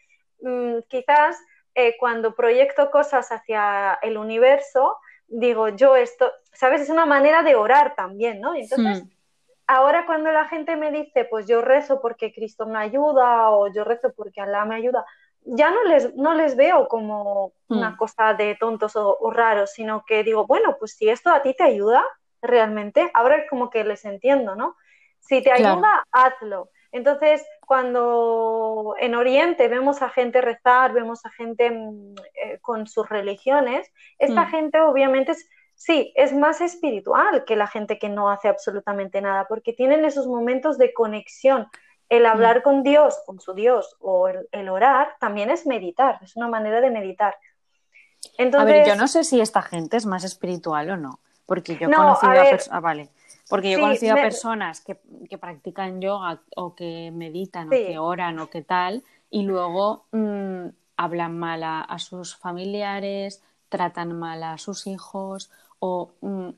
mm, 0.41 0.79
quizás 0.89 1.37
eh, 1.75 1.95
cuando 1.97 2.35
proyecto 2.35 2.91
cosas 2.91 3.31
hacia 3.31 3.97
el 4.01 4.17
universo, 4.17 4.97
digo 5.27 5.69
yo 5.69 5.95
esto, 5.95 6.29
¿sabes? 6.51 6.81
Es 6.81 6.89
una 6.89 7.05
manera 7.05 7.43
de 7.43 7.55
orar 7.55 7.95
también, 7.95 8.41
¿no? 8.41 8.55
entonces, 8.55 9.03
hmm. 9.03 9.09
Ahora 9.69 10.05
cuando 10.05 10.31
la 10.31 10.45
gente 10.45 10.75
me 10.75 10.91
dice, 10.91 11.25
pues 11.25 11.47
yo 11.47 11.61
rezo 11.61 12.01
porque 12.01 12.33
Cristo 12.33 12.65
me 12.65 12.79
ayuda 12.79 13.51
o 13.51 13.71
yo 13.71 13.83
rezo 13.83 14.11
porque 14.15 14.41
Allah 14.41 14.65
me 14.65 14.75
ayuda, 14.75 15.05
ya 15.41 15.69
no 15.69 15.83
les, 15.83 16.15
no 16.15 16.33
les 16.33 16.57
veo 16.57 16.87
como 16.87 17.53
una 17.67 17.91
hmm. 17.91 17.97
cosa 17.97 18.33
de 18.33 18.55
tontos 18.55 18.95
o, 18.95 19.15
o 19.19 19.31
raros, 19.31 19.71
sino 19.71 20.03
que 20.05 20.23
digo, 20.23 20.47
bueno, 20.47 20.75
pues 20.79 20.95
si 20.95 21.07
esto 21.07 21.29
a 21.29 21.43
ti 21.43 21.53
te 21.53 21.63
ayuda, 21.63 22.03
realmente, 22.41 23.11
ahora 23.13 23.45
como 23.47 23.69
que 23.69 23.83
les 23.83 24.05
entiendo, 24.05 24.55
¿no? 24.55 24.75
Si 25.19 25.43
te 25.43 25.51
ayuda, 25.51 26.03
hazlo. 26.11 26.69
Entonces, 26.91 27.45
cuando 27.67 28.95
en 28.99 29.13
Oriente 29.13 29.67
vemos 29.67 30.01
a 30.01 30.09
gente 30.09 30.41
rezar, 30.41 30.93
vemos 30.93 31.23
a 31.25 31.29
gente 31.29 31.69
mm, 31.69 32.15
eh, 32.33 32.59
con 32.61 32.87
sus 32.87 33.07
religiones, 33.07 33.91
esta 34.17 34.45
mm. 34.45 34.49
gente 34.49 34.79
obviamente 34.79 35.33
es, 35.33 35.47
sí, 35.79 36.11
es 36.15 36.33
más 36.33 36.59
espiritual 36.59 37.45
que 37.45 37.55
la 37.55 37.65
gente 37.65 37.97
que 37.97 38.09
no 38.09 38.29
hace 38.29 38.49
absolutamente 38.49 39.21
nada, 39.21 39.45
porque 39.47 39.71
tienen 39.71 40.03
esos 40.03 40.27
momentos 40.27 40.77
de 40.77 40.93
conexión. 40.93 41.67
El 42.09 42.23
mm. 42.23 42.27
hablar 42.27 42.63
con 42.63 42.83
Dios, 42.83 43.17
con 43.25 43.39
su 43.39 43.53
Dios, 43.53 43.95
o 44.01 44.27
el, 44.27 44.69
orar, 44.69 45.15
también 45.21 45.49
es 45.49 45.65
meditar, 45.65 46.19
es 46.21 46.35
una 46.35 46.49
manera 46.49 46.81
de 46.81 46.91
meditar. 46.91 47.37
Entonces, 48.37 48.69
a 48.69 48.77
ver, 48.77 48.87
yo 48.87 48.95
no 48.97 49.07
sé 49.07 49.23
si 49.23 49.39
esta 49.39 49.61
gente 49.61 49.95
es 49.95 50.05
más 50.05 50.25
espiritual 50.25 50.89
o 50.89 50.97
no. 50.97 51.19
Porque 51.45 51.77
yo 51.77 51.87
he 51.87 51.93
conocido 51.93 52.31
a, 52.31 52.77
ah, 52.77 52.79
vale. 52.81 53.09
Porque 53.49 53.71
yo 53.71 53.77
he 53.77 53.81
conocido 53.81 54.13
a 54.13 54.21
personas 54.21 54.81
que, 54.81 54.95
practican 55.37 56.01
yoga 56.01 56.41
o 56.55 56.75
que 56.75 57.09
meditan 57.11 57.67
o 57.67 57.71
que 57.71 57.97
oran 57.97 58.37
o 58.39 58.49
que 58.49 58.61
tal, 58.61 59.01
y 59.29 59.43
luego 59.43 60.05
mm, 60.11 60.67
hablan 60.97 61.39
mal 61.39 61.63
a, 61.63 61.97
sus 61.99 62.35
familiares, 62.35 63.41
tratan 63.69 64.19
mal 64.19 64.43
a 64.43 64.57
sus 64.57 64.85
hijos, 64.85 65.49
o 65.79 66.11
mm, 66.21 66.49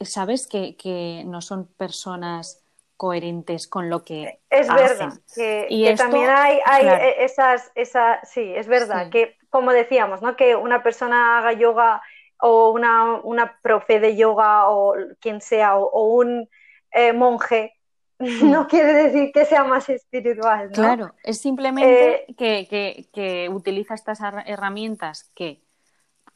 sabes 0.00 0.46
que, 0.46 1.22
no 1.26 1.40
son 1.40 1.66
personas 1.66 2.62
coherentes 2.96 3.66
con 3.66 3.90
lo 3.90 4.04
que 4.04 4.40
es 4.48 4.68
verdad 4.68 5.12
que, 5.34 5.66
y 5.68 5.94
también 5.96 6.30
hay, 6.30 6.60
hay 6.64 6.86
esas, 7.18 7.70
esas 7.74 8.26
sí 8.26 8.54
es 8.56 8.68
verdad 8.68 9.10
que 9.10 9.36
como 9.50 9.70
decíamos 9.72 10.22
no 10.22 10.34
que 10.34 10.56
una 10.56 10.82
persona 10.82 11.36
haga 11.36 11.52
yoga 11.52 12.00
o 12.40 12.70
una, 12.70 13.14
una 13.22 13.58
profe 13.62 14.00
de 14.00 14.16
yoga 14.16 14.68
o 14.68 14.94
quien 15.20 15.40
sea, 15.40 15.76
o, 15.76 16.14
un 16.14 16.48
eh, 16.90 17.12
monje, 17.12 17.74
no 18.18 18.66
quiere 18.66 18.92
decir 18.92 19.32
que 19.32 19.44
sea 19.44 19.64
más 19.64 19.88
espiritual. 19.88 20.70
Claro, 20.72 21.14
es 21.22 21.38
simplemente 21.40 22.26
eh, 22.38 23.06
que, 23.12 23.48
utiliza 23.50 23.94
estas 23.94 24.20
herramientas 24.46 25.30
que 25.34 25.62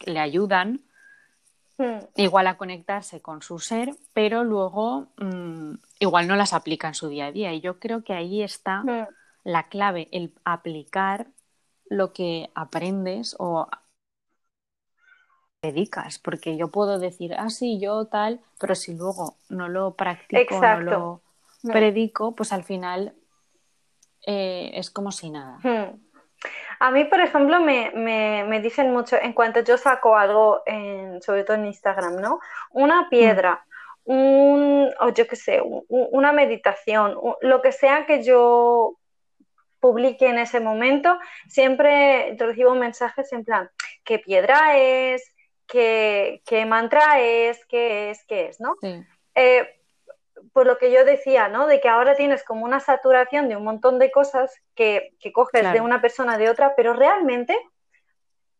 le 0.00 0.18
ayudan. 0.18 0.80
Igual 2.16 2.46
a 2.46 2.56
conectarse 2.56 3.20
con 3.20 3.42
su 3.42 3.58
ser, 3.58 3.94
pero 4.12 4.44
luego 4.44 5.08
mm, 5.18 5.74
igual 5.98 6.26
no 6.26 6.36
las 6.36 6.52
aplica 6.52 6.88
en 6.88 6.94
su 6.94 7.08
día 7.08 7.26
a 7.26 7.32
día. 7.32 7.52
Y 7.52 7.60
yo 7.60 7.78
creo 7.78 8.02
que 8.04 8.12
ahí 8.12 8.42
está 8.42 8.82
hmm. 8.82 9.06
la 9.44 9.68
clave, 9.68 10.08
el 10.12 10.32
aplicar 10.44 11.28
lo 11.88 12.12
que 12.12 12.50
aprendes 12.54 13.34
o 13.38 13.68
dedicas, 15.62 16.18
porque 16.18 16.56
yo 16.56 16.68
puedo 16.68 16.98
decir, 16.98 17.34
ah, 17.34 17.50
sí, 17.50 17.78
yo 17.78 18.06
tal, 18.06 18.40
pero 18.58 18.74
si 18.74 18.94
luego 18.94 19.36
no 19.48 19.68
lo 19.68 19.94
practico, 19.94 20.60
no 20.60 20.80
lo 20.80 21.22
predico, 21.62 22.34
pues 22.34 22.52
al 22.52 22.64
final 22.64 23.14
eh, 24.26 24.70
es 24.74 24.90
como 24.90 25.12
si 25.12 25.30
nada. 25.30 25.58
Hmm. 25.62 26.09
A 26.80 26.90
mí, 26.90 27.04
por 27.04 27.20
ejemplo, 27.20 27.60
me, 27.60 27.92
me, 27.94 28.44
me, 28.44 28.60
dicen 28.60 28.92
mucho, 28.92 29.16
en 29.20 29.32
cuanto 29.32 29.60
yo 29.60 29.78
saco 29.78 30.16
algo, 30.16 30.62
en, 30.66 31.22
sobre 31.22 31.44
todo 31.44 31.56
en 31.56 31.66
Instagram, 31.66 32.16
¿no? 32.16 32.40
Una 32.70 33.08
piedra, 33.08 33.64
un, 34.04 34.90
o 34.98 35.10
yo 35.10 35.26
qué 35.26 35.36
sé, 35.36 35.62
una 35.88 36.32
meditación, 36.32 37.16
lo 37.42 37.62
que 37.62 37.72
sea 37.72 38.06
que 38.06 38.22
yo 38.24 38.96
publique 39.78 40.26
en 40.26 40.38
ese 40.38 40.60
momento, 40.60 41.18
siempre 41.48 42.34
recibo 42.38 42.74
mensajes 42.74 43.32
en 43.32 43.44
plan, 43.44 43.70
¿qué 44.02 44.18
piedra 44.18 44.76
es? 44.76 45.32
qué, 45.70 46.64
mantra 46.66 47.20
es, 47.20 47.64
qué 47.66 48.10
es, 48.10 48.24
qué 48.24 48.46
es, 48.46 48.60
¿no? 48.60 48.74
Eh, 49.34 49.79
por 50.52 50.66
lo 50.66 50.78
que 50.78 50.92
yo 50.92 51.04
decía, 51.04 51.48
¿no? 51.48 51.66
De 51.66 51.80
que 51.80 51.88
ahora 51.88 52.14
tienes 52.14 52.44
como 52.44 52.64
una 52.64 52.80
saturación 52.80 53.48
de 53.48 53.56
un 53.56 53.64
montón 53.64 53.98
de 53.98 54.10
cosas 54.10 54.52
que, 54.74 55.14
coges 55.32 55.72
de 55.72 55.80
una 55.80 56.00
persona 56.00 56.38
de 56.38 56.48
otra, 56.50 56.74
pero 56.76 56.92
realmente 56.92 57.58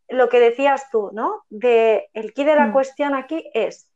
lo 0.09 0.29
que 0.29 0.41
decías 0.41 0.91
tú, 0.91 1.11
¿no? 1.13 1.45
De 1.49 2.09
el 2.15 2.33
key 2.33 2.45
de 2.45 2.57
la 2.57 2.67
mm. 2.67 2.73
cuestión 2.73 3.15
aquí 3.15 3.51
es 3.55 3.89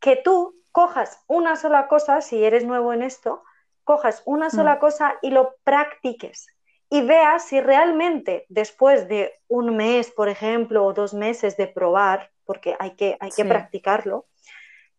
que 0.00 0.16
tú 0.16 0.54
cojas 0.72 1.22
una 1.26 1.56
sola 1.56 1.88
cosa, 1.88 2.20
si 2.20 2.44
eres 2.44 2.64
nuevo 2.64 2.92
en 2.92 3.02
esto, 3.02 3.42
cojas 3.84 4.22
una 4.26 4.50
sola 4.50 4.76
mm. 4.76 4.78
cosa 4.78 5.14
y 5.22 5.30
lo 5.30 5.54
practiques 5.64 6.46
y 6.88 7.02
veas 7.02 7.44
si 7.46 7.60
realmente 7.60 8.46
después 8.48 9.08
de 9.08 9.32
un 9.48 9.76
mes, 9.76 10.10
por 10.10 10.28
ejemplo, 10.28 10.84
o 10.84 10.92
dos 10.92 11.14
meses 11.14 11.56
de 11.56 11.66
probar, 11.66 12.30
porque 12.44 12.76
hay 12.78 12.92
que, 12.92 13.16
hay 13.20 13.30
que 13.30 13.44
practicarlo. 13.44 14.26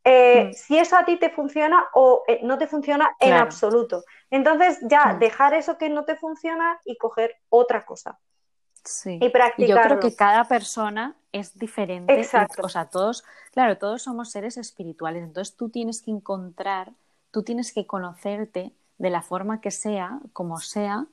Eh, 0.09 0.45
mm. 0.45 0.53
Si 0.53 0.77
eso 0.77 0.95
a 0.95 1.03
ti 1.03 1.17
te 1.17 1.29
funciona 1.29 1.83
o 1.93 2.23
eh, 2.27 2.39
no 2.41 2.57
te 2.57 2.67
funciona 2.67 3.13
en 3.19 3.33
absoluto. 3.33 4.05
Entonces 4.29 4.79
ya 4.83 5.05
mm. 5.05 5.19
dejar 5.19 5.53
eso 5.53 5.77
que 5.77 5.89
no 5.89 6.05
te 6.05 6.15
funciona 6.15 6.79
y 6.85 6.97
coger 6.97 7.35
otra 7.49 7.85
cosa. 7.85 8.17
Sí. 8.85 9.19
Y 9.21 9.29
practicarlo. 9.29 9.75
Yo 9.75 9.81
creo 9.81 9.99
que 9.99 10.15
cada 10.15 10.45
persona 10.45 11.17
es 11.33 11.59
diferente. 11.59 12.17
Exacto. 12.17 12.61
O 12.63 12.69
sea, 12.69 12.85
todos, 12.85 13.25
claro, 13.51 13.77
todos 13.77 14.01
somos 14.01 14.31
seres 14.31 14.55
espirituales. 14.55 15.23
Entonces 15.23 15.57
tú 15.57 15.69
tienes 15.69 16.01
que 16.01 16.11
encontrar, 16.11 16.93
tú 17.31 17.43
tienes 17.43 17.73
que 17.73 17.85
conocerte 17.85 18.71
de 18.97 19.09
la 19.09 19.21
forma 19.21 19.59
que 19.59 19.71
sea, 19.71 20.19
como 20.31 20.59
sea, 20.59 21.05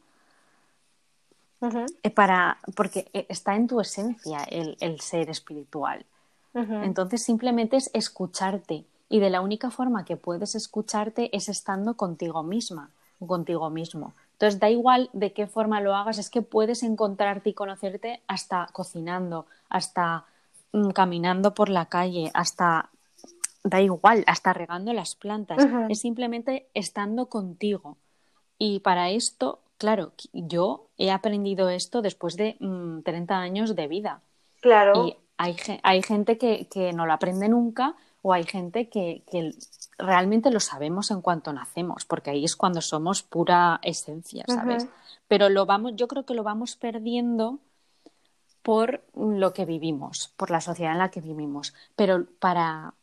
eh, 2.02 2.10
para, 2.10 2.58
porque 2.76 3.10
está 3.28 3.56
en 3.56 3.66
tu 3.66 3.80
esencia 3.80 4.44
el, 4.44 4.76
el 4.80 5.00
ser 5.00 5.30
espiritual. 5.30 6.06
Entonces 6.54 7.22
simplemente 7.22 7.76
es 7.76 7.90
escucharte 7.94 8.84
y 9.08 9.18
de 9.18 9.30
la 9.30 9.40
única 9.40 9.70
forma 9.70 10.04
que 10.04 10.16
puedes 10.16 10.54
escucharte 10.54 11.34
es 11.36 11.48
estando 11.48 11.94
contigo 11.94 12.42
misma, 12.42 12.90
contigo 13.26 13.70
mismo. 13.70 14.14
Entonces 14.32 14.60
da 14.60 14.70
igual 14.70 15.10
de 15.12 15.32
qué 15.32 15.46
forma 15.46 15.80
lo 15.80 15.94
hagas, 15.94 16.18
es 16.18 16.30
que 16.30 16.42
puedes 16.42 16.82
encontrarte 16.82 17.50
y 17.50 17.54
conocerte 17.54 18.20
hasta 18.26 18.68
cocinando, 18.72 19.46
hasta 19.68 20.24
mm, 20.72 20.90
caminando 20.90 21.54
por 21.54 21.68
la 21.68 21.86
calle, 21.86 22.30
hasta 22.34 22.90
da 23.64 23.80
igual, 23.80 24.24
hasta 24.26 24.52
regando 24.52 24.92
las 24.92 25.14
plantas. 25.14 25.66
Es 25.88 26.00
simplemente 26.00 26.66
estando 26.74 27.26
contigo. 27.26 27.96
Y 28.58 28.80
para 28.80 29.10
esto, 29.10 29.60
claro, 29.78 30.12
yo 30.32 30.86
he 30.98 31.10
aprendido 31.10 31.70
esto 31.70 32.02
después 32.02 32.36
de 32.36 32.56
30 32.58 33.34
mm, 33.34 33.38
años 33.38 33.74
de 33.74 33.88
vida. 33.88 34.20
Claro 34.60 35.23
hay, 35.36 35.56
hay 35.82 36.02
gente 36.02 36.38
que, 36.38 36.92
no 36.94 37.06
lo 37.06 37.12
aprende 37.12 37.48
nunca 37.48 37.94
o 38.22 38.32
hay 38.32 38.44
gente 38.44 38.88
que, 38.88 39.22
realmente 39.98 40.50
lo 40.50 40.60
sabemos 40.60 41.10
en 41.10 41.20
cuanto 41.20 41.52
nacemos, 41.52 42.04
porque 42.04 42.30
ahí 42.30 42.44
es 42.44 42.56
cuando 42.56 42.80
somos 42.80 43.22
pura 43.22 43.78
esencia, 43.82 44.44
¿sabes? 44.48 44.88
Pero 45.28 45.48
lo 45.48 45.66
vamos, 45.66 45.92
yo 45.94 46.08
creo 46.08 46.24
que 46.24 46.34
lo 46.34 46.42
vamos 46.42 46.76
perdiendo 46.76 47.58
por 48.64 49.04
lo 49.14 49.52
que 49.52 49.66
vivimos, 49.66 50.32
por 50.38 50.50
la 50.50 50.62
sociedad 50.62 50.92
en 50.92 50.98
la 50.98 51.10
que 51.10 51.20
vivimos. 51.20 51.74
Pero 51.96 52.24
para 52.38 52.94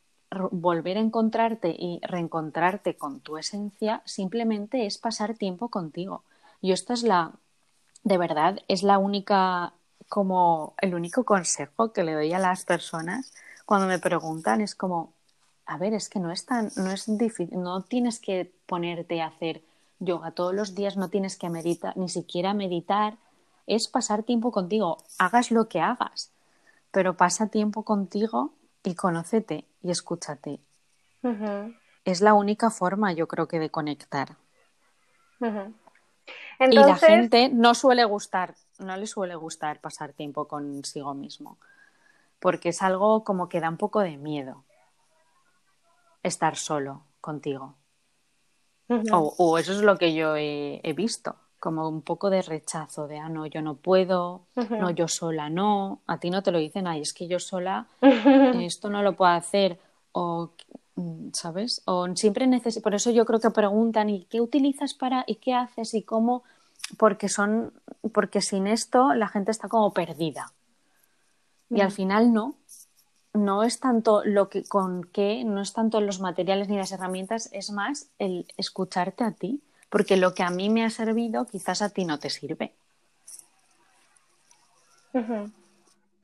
volver 0.52 0.98
a 0.98 1.02
encontrarte 1.02 1.70
y 1.78 2.00
reencontrarte 2.02 2.96
con 2.96 3.20
tu 3.20 3.38
esencia, 3.38 4.02
simplemente 4.06 4.88
es 4.88 4.98
pasar 4.98 5.36
tiempo 5.36 5.70
contigo. 5.70 6.24
Y 6.62 6.72
esto 6.72 6.94
es 6.94 7.04
la, 7.04 7.34
de 8.04 8.18
verdad, 8.18 8.60
es 8.68 8.82
la 8.82 8.98
única, 8.98 9.74
como 10.12 10.74
el 10.82 10.94
único 10.94 11.24
consejo 11.24 11.94
que 11.94 12.04
le 12.04 12.14
doy 12.14 12.34
a 12.34 12.38
las 12.38 12.66
personas 12.66 13.32
cuando 13.66 13.88
me 13.88 13.98
preguntan, 13.98 14.60
es 14.60 14.76
como, 14.76 15.14
a 15.66 15.78
ver, 15.78 15.94
es 15.94 16.10
que 16.10 16.20
no 16.20 16.34
es 16.34 16.46
tan, 16.46 16.70
no 16.76 16.92
es 16.92 17.06
difícil, 17.18 17.58
no 17.62 17.84
tienes 17.84 18.20
que 18.20 18.52
ponerte 18.66 19.22
a 19.22 19.28
hacer 19.28 19.62
yoga 20.00 20.32
todos 20.32 20.54
los 20.54 20.76
días, 20.76 20.98
no 20.98 21.08
tienes 21.08 21.38
que 21.38 21.50
meditar, 21.50 21.96
ni 21.96 22.10
siquiera 22.10 22.54
meditar, 22.54 23.16
es 23.68 23.88
pasar 23.88 24.24
tiempo 24.24 24.52
contigo, 24.52 24.98
hagas 25.18 25.50
lo 25.50 25.70
que 25.70 25.80
hagas, 25.80 26.34
pero 26.92 27.16
pasa 27.16 27.48
tiempo 27.48 27.84
contigo 27.84 28.52
y 28.84 28.96
conócete 28.96 29.64
y 29.82 29.92
escúchate. 29.92 30.60
Es 32.04 32.20
la 32.20 32.34
única 32.34 32.70
forma, 32.70 33.14
yo 33.14 33.30
creo 33.30 33.48
que, 33.48 33.60
de 33.60 33.70
conectar. 33.70 34.36
Y 35.40 36.76
la 36.76 36.98
gente 36.98 37.48
no 37.48 37.76
suele 37.76 38.04
gustar, 38.04 38.56
no 38.82 38.98
le 38.98 39.08
suele 39.08 39.36
gustar 39.36 39.80
pasar 39.80 40.14
tiempo 40.14 40.48
consigo 40.48 41.14
mismo, 41.14 41.58
porque 42.40 42.70
es 42.70 42.82
algo 42.82 43.24
como 43.24 43.48
que 43.50 43.60
da 43.60 43.70
un 43.70 43.78
poco 43.78 44.02
de 44.02 44.18
miedo 44.18 44.64
estar 46.24 46.56
solo 46.56 47.04
contigo. 47.20 47.76
o, 49.12 49.58
eso 49.58 49.72
es 49.72 49.82
lo 49.82 49.98
que 49.98 50.14
yo 50.14 50.36
he, 50.36 50.94
visto, 50.96 51.36
como 51.60 51.88
un 51.88 52.02
poco 52.02 52.30
de 52.30 52.42
rechazo 52.42 53.08
de, 53.08 53.20
ah, 53.20 53.30
no, 53.30 53.46
yo 53.46 53.62
no 53.62 53.76
puedo, 53.76 54.42
no, 54.56 54.90
yo 54.90 55.08
sola 55.08 55.50
no, 55.50 56.02
a 56.08 56.20
ti 56.20 56.30
no 56.30 56.44
te 56.44 56.52
lo 56.52 56.60
dicen, 56.60 56.88
ay, 56.88 57.02
es 57.02 57.14
que 57.14 57.28
yo 57.28 57.40
sola 57.40 57.88
esto 58.02 58.90
no 58.90 59.02
lo 59.02 59.16
puedo 59.16 59.32
hacer, 59.32 59.80
o, 60.12 60.52
mm, 60.96 61.30
¿sabes? 61.34 61.82
O 61.86 62.08
siempre 62.16 62.48
necesito, 62.48 62.84
por 62.84 62.96
eso 62.96 63.12
yo 63.12 63.26
creo 63.26 63.40
que 63.40 63.52
preguntan, 63.52 64.10
¿y 64.10 64.26
qué 64.26 64.42
utilizas 64.42 64.94
para, 64.94 65.24
y 65.26 65.36
qué 65.36 65.54
haces, 65.54 65.94
y 65.94 66.04
cómo? 66.04 66.44
Porque 66.98 67.30
son, 67.30 67.74
porque 68.14 68.42
sin 68.42 68.68
esto 68.68 69.14
la 69.14 69.28
gente 69.28 69.52
está 69.52 69.68
como 69.68 69.94
perdida. 69.94 70.52
Y 71.70 71.80
al 71.80 71.92
final 71.92 72.34
no, 72.34 72.56
no 73.34 73.64
es 73.64 73.80
tanto 73.80 74.24
lo 74.26 74.50
que 74.50 74.64
con 74.64 75.04
qué, 75.06 75.44
no 75.46 75.62
es 75.62 75.74
tanto 75.74 76.02
los 76.02 76.20
materiales 76.20 76.68
ni 76.68 76.78
las 76.78 76.92
herramientas, 76.92 77.50
es 77.54 77.72
más 77.72 78.10
el 78.20 78.46
escucharte 78.58 79.24
a 79.24 79.32
ti, 79.32 79.62
porque 79.90 80.18
lo 80.18 80.34
que 80.34 80.44
a 80.44 80.50
mí 80.50 80.70
me 80.70 80.84
ha 80.84 80.90
servido 80.90 81.46
quizás 81.46 81.82
a 81.82 81.90
ti 81.90 82.04
no 82.04 82.20
te 82.20 82.30
sirve. 82.30 82.74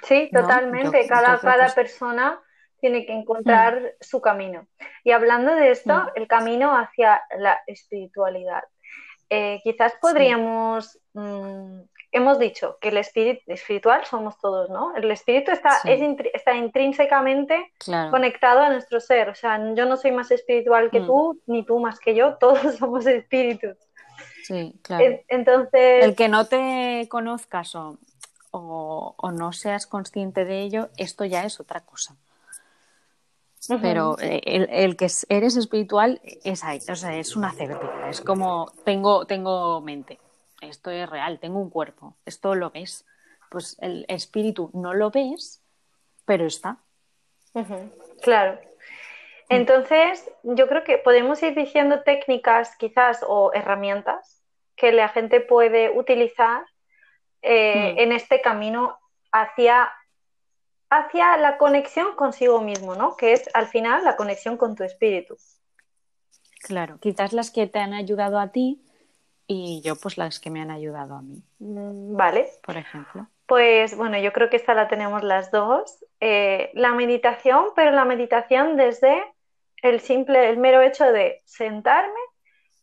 Sí, 0.04 0.30
totalmente. 0.34 1.08
cada, 1.08 1.40
cada 1.40 1.74
persona 1.74 2.40
tiene 2.80 3.06
que 3.06 3.14
encontrar 3.14 3.82
mm. 3.82 4.04
su 4.04 4.22
camino. 4.22 4.68
Y 5.04 5.12
hablando 5.12 5.54
de 5.56 5.72
esto, 5.72 5.94
mm. 5.94 6.10
el 6.16 6.28
camino 6.28 6.78
hacia 6.78 7.22
la 7.38 7.60
espiritualidad. 7.68 8.64
Eh, 9.30 9.60
quizás 9.64 9.94
podríamos 10.02 11.00
mm, 11.14 11.82
hemos 12.12 12.40
dicho 12.40 12.78
que 12.80 12.90
el 12.90 12.98
espíritu 12.98 13.42
espiritual 13.48 14.06
somos 14.06 14.38
todos, 14.40 14.70
¿no? 14.70 14.96
El 14.96 15.10
espíritu 15.12 15.52
está, 15.52 15.80
está 16.34 16.56
intrínsecamente 16.56 17.72
conectado 18.12 18.62
a 18.62 18.70
nuestro 18.70 19.00
ser. 19.00 19.30
O 19.30 19.36
sea, 19.36 19.60
yo 19.76 19.86
no 19.86 19.98
soy 19.98 20.12
más 20.12 20.32
espiritual 20.32 20.90
que 20.90 21.02
mm. 21.02 21.06
tú, 21.06 21.42
ni 21.46 21.66
tú 21.66 21.80
más 21.80 22.00
que 22.00 22.16
yo, 22.16 22.36
todos 22.40 22.76
somos 22.78 23.06
espíritus. 23.06 23.78
Sí, 24.44 24.74
claro. 24.82 25.20
Entonces. 25.28 26.06
El 26.06 26.16
que 26.16 26.30
no 26.30 26.46
te 26.46 27.08
conozcas 27.10 27.76
o, 27.76 27.98
o, 28.52 29.32
no 29.32 29.52
seas 29.52 29.86
consciente 29.86 30.46
de 30.46 30.62
ello, 30.62 30.90
esto 30.98 31.26
ya 31.26 31.44
es 31.44 31.60
otra 31.60 31.82
cosa. 31.82 32.16
Pero 33.82 34.18
eh, 34.20 34.42
el, 34.46 34.70
el, 34.72 34.96
que 34.96 35.08
eres 35.30 35.58
espiritual 35.58 36.22
es 36.44 36.64
ahí, 36.64 36.80
o 36.90 36.96
sea, 36.96 37.16
es 37.16 37.36
una 37.36 37.52
certeza. 37.52 38.10
Es 38.10 38.22
como 38.22 38.72
tengo, 38.86 39.26
tengo 39.26 39.82
mente 39.82 40.20
esto 40.62 40.90
es 40.92 41.10
real, 41.10 41.40
tengo 41.40 41.60
un 41.60 41.70
cuerpo, 41.70 42.16
esto 42.26 42.56
lo 42.56 42.72
ves. 42.72 43.06
Pues 43.50 43.78
el 43.80 44.06
espíritu 44.08 44.72
no 44.74 44.94
lo 44.94 45.12
ves, 45.12 45.64
pero 46.26 46.46
está. 46.46 46.78
Claro. 48.22 48.60
Entonces, 49.50 50.30
yo 50.44 50.68
creo 50.68 50.84
que 50.84 50.98
podemos 50.98 51.42
ir 51.42 51.56
diciendo 51.56 52.04
técnicas 52.04 52.76
quizás 52.78 53.24
o 53.26 53.52
herramientas 53.54 54.44
que 54.76 54.92
la 54.92 55.08
gente 55.10 55.40
puede 55.40 55.90
utilizar 55.98 56.66
eh, 57.42 57.94
hmm. 57.94 58.00
en 58.00 58.12
este 58.12 58.42
camino 58.42 59.00
hacia, 59.32 59.92
hacia 60.90 61.38
la 61.38 61.58
conexión 61.58 62.16
consigo 62.16 62.62
mismo, 62.62 62.96
¿no? 62.96 63.16
Que 63.16 63.34
es 63.34 63.50
al 63.54 63.68
final 63.68 64.04
la 64.04 64.16
conexión 64.16 64.58
con 64.58 64.76
tu 64.76 64.84
espíritu. 64.84 65.38
Claro, 66.62 66.98
quizás 67.00 67.34
las 67.34 67.52
que 67.52 67.68
te 67.68 67.80
han 67.80 67.94
ayudado 67.94 68.40
a 68.40 68.52
ti 68.52 68.82
y 69.48 69.82
yo 69.82 69.96
pues 69.96 70.18
las 70.18 70.40
que 70.40 70.50
me 70.50 70.62
han 70.62 70.72
ayudado 70.72 71.16
a 71.16 71.22
mí. 71.22 71.44
Mm, 71.60 72.16
vale. 72.16 72.50
Por 72.64 72.78
ejemplo. 72.78 73.28
Pues 73.46 73.96
bueno, 73.96 74.18
yo 74.18 74.34
creo 74.34 74.50
que 74.50 74.58
esta 74.58 74.74
la 74.74 74.88
tenemos 74.88 75.24
las 75.24 75.52
dos. 75.52 76.04
Eh, 76.20 76.72
la 76.74 76.94
meditación, 76.94 77.68
pero 77.76 77.92
la 77.92 78.04
meditación 78.04 78.76
desde 78.76 79.24
el 79.82 80.02
simple, 80.02 80.50
el 80.50 80.58
mero 80.58 80.82
hecho 80.82 81.06
de 81.06 81.42
sentarme 81.46 82.20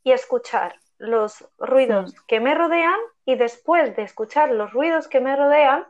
y 0.03 0.13
escuchar 0.13 0.77
los 0.99 1.47
ruidos 1.59 2.15
que 2.27 2.41
me 2.41 2.55
rodean 2.55 2.99
y 3.27 3.35
después 3.35 3.95
de 3.97 4.03
escuchar 4.03 4.51
los 4.53 4.73
ruidos 4.73 5.09
que 5.09 5.21
me 5.21 5.37
rodean, 5.37 5.87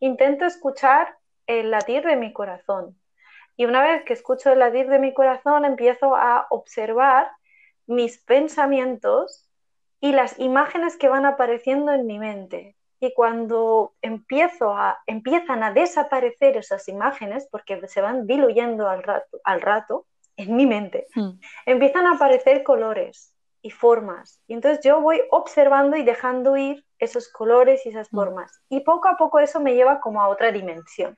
intento 0.00 0.44
escuchar 0.44 1.16
el 1.48 1.72
latir 1.72 2.04
de 2.04 2.14
mi 2.14 2.32
corazón. 2.32 2.96
Y 3.56 3.64
una 3.64 3.82
vez 3.82 4.04
que 4.04 4.12
escucho 4.12 4.52
el 4.52 4.60
latir 4.60 4.88
de 4.88 5.00
mi 5.00 5.12
corazón, 5.12 5.64
empiezo 5.64 6.14
a 6.14 6.46
observar 6.50 7.28
mis 7.88 8.18
pensamientos 8.18 9.50
y 10.00 10.12
las 10.12 10.38
imágenes 10.38 10.96
que 10.96 11.08
van 11.08 11.26
apareciendo 11.26 11.92
en 11.92 12.06
mi 12.06 12.20
mente. 12.20 12.76
Y 13.00 13.12
cuando 13.14 13.94
empiezo 14.02 14.76
a, 14.76 14.98
empiezan 15.06 15.62
a 15.62 15.72
desaparecer 15.72 16.56
esas 16.56 16.86
imágenes, 16.88 17.48
porque 17.50 17.80
se 17.88 18.00
van 18.00 18.26
diluyendo 18.26 18.88
al 18.88 19.02
rato, 19.02 19.40
al 19.42 19.60
rato 19.60 20.06
en 20.36 20.54
mi 20.54 20.66
mente, 20.66 21.06
hmm. 21.14 21.30
empiezan 21.66 22.06
a 22.06 22.12
aparecer 22.12 22.62
colores 22.62 23.34
y 23.62 23.70
formas. 23.70 24.40
Y 24.46 24.54
entonces 24.54 24.84
yo 24.84 25.00
voy 25.00 25.20
observando 25.30 25.96
y 25.96 26.04
dejando 26.04 26.56
ir 26.56 26.84
esos 26.98 27.28
colores 27.28 27.86
y 27.86 27.88
esas 27.88 28.12
hmm. 28.12 28.16
formas. 28.16 28.60
Y 28.68 28.80
poco 28.80 29.08
a 29.08 29.16
poco 29.16 29.38
eso 29.38 29.60
me 29.60 29.74
lleva 29.74 30.00
como 30.00 30.20
a 30.20 30.28
otra 30.28 30.52
dimensión. 30.52 31.16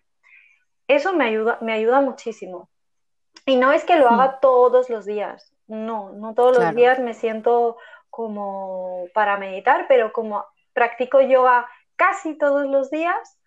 Eso 0.90 1.12
me 1.12 1.24
ayuda, 1.24 1.58
me 1.60 1.72
ayuda 1.72 2.00
muchísimo. 2.00 2.68
Y 3.46 3.54
no 3.54 3.70
es 3.70 3.84
que 3.84 3.96
lo 3.96 4.08
haga 4.08 4.40
todos 4.40 4.90
los 4.90 5.06
días. 5.06 5.52
No, 5.68 6.10
no 6.10 6.34
todos 6.34 6.58
los 6.58 6.74
días 6.74 6.98
me 6.98 7.14
siento 7.14 7.76
como 8.10 9.04
para 9.14 9.36
meditar, 9.36 9.86
pero 9.86 10.12
como 10.12 10.44
practico 10.72 11.20
yoga 11.20 11.68
casi 11.94 12.36
todos 12.36 12.66
los 12.66 12.90
días, 12.90 13.38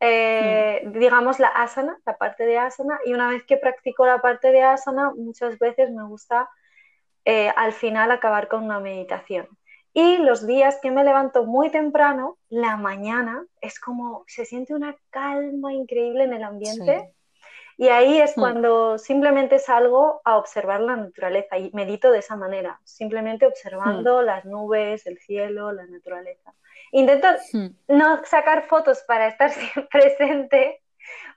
eh, 0.00 0.82
mm. 0.84 0.98
digamos 0.98 1.40
la 1.40 1.48
asana, 1.48 1.98
la 2.04 2.18
parte 2.18 2.44
de 2.44 2.58
asana, 2.58 3.00
y 3.06 3.14
una 3.14 3.30
vez 3.30 3.42
que 3.44 3.56
practico 3.56 4.04
la 4.04 4.20
parte 4.20 4.52
de 4.52 4.62
asana, 4.62 5.12
muchas 5.16 5.58
veces 5.58 5.90
me 5.90 6.04
gusta 6.04 6.50
eh, 7.24 7.50
al 7.56 7.72
final 7.72 8.10
acabar 8.10 8.48
con 8.48 8.64
una 8.64 8.80
meditación. 8.80 9.48
Y 9.94 10.18
los 10.18 10.46
días 10.46 10.78
que 10.80 10.90
me 10.90 11.04
levanto 11.04 11.44
muy 11.44 11.70
temprano, 11.70 12.38
la 12.48 12.76
mañana, 12.76 13.44
es 13.60 13.78
como 13.78 14.24
se 14.26 14.46
siente 14.46 14.74
una 14.74 14.96
calma 15.10 15.72
increíble 15.72 16.24
en 16.24 16.32
el 16.32 16.44
ambiente. 16.44 17.12
Y 17.76 17.88
ahí 17.88 18.18
es 18.18 18.36
hmm. 18.36 18.40
cuando 18.40 18.98
simplemente 18.98 19.58
salgo 19.58 20.22
a 20.24 20.38
observar 20.38 20.80
la 20.80 20.96
naturaleza 20.96 21.58
y 21.58 21.70
medito 21.72 22.10
de 22.10 22.20
esa 22.20 22.36
manera, 22.36 22.80
simplemente 22.84 23.46
observando 23.46 24.22
hmm. 24.22 24.24
las 24.24 24.44
nubes, 24.44 25.06
el 25.06 25.18
cielo, 25.18 25.72
la 25.72 25.86
naturaleza. 25.86 26.54
Intento 26.92 27.28
hmm. 27.52 27.66
no 27.88 28.24
sacar 28.24 28.66
fotos 28.66 29.02
para 29.06 29.28
estar 29.28 29.50
presente, 29.90 30.80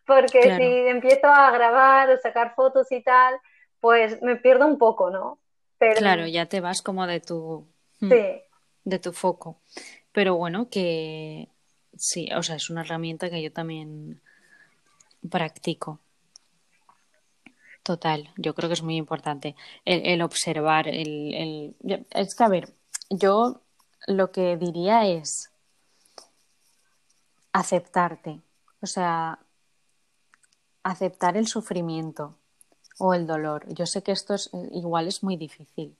porque 0.05 0.43
si 0.43 0.87
empiezo 0.87 1.27
a 1.27 1.51
grabar 1.51 2.09
o 2.09 2.17
sacar 2.19 2.53
fotos 2.55 2.89
y 2.91 3.01
tal, 3.01 3.35
pues 3.81 4.21
me 4.21 4.37
pierdo 4.37 4.67
un 4.67 4.77
poco, 4.77 5.09
¿no? 5.09 5.39
Claro, 5.97 6.25
ya 6.25 6.45
te 6.45 6.61
vas 6.61 6.81
como 6.81 7.05
de 7.05 7.19
tu, 7.19 7.67
de 7.99 8.99
tu 8.99 9.13
foco. 9.13 9.59
Pero 10.11 10.35
bueno, 10.35 10.69
que 10.69 11.49
sí, 11.97 12.29
o 12.35 12.43
sea, 12.43 12.55
es 12.55 12.69
una 12.69 12.81
herramienta 12.81 13.29
que 13.29 13.41
yo 13.41 13.51
también 13.51 14.21
practico. 15.29 15.99
Total, 17.83 18.31
yo 18.37 18.55
creo 18.55 18.69
que 18.69 18.73
es 18.73 18.81
muy 18.81 18.95
importante 18.95 19.55
el, 19.85 20.21
observar, 20.21 20.87
el, 20.87 21.75
Es 22.09 22.33
que, 22.33 22.43
a 22.43 22.47
ver, 22.47 22.73
yo 23.09 23.61
lo 24.07 24.31
que 24.31 24.57
diría 24.57 25.07
es 25.07 25.51
aceptarte, 27.51 28.41
o 28.81 28.87
sea, 28.87 29.39
aceptar 30.83 31.37
el 31.37 31.47
sufrimiento, 31.47 32.35
o 32.97 33.13
el 33.13 33.27
dolor. 33.27 33.65
Yo 33.73 33.85
sé 33.85 34.03
que 34.03 34.11
esto 34.11 34.33
es, 34.33 34.49
eh, 34.53 34.69
igual 34.73 35.07
es 35.07 35.23
muy 35.23 35.37
difícil, 35.37 35.95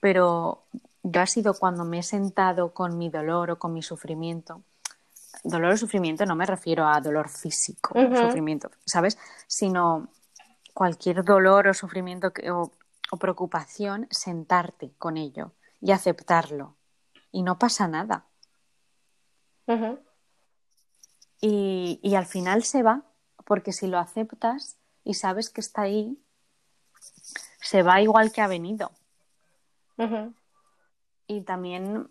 pero 0.00 0.62
yo 1.08 1.20
ha 1.20 1.26
sido 1.26 1.54
cuando 1.54 1.84
me 1.84 2.00
he 2.00 2.02
sentado 2.02 2.74
con 2.74 2.98
mi 2.98 3.10
dolor 3.10 3.52
o 3.52 3.58
con 3.58 3.72
mi 3.72 3.80
sufrimiento. 3.80 4.62
Dolor 5.44 5.74
o 5.74 5.76
sufrimiento 5.76 6.26
no 6.26 6.34
me 6.34 6.46
refiero 6.46 6.88
a 6.88 7.00
dolor 7.00 7.28
físico, 7.28 7.94
sufrimiento, 7.94 8.70
¿sabes? 8.84 9.16
Sino 9.46 10.08
cualquier 10.74 11.22
dolor 11.22 11.68
o 11.68 11.74
sufrimiento 11.74 12.32
o, 12.50 12.72
preocupación, 13.18 14.08
sentarte 14.10 14.90
con 14.98 15.16
ello 15.16 15.52
y 15.80 15.92
aceptarlo. 15.92 16.74
Y 17.30 17.42
no 17.42 17.56
pasa 17.56 17.86
nada. 17.86 18.24
y, 21.40 22.00
y 22.02 22.14
al 22.16 22.26
final 22.26 22.64
se 22.64 22.82
va, 22.82 23.02
porque 23.44 23.72
si 23.72 23.86
lo 23.86 23.98
aceptas 23.98 24.76
y 25.04 25.14
sabes 25.14 25.50
que 25.50 25.60
está 25.60 25.82
ahí, 25.82 26.18
se 27.60 27.84
va 27.84 28.00
igual 28.00 28.32
que 28.32 28.40
ha 28.40 28.48
venido. 28.48 28.90
Y 31.26 31.42
también, 31.42 32.08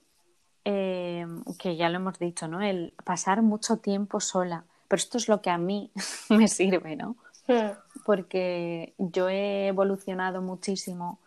eh, 0.66 1.26
que 1.59 1.76
ya 1.76 1.89
lo 1.89 1.97
hemos 1.97 2.20
dicho, 2.20 2.47
¿no? 2.47 2.61
El 2.61 2.93
pasar 3.03 3.41
mucho 3.41 3.78
tiempo 3.78 4.20
sola. 4.20 4.66
Pero 4.88 4.99
esto 4.99 5.18
es 5.18 5.28
lo 5.28 5.41
que 5.41 5.49
a 5.49 5.57
mí 5.57 5.91
me 6.30 6.47
sirve, 6.47 6.95
¿no? 6.95 7.16
Hmm. 7.47 7.78
Porque 8.05 8.93
yo 8.97 9.30
he 9.30 9.68
evolucionado 9.68 10.41
muchísimo 10.41 11.20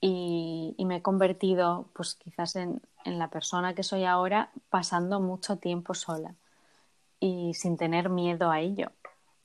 y, 0.00 0.74
me 0.78 0.96
he 0.96 1.02
convertido, 1.02 1.88
pues 1.92 2.14
quizás 2.14 2.56
en, 2.56 2.80
en 3.04 3.18
la 3.18 3.28
persona 3.28 3.74
que 3.74 3.82
soy 3.82 4.04
ahora, 4.04 4.50
pasando 4.70 5.20
mucho 5.20 5.56
tiempo 5.56 5.94
sola 5.94 6.34
y 7.20 7.52
sin 7.54 7.76
tener 7.76 8.08
miedo 8.08 8.50
a 8.50 8.60
ello 8.60 8.90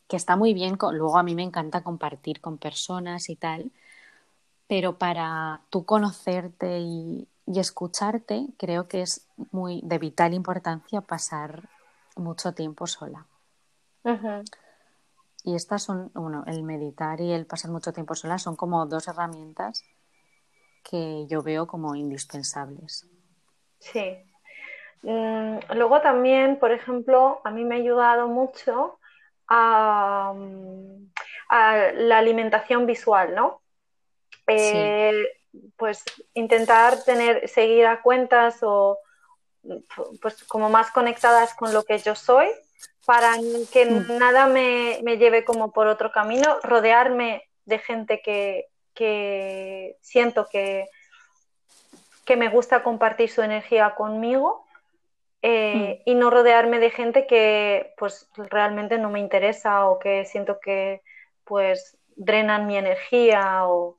que 0.08 0.16
está 0.16 0.36
muy 0.36 0.54
bien, 0.54 0.78
luego 0.80 1.18
a 1.18 1.24
mí 1.24 1.36
me 1.36 1.44
encanta 1.44 1.82
compartir 1.82 2.42
con 2.42 2.58
personas 2.58 3.30
y 3.30 3.36
tal, 3.36 3.72
pero 4.68 4.98
para 4.98 5.62
tú 5.70 5.86
conocerte 5.86 6.80
y, 6.80 7.28
escucharte, 7.48 8.48
creo 8.58 8.88
que 8.88 9.02
es 9.02 9.28
muy 9.52 9.80
de 9.84 10.00
vital 10.00 10.34
importancia 10.34 11.02
pasar 11.02 11.70
mucho 12.16 12.54
tiempo 12.54 12.88
sola. 12.88 13.28
Y 15.44 15.56
estas 15.56 15.84
son, 15.84 16.12
bueno, 16.16 16.44
el 16.48 16.64
meditar 16.64 17.22
y 17.22 17.32
el 17.32 17.46
pasar 17.46 17.70
mucho 17.70 17.94
tiempo 17.94 18.16
sola 18.16 18.40
son 18.40 18.56
como 18.56 18.86
dos 18.88 19.08
herramientas 19.08 19.84
que 20.84 21.26
yo 21.28 21.44
veo 21.44 21.68
como 21.68 21.96
indispensables. 21.96 23.08
Sí. 23.80 24.18
Mm, 25.04 25.60
luego 25.76 26.02
también, 26.02 26.58
por 26.58 26.72
ejemplo, 26.72 27.42
a 27.44 27.52
mí 27.52 27.64
me 27.64 27.76
ha 27.76 27.78
ayudado 27.78 28.28
mucho 28.28 29.00
a, 29.48 30.34
la 31.50 32.18
alimentación 32.18 32.86
visual, 32.88 33.36
¿no? 33.36 33.62
Eh, 34.48 35.26
pues 35.78 36.04
intentar 36.34 37.04
tener, 37.04 37.48
seguir 37.48 37.86
a 37.86 38.02
cuentas 38.02 38.60
o 38.62 39.00
pues 40.22 40.44
como 40.44 40.70
más 40.70 40.92
conectadas 40.92 41.54
con 41.56 41.74
lo 41.74 41.84
que 41.84 41.98
yo 41.98 42.16
soy 42.16 42.48
para 43.06 43.36
que 43.72 43.86
mm. 43.86 44.18
nada 44.18 44.48
me, 44.48 45.00
lleve 45.18 45.44
como 45.44 45.72
por 45.72 45.88
otro 45.88 46.12
camino, 46.12 46.60
rodearme 46.64 47.44
de 47.66 47.80
gente 47.80 48.22
que, 48.22 48.68
siento 50.02 50.48
que, 50.52 50.88
que 52.26 52.36
me 52.36 52.50
gusta 52.50 52.84
compartir 52.84 53.30
su 53.30 53.42
energía 53.42 53.96
conmigo 53.96 54.66
eh, 55.42 56.02
mm. 56.06 56.10
y 56.10 56.16
no 56.16 56.30
rodearme 56.30 56.80
de 56.80 56.90
gente 56.90 57.28
que 57.28 57.94
pues 57.98 58.30
realmente 58.36 58.98
no 58.98 59.10
me 59.10 59.20
interesa 59.20 59.88
o 59.88 60.00
que 60.00 60.26
siento 60.26 60.60
que 60.60 61.02
pues 61.44 61.98
drenan 62.16 62.66
mi 62.66 62.78
energía 62.78 63.68
o, 63.68 63.98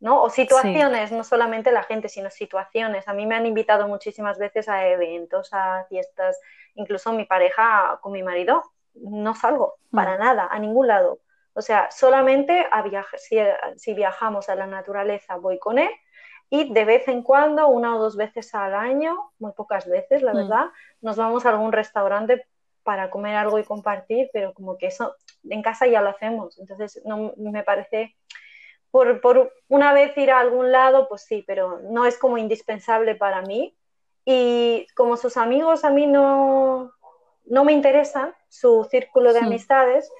¿no? 0.00 0.22
o 0.22 0.30
situaciones, 0.30 1.12
no 1.12 1.24
solamente 1.24 1.72
la 1.72 1.82
gente, 1.82 2.08
sino 2.08 2.30
situaciones. 2.30 3.08
A 3.08 3.12
mí 3.12 3.26
me 3.26 3.34
han 3.34 3.46
invitado 3.46 3.88
muchísimas 3.88 4.38
veces 4.38 4.68
a 4.68 4.86
eventos, 4.86 5.48
a 5.52 5.84
fiestas, 5.88 6.38
incluso 6.74 7.12
mi 7.12 7.24
pareja 7.24 7.98
con 8.00 8.12
mi 8.12 8.22
marido, 8.22 8.62
no 8.94 9.34
salgo 9.34 9.76
mm. 9.90 9.96
para 9.96 10.18
nada, 10.18 10.48
a 10.50 10.58
ningún 10.58 10.86
lado. 10.86 11.20
O 11.54 11.62
sea, 11.62 11.90
solamente 11.90 12.66
a 12.70 12.82
viajar, 12.82 13.18
si 13.18 13.94
viajamos 13.94 14.48
a 14.48 14.54
la 14.54 14.66
naturaleza 14.66 15.36
voy 15.36 15.58
con 15.58 15.78
él 15.78 15.90
y 16.50 16.72
de 16.72 16.84
vez 16.84 17.08
en 17.08 17.22
cuando, 17.22 17.68
una 17.68 17.96
o 17.96 17.98
dos 17.98 18.16
veces 18.16 18.54
al 18.54 18.74
año, 18.74 19.32
muy 19.38 19.52
pocas 19.52 19.88
veces, 19.88 20.22
la 20.22 20.32
mm. 20.32 20.36
verdad, 20.36 20.66
nos 21.00 21.16
vamos 21.16 21.44
a 21.44 21.50
algún 21.50 21.72
restaurante 21.72 22.46
para 22.84 23.10
comer 23.10 23.36
algo 23.36 23.58
y 23.58 23.64
compartir, 23.64 24.30
pero 24.32 24.54
como 24.54 24.78
que 24.78 24.86
eso 24.86 25.14
en 25.50 25.60
casa 25.60 25.86
ya 25.86 26.00
lo 26.00 26.08
hacemos. 26.08 26.58
Entonces, 26.58 27.02
no 27.04 27.34
me 27.36 27.62
parece, 27.62 28.16
por, 28.90 29.20
por 29.20 29.52
una 29.68 29.92
vez 29.92 30.16
ir 30.16 30.30
a 30.30 30.40
algún 30.40 30.72
lado, 30.72 31.08
pues 31.08 31.22
sí, 31.22 31.44
pero 31.46 31.80
no 31.90 32.06
es 32.06 32.18
como 32.18 32.38
indispensable 32.38 33.14
para 33.14 33.42
mí. 33.42 33.76
Y 34.24 34.86
como 34.94 35.16
sus 35.16 35.36
amigos 35.36 35.84
a 35.84 35.90
mí 35.90 36.06
no, 36.06 36.92
no 37.46 37.64
me 37.64 37.72
interesan, 37.72 38.34
su 38.48 38.86
círculo 38.90 39.32
de 39.32 39.40
amistades, 39.40 40.10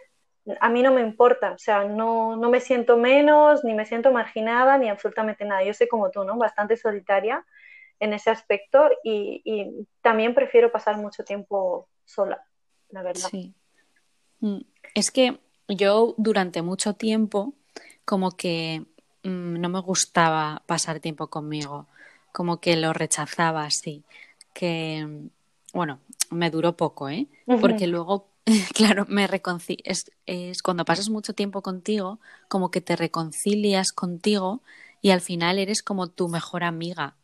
a 0.61 0.69
mí 0.71 0.83
no 0.83 0.93
me 0.93 1.03
importa, 1.03 1.53
o 1.53 1.59
sea, 1.59 1.85
no, 1.85 2.37
no, 2.37 2.49
me 2.49 2.61
siento 2.61 2.97
menos, 2.97 3.65
ni 3.65 3.75
me 3.75 3.85
siento 3.85 4.13
marginada, 4.13 4.79
ni 4.79 4.89
absolutamente 4.89 5.45
nada. 5.45 5.63
Yo 5.63 5.75
soy 5.75 5.89
como 5.89 6.11
tú, 6.11 6.25
¿no? 6.25 6.37
Bastante 6.39 6.77
solitaria 6.77 7.45
en 8.01 8.13
ese 8.13 8.31
aspecto 8.31 8.89
y, 9.05 9.87
también 10.01 10.35
prefiero 10.35 10.73
pasar 10.73 10.97
mucho 10.97 11.25
tiempo 11.25 11.89
sola, 12.05 12.47
la 12.89 13.03
verdad. 13.03 13.29
Sí. 13.31 13.55
Mm, 14.41 14.61
es 14.95 15.11
que 15.11 15.39
yo 15.69 16.15
durante 16.17 16.63
mucho 16.63 16.95
tiempo 16.95 17.55
como 18.09 18.31
que 18.31 18.87
mm, 19.23 19.61
no 19.61 19.69
me 19.69 19.81
gustaba 19.81 20.63
pasar 20.65 20.99
tiempo 20.99 21.27
conmigo, 21.27 21.89
como 22.33 22.59
que 22.59 22.75
lo 22.75 22.95
rechazaba 22.95 23.65
así, 23.65 24.03
que 24.55 25.07
bueno, 25.75 26.01
me 26.31 26.49
duró 26.49 26.75
poco, 26.75 27.11
¿eh? 27.11 27.27
Porque 27.61 27.87
luego 27.87 28.31
Claro, 28.75 29.05
me 29.09 29.29
es, 29.85 30.11
es 30.25 30.63
cuando 30.63 30.87
pasas 30.87 31.11
mucho 31.11 31.35
tiempo 31.35 31.61
contigo, 31.61 32.19
como 32.49 32.71
que 32.71 32.81
te 32.81 32.97
reconcilias 32.97 33.93
contigo 33.93 34.63
y 35.03 35.11
al 35.11 35.21
final 35.21 35.59
eres 35.59 35.83
como 35.83 36.09
tu 36.09 36.29
mejor 36.29 36.65
amiga. 36.65 37.15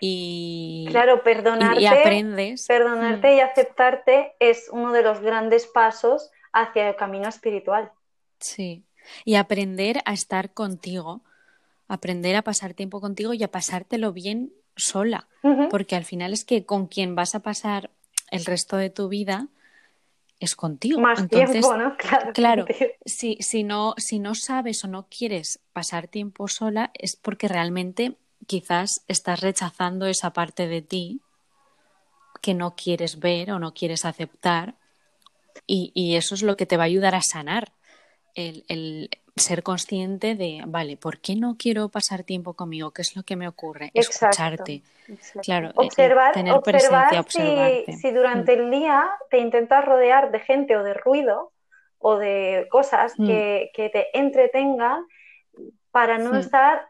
Y, 0.00 0.86
claro, 0.88 1.22
perdonarte, 1.22 1.82
y, 1.82 1.86
aprendes. 1.86 2.66
Perdonarte 2.66 3.28
mm. 3.28 3.36
y 3.36 3.40
aceptarte 3.40 4.32
es 4.40 4.70
uno 4.72 4.94
de 4.94 5.02
los 5.02 5.20
grandes 5.20 5.66
pasos 5.66 6.30
hacia 6.54 6.88
el 6.88 6.96
camino 6.96 7.28
espiritual. 7.28 7.92
Sí, 8.40 8.84
y 9.24 9.34
aprender 9.36 10.00
a 10.04 10.12
estar 10.12 10.52
contigo, 10.52 11.22
aprender 11.88 12.36
a 12.36 12.42
pasar 12.42 12.74
tiempo 12.74 13.00
contigo 13.00 13.34
y 13.34 13.42
a 13.42 13.50
pasártelo 13.50 14.12
bien 14.12 14.52
sola, 14.76 15.26
porque 15.70 15.96
al 15.96 16.04
final 16.04 16.32
es 16.32 16.44
que 16.44 16.64
con 16.64 16.86
quien 16.86 17.14
vas 17.14 17.34
a 17.34 17.40
pasar 17.40 17.90
el 18.30 18.44
resto 18.44 18.76
de 18.76 18.90
tu 18.90 19.08
vida 19.08 19.48
es 20.40 20.54
contigo. 20.54 21.00
Más 21.00 21.26
tiempo, 21.28 21.76
¿no? 21.76 21.96
Claro, 21.98 22.32
claro 22.32 22.66
si, 23.04 23.38
si, 23.40 23.64
no, 23.64 23.94
si 23.96 24.18
no 24.18 24.34
sabes 24.34 24.84
o 24.84 24.88
no 24.88 25.06
quieres 25.08 25.60
pasar 25.72 26.08
tiempo 26.08 26.48
sola, 26.48 26.90
es 26.94 27.16
porque 27.16 27.48
realmente 27.48 28.16
quizás 28.46 29.02
estás 29.08 29.40
rechazando 29.40 30.06
esa 30.06 30.32
parte 30.32 30.68
de 30.68 30.82
ti 30.82 31.20
que 32.40 32.54
no 32.54 32.76
quieres 32.76 33.18
ver 33.18 33.50
o 33.50 33.58
no 33.58 33.74
quieres 33.74 34.04
aceptar 34.04 34.76
y, 35.66 35.90
y 35.94 36.14
eso 36.14 36.34
es 36.34 36.42
lo 36.42 36.56
que 36.56 36.66
te 36.66 36.76
va 36.76 36.84
a 36.84 36.86
ayudar 36.86 37.14
a 37.14 37.22
sanar 37.22 37.72
el, 38.38 38.64
el, 38.68 39.10
ser 39.36 39.62
consciente 39.62 40.34
de, 40.34 40.62
vale, 40.66 40.96
¿por 40.96 41.18
qué 41.18 41.36
no 41.36 41.56
quiero 41.58 41.88
pasar 41.88 42.24
tiempo 42.24 42.54
conmigo? 42.54 42.90
¿Qué 42.92 43.02
es 43.02 43.16
lo 43.16 43.22
que 43.22 43.36
me 43.36 43.48
ocurre? 43.48 43.90
Escucharte. 43.94 44.82
Claro, 45.42 45.68
eh, 45.68 45.72
observar, 45.76 46.34
tener 46.34 46.60
presencia, 46.60 47.24
si, 47.28 47.92
si, 47.92 48.10
durante 48.10 48.56
mm. 48.56 48.60
el 48.60 48.70
día 48.70 49.10
te 49.30 49.38
intentas 49.38 49.84
rodear 49.84 50.30
de 50.30 50.40
gente 50.40 50.76
o 50.76 50.82
de 50.82 50.94
ruido 50.94 51.52
o 51.98 52.16
de 52.16 52.66
cosas 52.70 53.14
mm. 53.16 53.26
que, 53.26 53.70
que, 53.74 53.88
te 53.88 54.18
entretengan 54.18 55.06
para 55.90 56.18
no 56.18 56.32
mm. 56.32 56.36
estar 56.36 56.88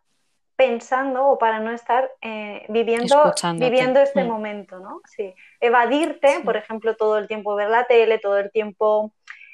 pensando 0.56 1.28
o 1.28 1.38
para 1.38 1.60
no 1.60 1.70
estar 1.70 2.10
eh, 2.20 2.66
viviendo, 2.68 3.32
viviendo 3.54 4.00
este 4.00 4.24
momento, 4.24 4.80
¿no? 4.80 5.00
Sí. 5.04 5.32
Evadirte, 5.60 6.40
por 6.44 6.56
ejemplo, 6.56 6.96
todo 6.96 7.18
el 7.18 7.28
tiempo 7.28 7.54
ver 7.54 7.70
la 7.70 7.84
tele, 7.84 8.18
todo 8.18 8.38
el 8.38 8.50
tiempo 8.50 9.12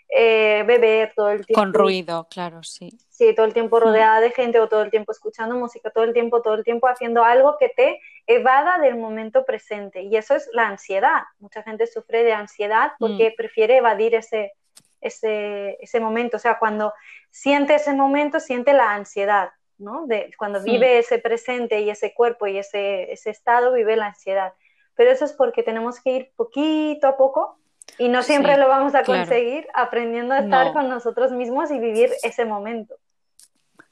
eh, 0.09 0.62
beber 0.66 1.12
todo 1.14 1.30
el 1.30 1.44
tiempo. 1.46 1.61
Con 1.61 1.74
ruido, 1.74 2.26
claro, 2.30 2.62
sí. 2.62 2.90
Sí, 3.11 3.34
todo 3.34 3.46
el 3.46 3.55
tiempo 3.55 3.80
rodeada 3.80 4.20
de 4.20 4.30
gente 4.30 4.59
o 4.61 4.68
todo 4.68 4.82
el 4.82 4.90
tiempo 4.90 5.12
escuchando 5.12 5.57
música, 5.57 5.90
todo 5.90 6.05
el 6.05 6.12
tiempo, 6.12 6.42
todo 6.42 6.55
el 6.55 6.64
tiempo 6.64 6.88
haciendo 6.88 7.24
algo 7.24 7.57
que 7.59 7.68
te 7.68 8.00
evada 8.26 8.78
del 8.78 8.96
momento 8.96 9.44
presente. 9.44 10.02
Y 10.02 10.16
eso 10.16 10.34
es 10.34 10.48
la 10.52 10.68
ansiedad. 10.68 11.22
Mucha 11.38 11.62
gente 11.62 11.86
sufre 11.86 12.24
de 12.24 12.32
ansiedad 12.32 12.92
porque 12.98 13.30
mm. 13.30 13.36
prefiere 13.36 13.76
evadir 13.76 14.14
ese, 14.14 14.52
ese, 15.00 15.78
ese, 15.80 16.00
momento. 16.00 16.36
O 16.36 16.40
sea, 16.40 16.59
cuando 16.59 16.92
siente 17.30 17.76
ese 17.76 17.92
momento, 17.92 18.40
siente 18.40 18.72
la 18.72 18.92
ansiedad. 18.94 19.50
¿no? 19.78 20.07
De, 20.07 20.32
cuando 20.38 20.62
vive 20.62 20.98
ese 20.98 21.18
presente 21.18 21.80
y 21.80 21.90
ese 21.90 22.14
cuerpo 22.14 22.46
y 22.46 22.59
ese, 22.59 23.12
ese 23.12 23.30
estado, 23.30 23.72
vive 23.72 23.96
la 23.96 24.07
ansiedad. 24.07 24.52
Pero 24.94 25.11
eso 25.11 25.24
es 25.24 25.32
porque 25.32 25.62
tenemos 25.62 26.00
que 26.00 26.11
ir 26.11 26.32
poquito 26.36 27.09
a 27.09 27.16
poco 27.16 27.59
Y 27.99 28.09
no 28.09 28.22
siempre 28.22 28.57
lo 28.57 28.68
vamos 28.68 28.95
a 28.95 29.05
conseguir 29.05 29.66
aprendiendo 29.74 30.34
a 30.34 30.40
estar 30.40 30.72
con 30.72 30.88
nosotros 30.88 31.32
mismos 31.32 31.70
y 31.70 31.78
vivir 31.78 32.11
ese 32.22 32.45
momento. 32.45 32.97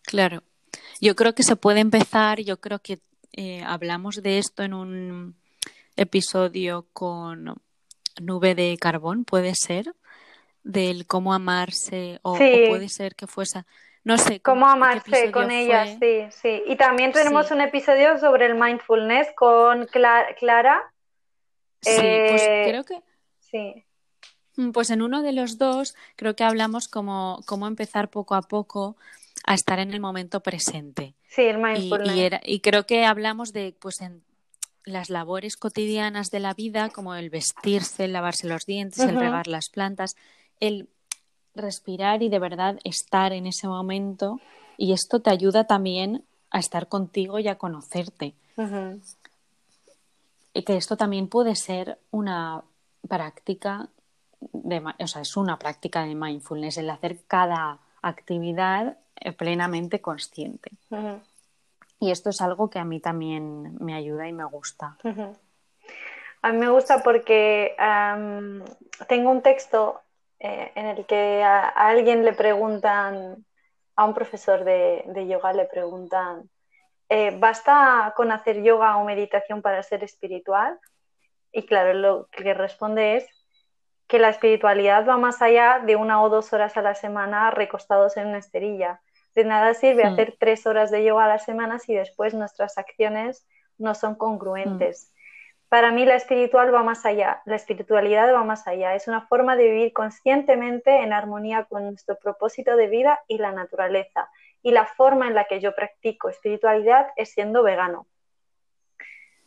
Claro. 0.03 0.43
Yo 1.01 1.15
creo 1.17 1.35
que 1.35 1.43
se 1.43 1.57
puede 1.57 1.81
empezar, 1.81 2.41
yo 2.41 2.61
creo 2.61 2.81
que 2.81 3.01
eh, 3.33 3.63
hablamos 3.65 4.23
de 4.23 4.39
esto 4.39 4.63
en 4.63 4.75
un 4.75 5.37
episodio 5.97 6.87
con 6.93 7.55
Nube 8.21 8.55
de 8.55 8.77
Carbón, 8.81 9.25
puede 9.25 9.55
ser, 9.55 9.95
del 10.63 11.07
cómo 11.07 11.35
amarse, 11.35 12.19
o, 12.23 12.37
puede 12.37 12.89
ser 12.89 13.15
que 13.15 13.27
fuese, 13.27 13.65
no 14.05 14.19
sé. 14.19 14.41
Cómo 14.41 14.67
amarse 14.67 15.31
con 15.31 15.51
ella, 15.51 15.87
sí, 15.87 16.27
sí. 16.31 16.63
Y 16.67 16.77
también 16.77 17.13
tenemos 17.13 17.51
un 17.51 17.61
episodio 17.61 18.19
sobre 18.19 18.47
el 18.47 18.55
mindfulness 18.55 19.29
con 19.35 19.87
Clara. 19.87 20.93
Sí, 21.81 21.91
pues 21.97 22.43
eh, 22.43 22.65
creo 22.69 22.85
que. 22.85 23.01
Sí. 23.41 23.85
Mm, 24.63 24.73
pues 24.73 24.91
en 24.91 25.03
uno 25.03 25.23
de 25.23 25.33
los 25.33 25.59
dos 25.59 25.95
creo 26.17 26.37
que 26.37 26.45
hablamos 26.45 26.89
como 26.89 27.41
cómo 27.47 27.67
empezar 27.67 28.11
poco 28.11 28.35
a 28.35 28.43
poco 28.43 28.97
a 29.45 29.55
estar 29.55 29.79
en 29.79 29.93
el 29.93 30.01
momento 30.01 30.41
presente. 30.41 31.15
Sí, 31.29 31.43
el 31.43 31.59
mindfulness. 31.59 32.41
Y, 32.45 32.61
creo 32.61 32.87
que 32.87 33.05
hablamos 33.05 33.53
de, 33.53 33.75
pues, 33.79 34.01
en 34.01 34.23
las 34.85 35.11
labores 35.11 35.57
cotidianas 35.57 36.31
de 36.31 36.41
la 36.41 36.55
vida, 36.55 36.91
como 36.91 37.15
el 37.15 37.31
vestirse, 37.31 38.05
el 38.05 38.13
lavarse 38.13 38.47
los 38.47 38.67
dientes, 38.67 39.01
el 39.01 39.17
regar 39.17 39.47
las 39.47 39.69
plantas, 39.69 40.17
el 40.61 40.89
respirar 41.55 42.23
y 42.23 42.29
de 42.29 42.39
verdad 42.39 42.79
estar 42.85 43.33
en 43.33 43.47
ese 43.47 43.67
momento. 43.69 44.41
Y 44.77 44.93
esto 44.93 45.21
te 45.21 45.31
ayuda 45.31 45.67
también 45.67 46.25
a 46.51 46.59
estar 46.59 46.89
contigo 46.89 47.39
y 47.39 47.49
a 47.49 47.57
conocerte. 47.57 48.35
Y 50.55 50.63
que 50.65 50.77
esto 50.77 50.97
también 50.97 51.29
puede 51.29 51.57
ser 51.57 51.99
una 52.11 52.63
práctica 53.09 53.89
de, 54.53 54.83
o 54.99 55.07
sea, 55.07 55.23
es 55.23 55.37
una 55.37 55.59
práctica 55.59 56.05
de 56.05 56.15
mindfulness, 56.15 56.79
el 56.79 56.91
hacer 56.91 57.19
cada 57.27 57.79
actividad 58.03 58.99
eh, 59.17 59.33
plenamente 59.33 60.01
consciente. 60.01 60.71
Y 62.01 62.11
esto 62.11 62.31
es 62.31 62.41
algo 62.41 62.69
que 62.69 62.79
a 62.79 62.85
mí 62.85 62.99
también 63.01 63.77
me 63.79 63.95
ayuda 63.95 64.27
y 64.27 64.33
me 64.33 64.45
gusta. 64.45 64.97
A 66.43 66.53
mí 66.53 66.59
me 66.59 66.69
gusta 66.69 67.03
porque 67.05 67.77
tengo 69.07 69.31
un 69.31 69.43
texto 69.43 70.01
eh, 70.41 70.73
en 70.75 70.87
el 70.87 71.07
que 71.07 71.45
a, 71.45 71.69
alguien 71.69 72.25
le 72.25 72.33
preguntan, 72.33 73.47
a 73.95 74.05
un 74.05 74.13
profesor 74.13 74.65
de, 74.65 75.05
yoga 75.29 75.53
le 75.53 75.67
preguntan, 75.67 76.51
eh, 77.09 77.37
¿basta 77.39 78.13
con 78.17 78.33
hacer 78.33 78.61
yoga 78.65 78.97
o 78.97 79.05
meditación 79.05 79.63
para 79.63 79.85
ser 79.85 80.03
espiritual? 80.03 80.81
Y 81.53 81.65
claro, 81.67 81.95
lo 81.95 82.27
que 82.33 82.55
responde 82.55 83.19
es 83.19 83.42
que 84.13 84.19
la 84.19 84.29
espiritualidad 84.29 85.09
va 85.09 85.17
más 85.17 85.41
allá 85.41 85.81
de 85.83 85.97
una 85.97 86.23
o 86.23 86.29
dos 86.29 86.53
horas 86.53 86.77
a 86.77 86.83
la 86.83 86.95
semana 86.95 87.51
recostados 87.51 88.19
en 88.19 88.27
una 88.27 88.37
esterilla. 88.37 89.01
De 89.35 89.43
nada 89.43 89.73
sirve 89.73 90.05
hacer 90.05 90.37
tres 90.39 90.67
horas 90.67 90.91
de 90.91 91.03
yoga 91.03 91.25
a 91.25 91.29
la 91.29 91.39
semana 91.39 91.79
si 91.79 91.95
después 91.95 92.35
nuestras 92.35 92.77
acciones 92.77 93.47
no 93.79 93.95
son 93.95 94.15
congruentes. 94.17 95.09
Hmm. 95.09 95.69
Para 95.71 95.93
mí 95.93 96.05
la 96.05 96.17
espiritual 96.17 96.75
va 96.75 96.83
más 96.83 97.07
allá, 97.07 97.41
la 97.47 97.57
espiritualidad 97.57 98.35
va 98.35 98.45
más 98.45 98.69
allá. 98.69 98.95
Es 98.95 99.09
una 99.09 99.23
forma 99.23 99.57
de 99.57 99.71
vivir 99.71 99.95
conscientemente 99.95 100.95
en 100.95 101.15
armonía 101.15 101.65
con 101.65 101.85
nuestro 101.85 102.19
propósito 102.19 102.77
de 102.77 102.89
vida 102.89 103.19
y 103.29 103.39
la 103.39 103.53
naturaleza. 103.53 104.29
Y 104.61 104.73
la 104.73 104.85
forma 104.85 105.27
en 105.27 105.35
la 105.35 105.47
que 105.47 105.59
yo 105.59 105.75
practico 105.75 106.29
espiritualidad 106.29 107.07
es 107.17 107.33
siendo 107.33 107.63
vegano. 107.63 108.07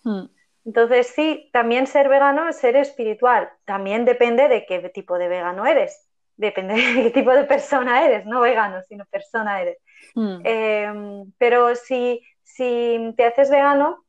Hmm. 0.03 0.25
Entonces, 0.65 1.07
sí, 1.07 1.49
también 1.53 1.85
ser 1.85 2.09
vegano 2.09 2.49
es 2.49 2.57
ser 2.57 2.75
espiritual. 2.75 3.49
También 3.65 4.03
depende 4.03 4.47
de 4.47 4.65
qué 4.65 4.79
tipo 4.89 5.17
de 5.17 5.27
vegano 5.27 5.65
eres. 5.65 6.09
Depende 6.37 6.73
de 6.73 7.03
qué 7.03 7.11
tipo 7.11 7.31
de 7.31 7.43
persona 7.43 8.03
eres, 8.03 8.25
no 8.25 8.41
vegano, 8.41 8.81
sino 8.81 9.05
persona 9.05 9.61
eres. 9.61 9.77
Hmm. 10.15 10.39
Em, 10.43 11.31
pero 11.37 11.75
si, 11.75 12.21
si 12.43 13.13
te 13.15 13.25
haces 13.25 13.51
vegano, 13.51 14.03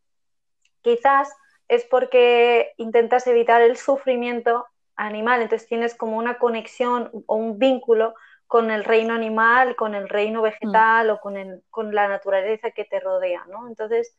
quizás 0.80 1.30
es 1.68 1.84
porque 1.84 2.72
intentas 2.78 3.26
evitar 3.26 3.60
el 3.60 3.76
sufrimiento 3.76 4.66
animal. 4.96 5.42
Entonces 5.42 5.68
tienes 5.68 5.94
como 5.94 6.16
una 6.16 6.38
conexión 6.38 7.10
o 7.26 7.36
un 7.36 7.58
vínculo 7.58 8.14
con 8.46 8.70
el 8.70 8.84
reino 8.84 9.12
animal, 9.12 9.76
con 9.76 9.94
el 9.94 10.08
reino 10.08 10.40
vegetal 10.40 11.08
hmm. 11.08 11.10
o 11.10 11.20
con, 11.20 11.36
el, 11.36 11.62
con 11.68 11.94
la 11.94 12.08
naturaleza 12.08 12.70
que 12.70 12.84
te 12.86 12.98
rodea, 12.98 13.44
¿no? 13.50 13.68
Entonces, 13.68 14.16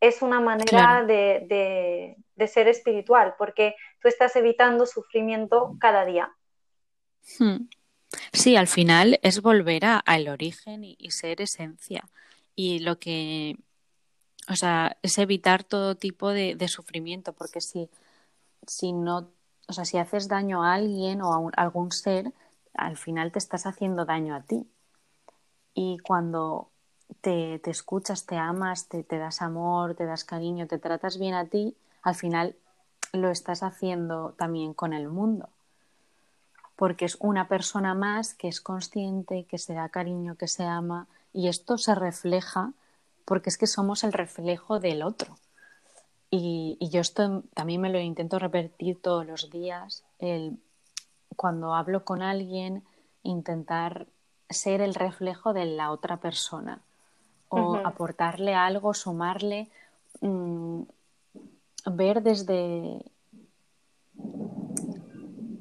es 0.00 0.22
una 0.22 0.40
manera 0.40 1.04
de, 1.04 2.16
ser 2.46 2.68
espiritual, 2.68 3.34
porque 3.36 3.74
tú 4.00 4.08
estás 4.08 4.34
evitando 4.36 4.86
sufrimiento 4.86 5.76
cada 5.80 6.04
día. 6.04 6.32
Hmm. 7.38 7.68
Sí, 8.32 8.56
al 8.56 8.68
final 8.68 9.18
es 9.22 9.42
volver 9.42 9.82
al 9.84 10.28
origen 10.28 10.84
y, 10.84 11.10
ser 11.10 11.42
esencia. 11.42 12.08
Y 12.54 12.78
lo 12.78 12.98
que, 12.98 13.56
o 14.48 14.56
sea, 14.56 14.96
es 15.02 15.18
evitar 15.18 15.64
todo 15.64 15.94
tipo 15.96 16.30
de, 16.30 16.56
sufrimiento, 16.68 17.32
porque 17.32 17.60
si, 17.60 17.90
si 18.66 18.92
no, 18.92 19.30
o 19.66 19.72
sea, 19.72 19.84
si 19.84 19.98
haces 19.98 20.28
daño 20.28 20.62
a 20.64 20.74
alguien 20.74 21.22
o 21.22 21.50
a, 21.50 21.50
algún 21.56 21.92
ser, 21.92 22.32
al 22.74 22.96
final 22.96 23.32
te 23.32 23.38
estás 23.38 23.66
haciendo 23.66 24.04
daño 24.04 24.34
a 24.34 24.42
ti. 24.42 24.66
Y 25.74 25.98
cuando 25.98 26.70
te, 27.20 27.58
te 27.58 27.70
escuchas, 27.70 28.26
te 28.26 28.36
amas, 28.36 28.88
te, 28.88 29.02
te 29.02 29.18
das 29.18 29.42
amor, 29.42 29.94
te 29.94 30.04
das 30.04 30.24
cariño, 30.24 30.66
te 30.66 30.78
tratas 30.78 31.18
bien 31.18 31.34
a 31.34 31.46
ti, 31.46 31.76
al 32.02 32.14
final 32.14 32.56
lo 33.12 33.30
estás 33.30 33.62
haciendo 33.62 34.34
también 34.36 34.74
con 34.74 34.92
el 34.92 35.08
mundo. 35.08 35.48
Porque 36.76 37.06
es 37.06 37.16
una 37.20 37.48
persona 37.48 37.94
más 37.94 38.34
que 38.34 38.48
es 38.48 38.60
consciente, 38.60 39.44
que 39.44 39.58
se 39.58 39.74
da 39.74 39.88
cariño, 39.88 40.36
que 40.36 40.46
se 40.46 40.64
ama, 40.64 41.08
y 41.32 41.48
esto 41.48 41.78
se 41.78 41.94
refleja 41.94 42.72
porque 43.24 43.50
es 43.50 43.58
que 43.58 43.66
somos 43.66 44.04
el 44.04 44.12
reflejo 44.12 44.80
del 44.80 45.02
otro. 45.02 45.36
Y, 46.30 46.76
y 46.80 46.90
yo 46.90 47.00
esto 47.00 47.42
también 47.54 47.80
me 47.80 47.90
lo 47.90 47.98
intento 47.98 48.38
repetir 48.38 49.00
todos 49.00 49.26
los 49.26 49.50
días, 49.50 50.04
el, 50.18 50.58
cuando 51.36 51.74
hablo 51.74 52.04
con 52.04 52.22
alguien, 52.22 52.84
intentar 53.22 54.06
ser 54.48 54.80
el 54.80 54.94
reflejo 54.94 55.52
de 55.52 55.64
la 55.64 55.90
otra 55.90 56.18
persona 56.18 56.80
o 57.48 57.76
aportarle 57.84 58.54
algo, 58.54 58.94
sumarle, 58.94 59.68
mm, 60.20 60.82
ver 61.86 62.22
desde, 62.22 63.04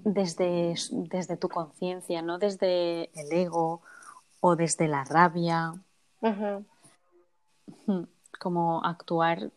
desde, 0.04 0.76
desde 0.92 1.38
tu 1.38 1.50
conciencia, 1.50 2.22
no 2.22 2.38
desde 2.38 3.10
el 3.20 3.32
ego 3.32 3.82
o 4.42 4.56
desde 4.56 4.88
la 4.88 5.04
rabia, 5.04 5.74
como 8.40 8.84
actuar 8.84 9.52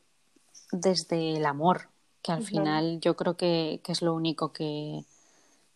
desde 0.72 1.36
el 1.36 1.46
amor, 1.46 1.88
que 2.22 2.32
al 2.32 2.42
final 2.42 3.00
yo 3.00 3.16
creo 3.16 3.36
que, 3.36 3.80
es 3.86 4.02
lo 4.02 4.14
único 4.14 4.52
que, 4.52 5.04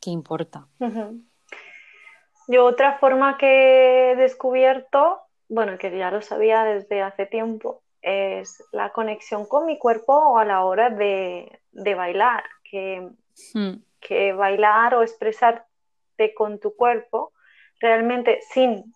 que 0.01 0.11
importa. 0.11 0.67
Yo 2.47 2.67
otra 2.67 2.99
forma 2.99 3.39
que 3.39 4.13
he 4.13 4.17
descubierto 4.17 5.21
bueno, 5.49 5.79
que 5.79 5.97
ya 5.97 6.11
lo 6.11 6.23
sabía 6.23 6.65
desde 6.65 7.03
hace 7.03 7.27
tiempo, 7.27 7.83
es 8.03 8.63
la 8.73 8.91
conexión 8.91 9.47
con 9.47 9.67
mi 9.67 9.79
cuerpo 9.79 10.39
a 10.39 10.45
la 10.45 10.65
hora 10.65 10.91
de, 10.91 11.61
bailar, 11.73 12.45
que, 12.71 13.09
hmm. 13.55 13.75
que 14.01 14.33
bailar 14.33 14.95
o 14.95 15.03
expresarte 15.03 15.65
con 16.37 16.61
tu 16.61 16.77
cuerpo 16.77 17.33
realmente 17.81 18.41
sin, 18.51 18.95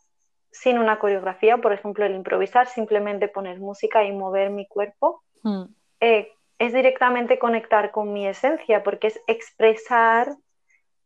sin 0.51 0.79
una 0.79 0.99
coreografía, 0.99 1.59
por 1.59 1.73
ejemplo, 1.73 2.05
el 2.05 2.15
improvisar, 2.15 2.67
simplemente 2.67 3.29
poner 3.29 3.59
música 3.59 4.05
y 4.05 4.13
mover 4.13 4.51
mi 4.51 4.67
cuerpo, 4.67 5.23
hmm. 5.43 5.65
eh, 6.01 6.33
es 6.59 6.73
directamente 6.73 7.39
conectar 7.39 7.91
con 7.91 8.13
mi 8.13 8.27
esencia, 8.27 8.83
porque 8.83 9.09
es 9.09 9.21
expresar 9.27 10.37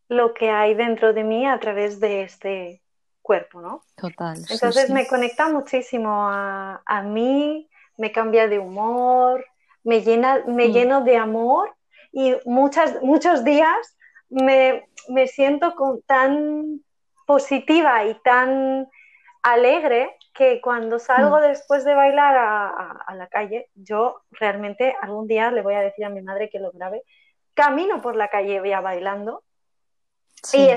lo 0.09 0.35
que 0.35 0.51
hay 0.51 0.75
dentro 0.75 1.13
de 1.13 1.25
mí 1.25 1.47
a 1.47 1.59
través 1.59 2.01
de 2.01 2.23
este, 2.23 2.82
cuerpo, 3.23 3.61
¿no? 3.61 3.83
Total. 3.97 4.37
Entonces 4.51 4.91
me 4.91 5.07
conecta 5.07 5.49
muchísimo 5.49 6.29
a, 6.29 7.03
mí, 7.05 7.71
me 7.97 8.13
cambia 8.13 8.49
de 8.49 8.59
humor, 8.59 9.47
me, 9.85 10.03
llena, 10.03 10.43
me 10.47 10.71
lleno 10.71 11.03
de 11.03 11.17
amor 11.17 11.75
y 12.13 12.37
muchas, 12.45 13.01
muchos 13.03 13.45
días 13.45 13.97
me, 14.29 14.87
siento 15.29 15.75
tan 16.07 16.81
positiva 17.27 18.05
y 18.05 18.15
tan 18.23 18.89
alegre 19.43 20.17
que 20.35 20.61
cuando 20.61 20.99
salgo 20.99 21.39
mm. 21.39 21.43
después 21.43 21.85
de 21.85 21.95
bailar 21.95 22.37
a, 22.37 23.15
la 23.15 23.27
calle, 23.29 23.71
yo 23.75 24.23
realmente 24.31 24.95
algún 25.01 25.27
día 25.27 25.51
le 25.51 25.63
voy 25.63 25.75
a 25.75 25.81
decir 25.81 26.05
a 26.05 26.11
mi 26.11 26.23
madre 26.23 26.49
que 26.51 26.59
lo 26.59 26.73
grabe, 26.73 27.03
camino 27.55 28.01
por 28.01 28.17
la 28.17 28.29
calle 28.29 28.61
ya 28.65 28.81
bailando 28.81 29.45
y, 30.53 30.69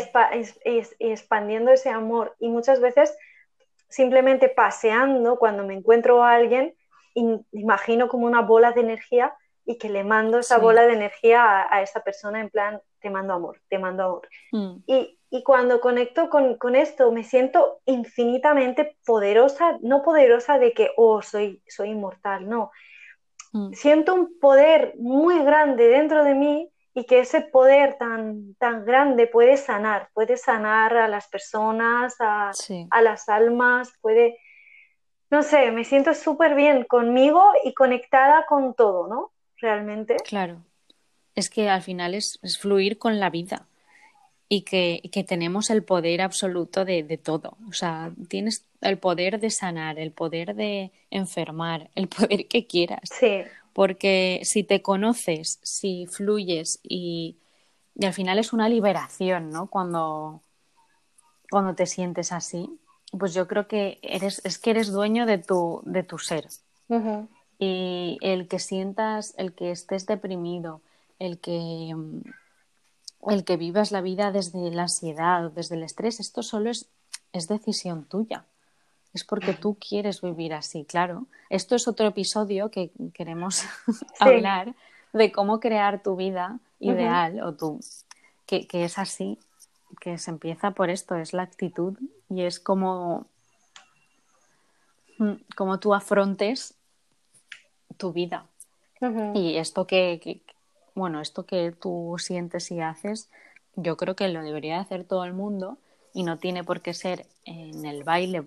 expandiendo 1.00 1.72
ese 1.72 1.90
amor. 1.90 2.36
Y 2.40 2.50
muchas 2.50 2.80
veces 2.80 3.16
simplemente 3.90 4.50
paseando, 4.50 5.38
cuando 5.38 5.64
me 5.64 5.74
encuentro 5.74 6.24
a 6.24 6.34
alguien, 6.34 6.76
imagino 7.14 8.08
como 8.08 8.26
una 8.26 8.42
bola 8.42 8.72
de 8.72 8.82
energía 8.82 9.36
y 9.66 9.78
que 9.78 9.90
le 9.90 10.04
mando 10.04 10.40
esa 10.40 10.58
bola 10.58 10.86
de 10.86 10.94
energía 10.94 11.66
a, 11.74 11.82
esa 11.82 12.02
persona 12.02 12.40
en 12.40 12.50
plan, 12.50 12.82
te 13.00 13.10
mando 13.10 13.34
amor, 13.34 13.62
te 13.70 13.80
mando 13.80 14.04
amor. 14.04 14.30
Mm. 14.52 14.76
Y, 14.86 15.20
y, 15.30 15.44
cuando 15.44 15.82
conecto 15.82 16.30
con, 16.30 16.58
con, 16.58 16.76
esto, 16.76 17.12
me 17.12 17.24
siento 17.24 17.80
infinitamente 17.86 18.98
poderosa, 19.06 19.78
no 19.82 20.04
poderosa 20.04 20.60
de 20.60 20.74
que, 20.74 20.92
oh, 20.98 21.22
soy, 21.22 21.64
soy 21.68 21.90
inmortal, 21.90 22.48
no. 22.48 22.72
Mm. 23.54 23.72
Siento 23.74 24.14
un 24.14 24.40
poder 24.40 24.94
muy 25.00 25.44
grande 25.44 25.88
dentro 25.88 26.24
de 26.24 26.36
mí 26.36 26.70
y 26.98 27.04
que 27.04 27.20
ese 27.20 27.42
poder 27.42 27.98
tan, 27.98 28.56
tan 28.56 28.86
grande 28.86 29.28
puede 29.28 29.58
sanar, 29.58 30.10
puede 30.14 30.38
sanar 30.38 30.96
a 30.96 31.10
las 31.10 31.28
personas, 31.28 32.16
a, 32.20 32.52
a 32.90 33.02
las 33.02 33.28
almas, 33.28 33.92
puede, 34.00 34.40
no 35.30 35.44
sé, 35.44 35.72
me 35.72 35.84
siento 35.84 36.14
súper 36.14 36.56
bien 36.56 36.86
conmigo 36.86 37.44
y 37.66 37.74
conectada 37.74 38.46
con 38.48 38.74
todo, 38.76 39.08
¿no? 39.08 39.34
Realmente. 39.58 40.16
Claro, 40.24 40.64
es 41.36 41.50
que 41.50 41.70
al 41.70 41.82
final 41.82 42.14
es, 42.14 42.40
fluir 42.62 42.98
con 42.98 43.20
la 43.20 43.30
vida 43.30 43.68
y 44.48 44.62
que, 44.62 45.02
que 45.12 45.26
tenemos 45.26 45.70
el 45.72 45.84
poder 45.84 46.22
absoluto 46.22 46.86
de, 46.86 47.04
de, 47.04 47.18
todo. 47.18 47.58
O 47.68 47.74
sea, 47.74 48.14
tienes 48.30 48.64
el 48.80 49.00
poder 49.00 49.42
de 49.42 49.50
sanar, 49.50 50.00
el 50.00 50.14
poder 50.14 50.56
de 50.56 50.94
enfermar, 51.12 51.90
el 51.96 52.08
poder 52.08 52.48
que 52.48 52.66
quieras. 52.66 53.02
Sí 53.12 53.44
porque 53.76 54.40
si 54.46 54.64
te 54.64 54.82
conoces, 54.82 55.60
si 55.62 56.08
fluyes 56.08 56.80
y, 56.82 57.38
al 58.02 58.14
final 58.14 58.40
es 58.40 58.54
una 58.54 58.70
liberación, 58.70 59.50
¿no? 59.50 59.68
Cuando, 59.68 60.42
cuando 61.52 61.76
te 61.76 61.86
sientes 61.86 62.32
así, 62.32 62.80
pues 63.12 63.34
yo 63.34 63.48
creo 63.48 63.68
que 63.68 64.00
eres, 64.02 64.42
es 64.46 64.60
que 64.60 64.72
eres 64.72 64.94
dueño 64.94 65.26
de 65.26 65.40
tu, 65.40 65.82
de 65.84 66.04
tu 66.04 66.18
ser. 66.20 66.48
Y 67.60 68.18
el 68.22 68.48
que 68.48 68.60
sientas, 68.60 69.34
el 69.38 69.54
que 69.54 69.72
estés 69.72 70.06
deprimido, 70.06 70.82
el 71.20 71.40
que, 71.40 71.94
el 73.28 73.44
que 73.44 73.58
vivas 73.58 73.92
la 73.92 74.00
vida 74.00 74.32
desde 74.32 74.72
la 74.72 74.84
ansiedad, 74.84 75.52
desde 75.52 75.76
el 75.76 75.84
estrés, 75.84 76.22
esto 76.22 76.44
solo 76.44 76.70
es, 76.70 76.88
es 77.34 77.50
decisión 77.50 78.06
tuya 78.06 78.46
es 79.16 79.24
porque 79.24 79.54
tú 79.54 79.78
quieres 79.80 80.22
vivir 80.22 80.54
así, 80.54 80.84
claro. 80.84 81.26
Esto 81.50 81.76
es 81.76 81.88
otro 81.88 82.06
episodio 82.06 82.70
que 82.70 82.92
queremos 83.14 83.64
hablar 84.20 84.76
de 85.14 85.32
cómo 85.32 85.62
crear 85.62 86.04
tu 86.04 86.18
vida 86.18 86.60
ideal 86.80 87.42
o 87.42 87.54
tu 87.54 87.80
que, 88.46 88.68
es 88.74 89.00
así, 89.00 89.40
que 90.02 90.18
se 90.18 90.32
empieza 90.32 90.72
por 90.72 90.90
esto, 90.90 91.16
es 91.16 91.32
la 91.32 91.44
actitud 91.44 91.98
y 92.30 92.42
es 92.42 92.60
como, 92.60 93.26
mm, 95.18 95.36
como 95.56 95.80
tú 95.80 95.94
afrontes 95.94 96.76
tu 97.98 98.12
vida. 98.12 98.46
Y 99.34 99.58
esto 99.58 99.88
que, 99.88 100.42
bueno, 100.94 101.22
esto 101.22 101.46
que 101.46 101.72
tú 101.72 102.16
sientes 102.18 102.70
y 102.72 102.82
haces, 102.82 103.30
yo 103.76 103.96
creo 103.96 104.16
que 104.16 104.28
lo 104.28 104.42
debería 104.42 104.80
hacer 104.80 105.06
todo 105.06 105.24
el 105.24 105.34
mundo 105.34 105.78
y 106.14 106.24
no 106.24 106.38
tiene 106.38 106.64
por 106.64 106.82
qué 106.82 106.94
ser 106.94 107.26
en 107.46 107.86
el 107.86 108.04
baile 108.04 108.46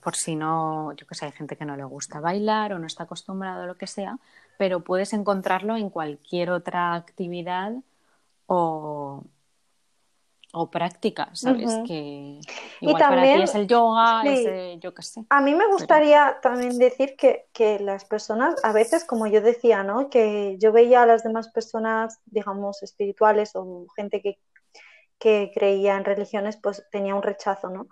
por 0.00 0.16
si 0.16 0.36
no, 0.36 0.92
yo 0.92 1.06
que 1.06 1.14
sé, 1.14 1.26
hay 1.26 1.32
gente 1.32 1.56
que 1.56 1.64
no 1.64 1.76
le 1.76 1.84
gusta 1.84 2.20
bailar 2.20 2.72
o 2.72 2.78
no 2.78 2.86
está 2.86 3.04
acostumbrado 3.04 3.62
a 3.62 3.66
lo 3.66 3.76
que 3.76 3.86
sea, 3.86 4.18
pero 4.56 4.80
puedes 4.80 5.12
encontrarlo 5.12 5.76
en 5.76 5.90
cualquier 5.90 6.50
otra 6.50 6.94
actividad 6.94 7.72
o, 8.46 9.24
o 10.52 10.70
práctica, 10.70 11.30
¿sabes? 11.34 11.70
Que 11.86 12.40
igual 12.80 13.02
para 13.02 13.22
ti 13.22 13.42
es 13.42 13.54
el 13.54 13.66
yoga, 13.66 14.22
yo 14.80 14.94
qué 14.94 15.02
sé. 15.02 15.24
A 15.28 15.40
mí 15.40 15.54
me 15.54 15.66
gustaría 15.66 16.38
también 16.40 16.78
decir 16.78 17.16
que, 17.16 17.46
que, 17.52 17.78
las 17.78 18.04
personas, 18.04 18.54
a 18.64 18.72
veces, 18.72 19.04
como 19.04 19.26
yo 19.26 19.42
decía, 19.42 19.82
¿no? 19.82 20.08
Que 20.08 20.56
yo 20.58 20.72
veía 20.72 21.02
a 21.02 21.06
las 21.06 21.22
demás 21.22 21.48
personas, 21.48 22.18
digamos, 22.24 22.82
espirituales 22.82 23.50
o 23.54 23.86
gente 23.94 24.22
que, 24.22 24.38
que 25.18 25.50
creía 25.54 25.96
en 25.96 26.04
religiones, 26.04 26.56
pues 26.56 26.82
tenía 26.90 27.14
un 27.14 27.22
rechazo, 27.22 27.68
¿no? 27.68 27.88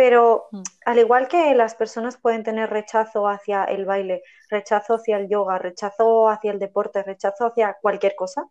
Pero 0.00 0.48
mm. 0.50 0.62
al 0.86 0.98
igual 0.98 1.28
que 1.28 1.54
las 1.54 1.74
personas 1.74 2.16
pueden 2.16 2.42
tener 2.42 2.70
rechazo 2.70 3.28
hacia 3.28 3.64
el 3.64 3.84
baile, 3.84 4.22
rechazo 4.48 4.94
hacia 4.94 5.18
el 5.18 5.28
yoga, 5.28 5.58
rechazo 5.58 6.30
hacia 6.30 6.52
el 6.52 6.58
deporte, 6.58 7.02
rechazo 7.02 7.44
hacia 7.44 7.76
cualquier 7.82 8.16
cosa, 8.16 8.46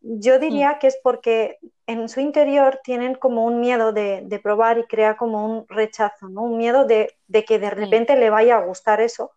yo 0.00 0.38
diría 0.38 0.70
mm. 0.72 0.78
que 0.78 0.86
es 0.86 0.98
porque 1.02 1.58
en 1.86 2.08
su 2.08 2.20
interior 2.20 2.80
tienen 2.82 3.16
como 3.16 3.44
un 3.44 3.60
miedo 3.60 3.92
de, 3.92 4.40
probar 4.42 4.78
y 4.78 4.84
crea 4.84 5.18
como 5.18 5.44
un 5.44 5.66
rechazo, 5.68 6.30
¿no? 6.30 6.44
un 6.44 6.56
miedo 6.56 6.86
de, 6.86 7.14
que 7.46 7.58
de 7.58 7.68
repente 7.68 8.16
le 8.16 8.30
vaya 8.30 8.56
a 8.56 8.64
gustar 8.64 9.02
eso 9.02 9.32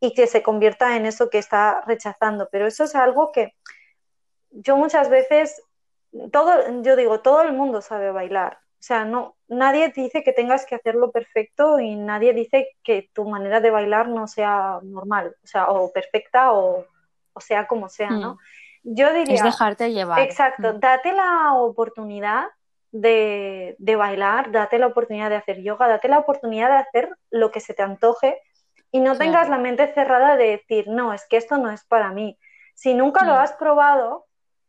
y 0.00 0.12
que 0.12 0.26
se 0.26 0.42
convierta 0.42 0.96
en 0.96 1.06
eso 1.06 1.30
que 1.30 1.38
está 1.38 1.84
rechazando. 1.86 2.48
Pero 2.50 2.66
eso 2.66 2.82
es 2.82 2.96
algo 2.96 3.30
que 3.30 3.54
yo 4.50 4.76
muchas 4.76 5.08
veces, 5.08 5.62
todo, 6.32 6.82
yo 6.82 6.96
digo, 6.96 7.20
todo 7.20 7.42
el 7.42 7.52
mundo 7.52 7.80
sabe 7.80 8.10
bailar, 8.10 8.58
o 8.80 8.82
sea, 8.82 9.04
no, 9.04 9.36
nadie 9.46 9.92
dice 9.94 10.24
que 10.24 10.32
tengas 10.32 10.64
que 10.64 10.74
hacerlo 10.74 11.12
perfecto 11.12 11.78
y 11.80 11.96
nadie 11.96 12.32
dice 12.32 12.70
que 12.82 13.10
tu 13.12 13.28
manera 13.28 13.60
de 13.60 13.70
bailar 13.70 14.08
no 14.08 14.26
sea 14.26 14.78
normal, 14.82 15.36
o 15.44 15.46
sea, 15.46 15.68
o 15.68 15.92
perfecta 15.92 16.52
o, 16.52 16.86
sea 17.38 17.66
como 17.66 17.90
sea, 17.90 18.08
¿no? 18.08 18.34
Mm. 18.34 18.94
Yo 18.94 19.12
diría... 19.12 19.34
Es 19.34 19.42
dejarte 19.42 19.92
llevar. 19.92 20.20
Exacto, 20.20 20.72
mm. 20.72 20.80
date 20.80 21.12
la 21.12 21.52
oportunidad 21.52 22.46
de, 22.90 23.76
bailar, 23.98 24.50
date 24.50 24.78
la 24.78 24.86
oportunidad 24.86 25.28
de 25.28 25.36
hacer 25.36 25.60
yoga, 25.62 25.86
date 25.86 26.08
la 26.08 26.18
oportunidad 26.18 26.70
de 26.70 26.76
hacer 26.76 27.16
lo 27.30 27.50
que 27.50 27.60
se 27.60 27.74
te 27.74 27.82
antoje 27.82 28.40
y 28.90 29.00
no 29.00 29.18
tengas 29.18 29.50
la 29.50 29.58
mente 29.58 29.92
cerrada 29.92 30.38
de 30.38 30.52
decir, 30.52 30.88
no, 30.88 31.12
es 31.12 31.26
que 31.28 31.36
esto 31.36 31.58
no 31.58 31.70
es 31.70 31.84
para 31.84 32.12
mí. 32.12 32.38
Si 32.74 32.94
nunca 32.94 33.26
lo 33.26 33.34
mm. 33.34 33.38
has 33.40 33.52
probado, 33.52 34.24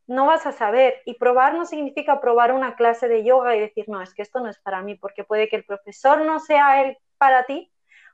no 0.08 0.26
vas 0.26 0.46
a 0.46 0.52
saber. 0.52 0.96
Y 1.06 1.16
probar 1.16 1.54
no 1.54 1.66
significa 1.66 2.20
probar 2.22 2.54
una 2.54 2.76
clase 2.76 3.08
de 3.08 3.24
yoga 3.24 3.56
y 3.56 3.60
decir, 3.60 3.86
no, 3.88 4.02
es 4.02 4.14
que 4.14 4.22
esto 4.22 4.40
no 4.40 4.50
es 4.50 4.60
para 4.60 4.82
mí, 4.82 4.96
porque 4.96 5.24
puede 5.24 5.50
que 5.50 5.56
el 5.56 5.64
profesor 5.64 6.22
no 6.22 6.40
sea 6.40 6.84
el 6.84 6.98
para 7.18 7.46
ti, 7.46 7.72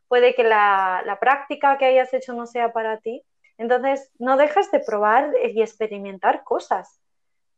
puede 0.07 0.35
que 0.35 0.43
la, 0.43 1.17
práctica 1.19 1.77
que 1.77 1.85
hayas 1.85 2.13
hecho 2.13 2.33
no 2.33 2.45
sea 2.45 2.73
para 2.73 2.97
ti. 2.97 3.23
Entonces, 3.57 4.11
no 4.19 4.37
dejes 4.37 4.69
de 4.71 4.79
probar 4.79 5.33
y 5.53 5.61
experimentar 5.61 6.43
cosas. 6.43 7.01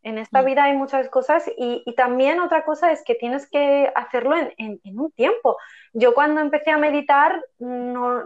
En 0.02 0.18
esta 0.18 0.42
mm. 0.42 0.46
vida 0.46 0.64
hay 0.64 0.74
muchas 0.74 1.10
cosas 1.10 1.44
y, 1.58 1.84
también 1.98 2.40
otra 2.40 2.64
cosa 2.64 2.92
es 2.92 3.04
que 3.04 3.16
tienes 3.16 3.50
que 3.50 3.92
hacerlo 3.96 4.36
en, 4.58 4.80
un 4.98 5.12
tiempo. 5.12 5.58
Yo 5.92 6.14
cuando 6.14 6.40
empecé 6.40 6.72
a 6.72 6.78
meditar 6.78 7.44
no, 7.58 8.24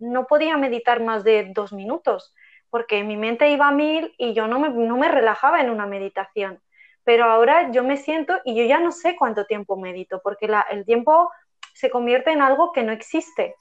no 0.00 0.26
podía 0.26 0.56
meditar 0.56 1.00
más 1.00 1.22
de 1.22 1.52
dos 1.54 1.72
minutos 1.72 2.34
porque 2.70 3.04
mi 3.04 3.16
mente 3.16 3.50
iba 3.50 3.68
a 3.68 3.72
mil 3.72 4.14
y 4.18 4.32
yo 4.34 4.46
no 4.46 4.58
me, 4.58 4.68
no 4.70 4.96
me 4.96 5.08
relajaba 5.08 5.60
en 5.60 5.70
una 5.70 5.86
meditación. 5.86 6.60
Pero 7.04 7.24
ahora 7.24 7.70
yo 7.70 7.84
me 7.84 7.96
siento 7.96 8.40
y 8.44 8.56
yo 8.56 8.64
ya 8.64 8.80
no 8.80 8.90
sé 8.90 9.16
cuánto 9.16 9.46
tiempo 9.46 9.76
medito, 9.76 10.20
porque 10.22 10.48
el 10.70 10.84
tiempo 10.84 11.30
se 11.72 11.90
convierte 11.90 12.32
en 12.32 12.42
algo 12.42 12.72
que 12.72 12.82
no 12.82 12.90
existe. 12.90 13.54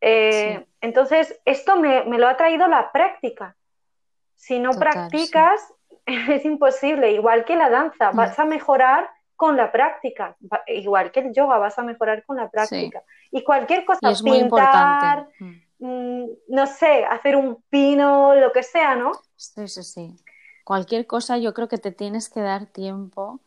Eh, 0.00 0.66
entonces, 0.80 1.40
esto 1.44 1.76
me, 1.76 2.04
lo 2.04 2.28
ha 2.28 2.36
traído 2.36 2.68
la 2.68 2.92
práctica. 2.92 3.56
Si 4.34 4.58
no 4.58 4.72
practicas, 4.72 5.72
es 6.06 6.44
imposible. 6.44 7.12
Igual 7.12 7.44
que 7.44 7.56
la 7.56 7.70
danza, 7.70 8.12
mm. 8.12 8.16
vas 8.16 8.38
a 8.38 8.44
mejorar 8.44 9.10
con 9.36 9.56
la 9.56 9.70
práctica. 9.72 10.36
Igual 10.66 11.10
que 11.12 11.20
el 11.20 11.32
yoga, 11.32 11.58
vas 11.58 11.78
a 11.78 11.82
mejorar 11.82 12.24
con 12.24 12.36
la 12.36 12.50
práctica. 12.50 13.02
Y 13.30 13.42
cualquier 13.42 13.84
cosa, 13.84 14.10
es 14.10 14.22
pintar, 14.22 15.28
muy 15.38 15.48
mm. 15.48 15.65
Mm, 15.78 16.24
no 16.48 16.66
sé, 16.66 17.04
hacer 17.04 17.36
un 17.36 17.62
pino, 17.68 18.34
lo 18.34 18.52
que 18.52 18.62
sea, 18.62 18.94
¿no? 18.96 19.12
Sí, 19.36 19.68
sí, 19.68 19.82
sí. 19.82 20.16
Cualquier 20.64 21.06
cosa 21.06 21.38
yo 21.38 21.54
creo 21.54 21.68
que 21.68 21.78
te 21.78 21.92
tienes 21.92 22.28
que 22.28 22.40
dar 22.40 22.66
tiempo 22.66 23.40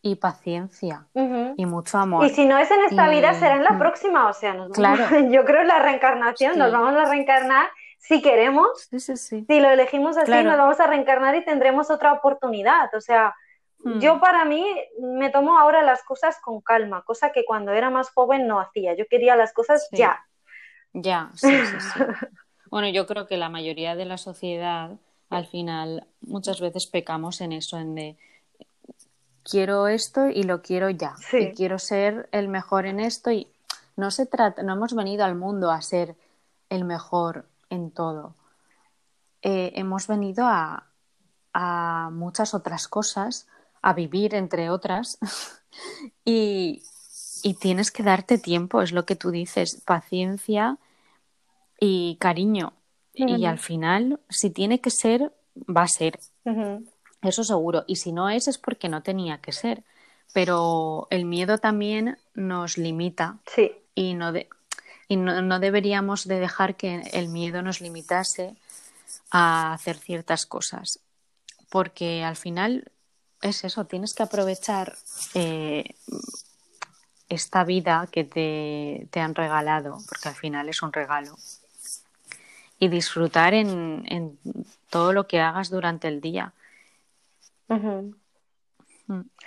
y 0.00 0.16
paciencia 0.16 1.06
y 1.14 1.66
mucho 1.66 1.98
amor. 1.98 2.26
Y 2.26 2.30
si 2.30 2.44
no 2.44 2.58
es 2.58 2.70
en 2.70 2.80
esta 2.84 3.08
vida, 3.08 3.34
será 3.34 3.56
en 3.56 3.64
la 3.64 3.72
mm. 3.72 3.78
próxima. 3.78 4.28
O 4.28 4.32
sea, 4.32 4.56
claro. 4.72 5.04
yo 5.30 5.44
creo 5.44 5.60
en 5.60 5.68
la 5.68 5.78
reencarnación, 5.78 6.58
nos 6.58 6.72
vamos 6.72 6.94
a 6.94 7.08
reencarnar 7.08 7.68
si 7.98 8.20
queremos. 8.20 8.88
Sí, 8.90 8.98
sí, 8.98 9.16
sí. 9.16 9.44
Si 9.48 9.60
lo 9.60 9.70
elegimos 9.70 10.16
así, 10.16 10.30
nos 10.30 10.56
vamos 10.56 10.80
a 10.80 10.86
reencarnar 10.88 11.36
y 11.36 11.44
tendremos 11.44 11.90
otra 11.90 12.12
oportunidad. 12.12 12.92
O 12.94 13.00
sea, 13.00 13.34
mm. 13.78 14.00
yo 14.00 14.18
para 14.18 14.44
mí 14.44 14.66
me 14.98 15.30
tomo 15.30 15.56
ahora 15.56 15.82
las 15.82 16.02
cosas 16.02 16.38
con 16.42 16.60
calma, 16.60 17.02
cosa 17.04 17.30
que 17.30 17.44
cuando 17.44 17.72
era 17.72 17.90
más 17.90 18.10
joven 18.10 18.48
no 18.48 18.60
hacía. 18.60 18.94
Yo 18.94 19.06
quería 19.08 19.36
las 19.36 19.52
cosas 19.52 19.88
ya. 19.92 20.24
Ya, 20.92 21.30
sí, 21.34 21.48
sí, 21.48 21.80
sí. 21.80 22.00
bueno, 22.70 22.88
yo 22.88 23.06
creo 23.06 23.26
que 23.26 23.36
la 23.36 23.48
mayoría 23.48 23.96
de 23.96 24.04
la 24.04 24.18
sociedad, 24.18 24.92
al 25.30 25.46
final, 25.46 26.06
muchas 26.20 26.60
veces 26.60 26.86
pecamos 26.86 27.40
en 27.40 27.52
eso, 27.52 27.78
en 27.78 27.94
de 27.94 28.16
quiero 29.44 29.88
esto 29.88 30.28
y 30.28 30.44
lo 30.44 30.62
quiero 30.62 30.90
ya. 30.90 31.14
Y 31.32 31.52
quiero 31.52 31.78
ser 31.78 32.28
el 32.32 32.48
mejor 32.48 32.86
en 32.86 33.00
esto 33.00 33.30
y 33.30 33.48
no 33.96 34.10
se 34.10 34.26
trata, 34.26 34.62
no 34.62 34.74
hemos 34.74 34.94
venido 34.94 35.24
al 35.24 35.34
mundo 35.34 35.70
a 35.70 35.82
ser 35.82 36.16
el 36.68 36.84
mejor 36.84 37.46
en 37.70 37.90
todo. 37.90 38.34
Eh, 39.42 39.72
hemos 39.74 40.06
venido 40.06 40.46
a, 40.46 40.86
a 41.52 42.10
muchas 42.12 42.54
otras 42.54 42.88
cosas, 42.88 43.48
a 43.82 43.92
vivir 43.92 44.34
entre 44.34 44.70
otras, 44.70 45.18
y, 46.24 46.82
y 47.42 47.54
tienes 47.54 47.90
que 47.90 48.02
darte 48.02 48.38
tiempo, 48.38 48.82
es 48.82 48.92
lo 48.92 49.04
que 49.04 49.16
tú 49.16 49.30
dices, 49.30 49.82
paciencia 49.84 50.78
y 51.78 52.16
cariño. 52.20 52.74
Y 53.14 53.44
al 53.44 53.58
final, 53.58 54.20
si 54.30 54.50
tiene 54.50 54.80
que 54.80 54.90
ser, 54.90 55.32
va 55.56 55.82
a 55.82 55.88
ser. 55.88 56.18
Eso 57.20 57.44
seguro. 57.44 57.84
Y 57.86 57.96
si 57.96 58.12
no 58.12 58.30
es, 58.30 58.48
es 58.48 58.58
porque 58.58 58.88
no 58.88 59.02
tenía 59.02 59.38
que 59.38 59.52
ser. 59.52 59.84
Pero 60.32 61.08
el 61.10 61.24
miedo 61.24 61.58
también 61.58 62.16
nos 62.34 62.78
limita. 62.78 63.38
Sí. 63.46 63.72
Y 63.94 64.14
no, 64.14 64.32
y 65.08 65.16
no, 65.16 65.60
deberíamos 65.60 66.26
de 66.26 66.40
dejar 66.40 66.76
que 66.76 67.02
el 67.12 67.28
miedo 67.28 67.60
nos 67.60 67.82
limitase 67.82 68.56
a 69.30 69.74
hacer 69.74 69.98
ciertas 69.98 70.46
cosas. 70.46 71.00
Porque 71.70 72.24
al 72.24 72.36
final 72.36 72.90
es 73.42 73.64
eso, 73.64 73.84
tienes 73.84 74.14
que 74.14 74.22
aprovechar 74.22 74.96
eh, 75.34 75.96
esta 77.32 77.64
vida 77.64 78.08
que 78.10 78.24
te, 78.24 79.06
te, 79.10 79.20
han 79.20 79.34
regalado, 79.34 79.98
porque 80.08 80.28
al 80.28 80.34
final 80.34 80.68
es 80.68 80.82
un 80.82 80.92
regalo, 80.92 81.36
y 82.78 82.88
disfrutar 82.88 83.54
en, 83.54 84.04
en 84.08 84.38
todo 84.90 85.12
lo 85.12 85.26
que 85.26 85.40
hagas 85.40 85.70
durante 85.70 86.08
el 86.08 86.20
día. 86.20 86.52
Mm. 87.68 88.10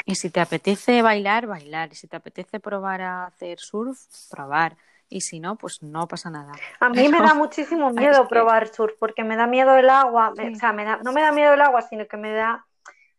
Y 0.06 0.16
si 0.16 0.30
te 0.30 0.40
apetece 0.40 1.02
bailar, 1.02 1.48
bailar. 1.48 1.90
Y 1.92 1.96
si 1.96 2.08
te 2.08 2.16
apetece 2.16 2.60
probar 2.60 3.02
a 3.02 3.26
hacer 3.26 3.60
surf, 3.60 4.00
probar. 4.30 4.76
Y 5.10 5.22
si 5.22 5.40
no, 5.40 5.56
pues 5.56 5.84
no 5.84 6.08
pasa 6.08 6.30
nada. 6.30 6.54
A 6.80 6.90
mí 6.90 7.08
me 7.08 7.20
da 7.20 7.34
muchísimo 7.34 7.90
miedo 7.92 8.28
probar 8.28 8.68
surf 8.68 8.94
porque 9.00 9.24
me 9.24 9.36
da 9.36 9.48
miedo 9.48 9.76
el 9.76 9.90
agua. 9.90 10.34
O 10.34 10.56
sea, 10.56 10.74
me 10.74 10.84
da, 10.84 10.98
no 11.04 11.12
me 11.12 11.22
da 11.22 11.32
miedo 11.32 11.54
el 11.54 11.62
agua, 11.62 11.82
sino 11.84 12.08
que 12.08 12.18
me 12.18 12.32
da, 12.34 12.66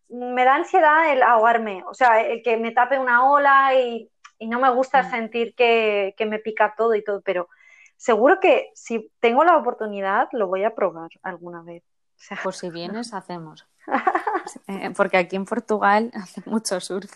me 0.08 0.44
da 0.44 0.56
ansiedad 0.56 1.12
el 1.12 1.22
ahogarme. 1.22 1.84
O 1.86 1.94
sea, 1.94 2.20
el 2.20 2.42
que 2.42 2.56
me 2.56 2.72
tape 2.72 2.98
una 2.98 3.30
ola 3.30 3.74
y, 3.74 4.10
y 4.38 4.46
no 4.48 4.60
me 4.60 4.70
gusta 4.70 5.02
mm. 5.02 5.10
sentir 5.10 5.54
que, 5.54 6.14
que, 6.16 6.26
me 6.26 6.38
pica 6.38 6.74
todo 6.76 6.94
y 6.94 7.02
todo. 7.02 7.20
Pero 7.22 7.48
seguro 7.96 8.40
que 8.40 8.70
si 8.74 9.10
tengo 9.20 9.44
la 9.44 9.56
oportunidad, 9.56 10.28
lo 10.32 10.46
voy 10.46 10.64
a 10.64 10.74
probar 10.74 11.10
alguna 11.22 11.62
vez. 11.62 11.82
O 12.16 12.18
sea, 12.18 12.38
pues 12.42 12.56
si 12.56 12.70
vienes, 12.70 13.12
hacemos. 13.12 13.66
Eh, 14.68 14.90
porque 14.96 15.16
aquí 15.16 15.36
en 15.36 15.44
Portugal 15.44 16.10
hace 16.14 16.42
mucho 16.46 16.80
surf. 16.80 17.12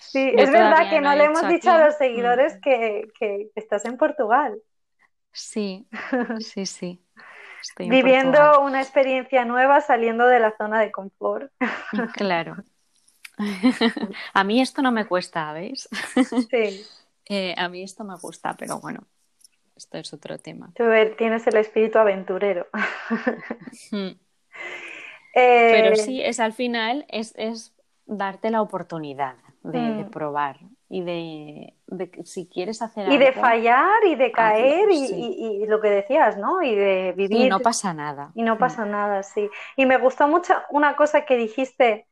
Sí, 0.00 0.32
es 0.36 0.50
verdad 0.50 0.90
que 0.90 1.00
no, 1.00 1.14
le 1.14 1.24
hemos 1.24 1.46
dicho 1.46 1.70
a 1.70 1.86
los 1.86 1.96
seguidores 1.96 2.56
mm. 2.56 2.60
que, 2.60 3.50
estás 3.54 3.84
en 3.84 3.96
Portugal. 3.96 4.60
Sí, 5.32 5.88
sí, 6.40 6.66
sí. 6.66 7.04
Viviendo 7.78 8.62
una 8.62 8.80
experiencia 8.80 9.44
nueva 9.44 9.80
saliendo 9.82 10.26
de 10.26 10.40
la 10.40 10.56
zona 10.56 10.80
de 10.80 10.90
confort. 10.90 11.52
Claro. 12.14 12.56
a 14.34 14.44
mí 14.44 14.60
esto 14.60 14.82
no 14.82 14.92
me 14.92 15.06
cuesta, 15.06 15.52
¿veis? 15.52 15.88
Sí. 16.50 16.84
Eh, 17.32 17.54
a 17.56 17.68
mí 17.68 17.84
esto 17.84 18.02
me 18.02 18.16
gusta, 18.16 18.56
pero 18.58 18.80
bueno, 18.80 19.04
esto 19.76 19.98
es 19.98 20.12
otro 20.12 20.36
tema. 20.38 20.72
Tú 20.74 20.82
tienes 21.16 21.46
el 21.46 21.58
espíritu 21.58 21.98
aventurero. 21.98 22.66
Mm. 23.92 24.18
Pero 25.32 25.92
eh, 25.92 25.96
sí, 25.96 26.20
es 26.20 26.40
al 26.40 26.52
final, 26.52 27.06
es, 27.08 27.34
es 27.36 27.72
darte 28.04 28.50
la 28.50 28.62
oportunidad 28.62 29.36
de, 29.62 29.78
mm. 29.78 30.10
probar 30.10 30.58
y 30.88 31.02
de, 31.02 31.74
si 32.24 32.48
quieres 32.48 32.82
hacer 32.82 33.04
algo. 33.04 33.14
Y 33.14 33.18
de 33.18 33.32
fallar 33.32 34.04
y 34.06 34.16
de 34.16 34.32
caer 34.32 34.88
y, 34.90 35.64
lo 35.66 35.80
que 35.80 35.88
decías, 35.88 36.36
¿no? 36.36 36.62
Y 36.62 36.74
de 36.74 37.14
vivir. 37.16 37.46
Y 37.46 37.48
no 37.48 37.60
pasa 37.60 37.94
nada. 37.94 38.32
Y 38.34 38.42
no 38.42 38.58
pasa 38.58 38.84
nada, 38.84 39.22
sí. 39.22 39.48
Y 39.76 39.86
me 39.86 39.98
gustó 39.98 40.26
mucho 40.26 40.54
una 40.70 40.96
cosa 40.96 41.24
que 41.24 41.36
dijiste 41.36 42.06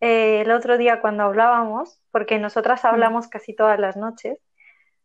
eh, 0.00 0.42
el 0.42 0.50
otro 0.50 0.78
día 0.78 1.00
cuando 1.00 1.24
hablábamos, 1.24 2.00
porque 2.10 2.38
nosotras 2.38 2.84
hablamos 2.84 3.28
casi 3.28 3.54
todas 3.54 3.78
las 3.78 3.96
noches. 3.96 4.38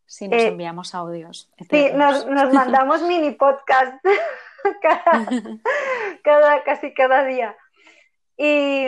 Sí, 0.05 0.27
nos 0.27 0.41
eh, 0.41 0.47
enviamos 0.47 0.93
audios. 0.93 1.51
Sí, 1.69 1.89
nos, 1.93 2.27
nos 2.27 2.53
mandamos 2.53 3.01
mini 3.03 3.31
podcast. 3.31 3.93
cada, 6.23 6.63
casi 6.63 6.93
cada 6.93 7.25
día. 7.25 7.55
Y, 8.37 8.85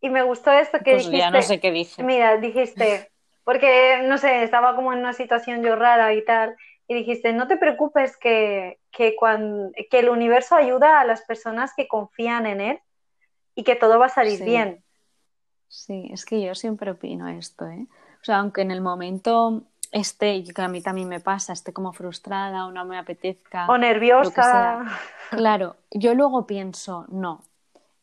y 0.00 0.10
me 0.10 0.22
gustó 0.22 0.52
esto 0.52 0.78
que 0.78 0.92
pues 0.92 1.06
dijiste. 1.06 1.18
Ya 1.18 1.30
no 1.30 1.42
sé 1.42 1.60
qué 1.60 1.70
dije. 1.70 2.02
Mira, 2.02 2.38
dijiste, 2.38 3.10
porque 3.44 4.00
no 4.04 4.18
sé, 4.18 4.42
estaba 4.42 4.74
como 4.74 4.92
en 4.92 5.00
una 5.00 5.12
situación 5.12 5.62
yo 5.62 5.76
rara 5.76 6.14
y 6.14 6.24
tal, 6.24 6.56
y 6.88 6.94
dijiste, 6.94 7.32
no 7.32 7.46
te 7.46 7.56
preocupes 7.56 8.16
que, 8.16 8.78
que, 8.90 9.14
cuando, 9.16 9.70
que 9.90 9.98
el 9.98 10.08
universo 10.08 10.56
ayuda 10.56 11.00
a 11.00 11.04
las 11.04 11.22
personas 11.22 11.72
que 11.76 11.88
confían 11.88 12.46
en 12.46 12.60
él 12.60 12.80
y 13.54 13.64
que 13.64 13.76
todo 13.76 13.98
va 13.98 14.06
a 14.06 14.10
salir 14.10 14.42
bien. 14.44 14.82
Sí, 15.68 16.10
es 16.12 16.24
que 16.24 16.40
yo 16.42 16.54
siempre 16.54 16.90
opino 16.90 17.28
esto, 17.28 17.66
¿eh? 17.66 17.86
O 18.20 18.24
sea, 18.24 18.38
aunque 18.38 18.60
en 18.60 18.70
el 18.70 18.80
momento 18.80 19.62
esté, 19.90 20.44
que 20.44 20.62
a 20.62 20.68
mí 20.68 20.80
también 20.80 21.08
me 21.08 21.20
pasa, 21.20 21.52
esté 21.52 21.72
como 21.72 21.92
frustrada 21.92 22.66
o 22.66 22.72
no 22.72 22.84
me 22.84 22.98
apetezca. 22.98 23.66
O 23.68 23.78
nerviosa. 23.78 24.84
Claro, 25.30 25.76
yo 25.90 26.14
luego 26.14 26.46
pienso, 26.46 27.06
no, 27.08 27.42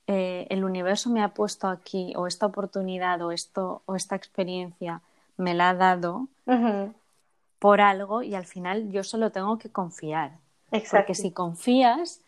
eh, 0.08 0.48
el 0.50 0.64
universo 0.64 1.12
me 1.12 1.22
ha 1.22 1.30
puesto 1.30 1.68
aquí, 1.68 2.14
o 2.16 2.26
esta 2.26 2.48
oportunidad, 2.48 3.22
o, 3.22 3.32
esto, 3.32 3.84
o 3.86 3.96
esta 3.96 4.16
experiencia 4.16 5.02
me 5.38 5.54
la 5.54 5.70
ha 5.70 5.74
dado 5.76 6.28
por 7.60 7.82
algo 7.82 8.24
y 8.24 8.34
al 8.34 8.46
final 8.46 8.92
yo 8.92 9.04
solo 9.04 9.32
tengo 9.32 9.60
que 9.60 9.70
confiar. 9.70 10.32
Exacto. 10.72 10.98
Porque 10.98 11.16
si 11.16 11.32
confías, 11.32 12.22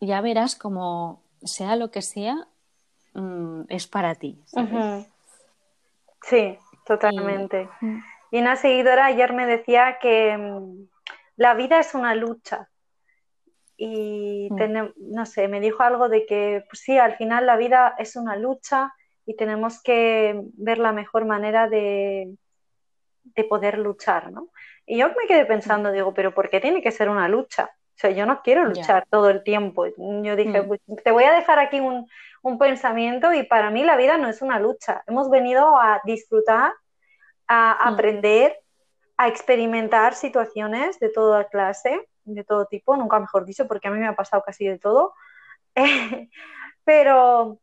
ya 0.00 0.20
verás 0.20 0.56
como 0.56 1.20
sea 1.42 1.76
lo 1.76 1.90
que 1.90 2.02
sea, 2.02 2.36
mm, 3.14 3.62
es 3.68 3.86
para 3.86 4.14
ti. 4.14 4.42
Sí, 6.22 6.58
totalmente. 6.84 7.68
Y 8.30 8.40
una 8.40 8.56
seguidora 8.56 9.06
ayer 9.06 9.32
me 9.32 9.46
decía 9.46 9.98
que 10.00 10.36
mm, 10.36 10.88
la 11.36 11.54
vida 11.54 11.80
es 11.80 11.94
una 11.94 12.14
lucha. 12.14 12.68
Y 13.76 14.48
mm. 14.50 14.92
no 14.96 15.26
sé, 15.26 15.48
me 15.48 15.60
dijo 15.60 15.82
algo 15.82 16.08
de 16.08 16.26
que 16.26 16.64
pues 16.68 16.80
sí, 16.80 16.98
al 16.98 17.16
final 17.16 17.46
la 17.46 17.56
vida 17.56 17.94
es 17.98 18.16
una 18.16 18.36
lucha 18.36 18.92
y 19.24 19.36
tenemos 19.36 19.82
que 19.82 20.40
ver 20.54 20.78
la 20.78 20.92
mejor 20.92 21.26
manera 21.26 21.68
de, 21.68 22.34
de 23.22 23.44
poder 23.44 23.78
luchar, 23.78 24.32
¿no? 24.32 24.48
Y 24.86 24.98
yo 24.98 25.08
me 25.08 25.26
quedé 25.28 25.44
pensando, 25.44 25.92
digo, 25.92 26.14
pero 26.14 26.34
¿por 26.34 26.48
qué 26.48 26.60
tiene 26.60 26.82
que 26.82 26.90
ser 26.90 27.10
una 27.10 27.28
lucha? 27.28 27.70
O 27.98 28.00
sea, 28.00 28.10
yo 28.10 28.26
no 28.26 28.42
quiero 28.42 28.64
luchar 28.64 29.06
todo 29.10 29.28
el 29.28 29.42
tiempo. 29.42 29.84
Yo 29.86 30.36
dije, 30.36 30.62
mm. 30.62 30.68
pues, 30.68 30.80
te 31.02 31.10
voy 31.10 31.24
a 31.24 31.32
dejar 31.32 31.58
aquí 31.58 31.80
un, 31.80 32.06
un, 32.42 32.56
pensamiento 32.56 33.32
y 33.32 33.42
para 33.42 33.70
mí 33.70 33.82
la 33.82 33.96
vida 33.96 34.16
no 34.18 34.28
es 34.28 34.40
una 34.40 34.60
lucha. 34.60 35.02
Hemos 35.08 35.28
venido 35.28 35.76
a 35.76 36.00
disfrutar 36.04 36.74
a 37.48 37.72
aprender, 37.88 38.56
a 39.16 39.26
experimentar 39.26 40.14
situaciones 40.14 41.00
de 41.00 41.08
toda 41.08 41.48
clase, 41.48 42.08
de 42.22 42.44
todo 42.44 42.66
tipo, 42.66 42.96
nunca 42.96 43.18
mejor 43.18 43.44
dicho, 43.44 43.66
porque 43.66 43.88
a 43.88 43.90
mí 43.90 43.98
me 43.98 44.06
ha 44.06 44.14
pasado 44.14 44.44
casi 44.46 44.68
de 44.68 44.78
todo. 44.78 45.14
pero, 46.84 47.58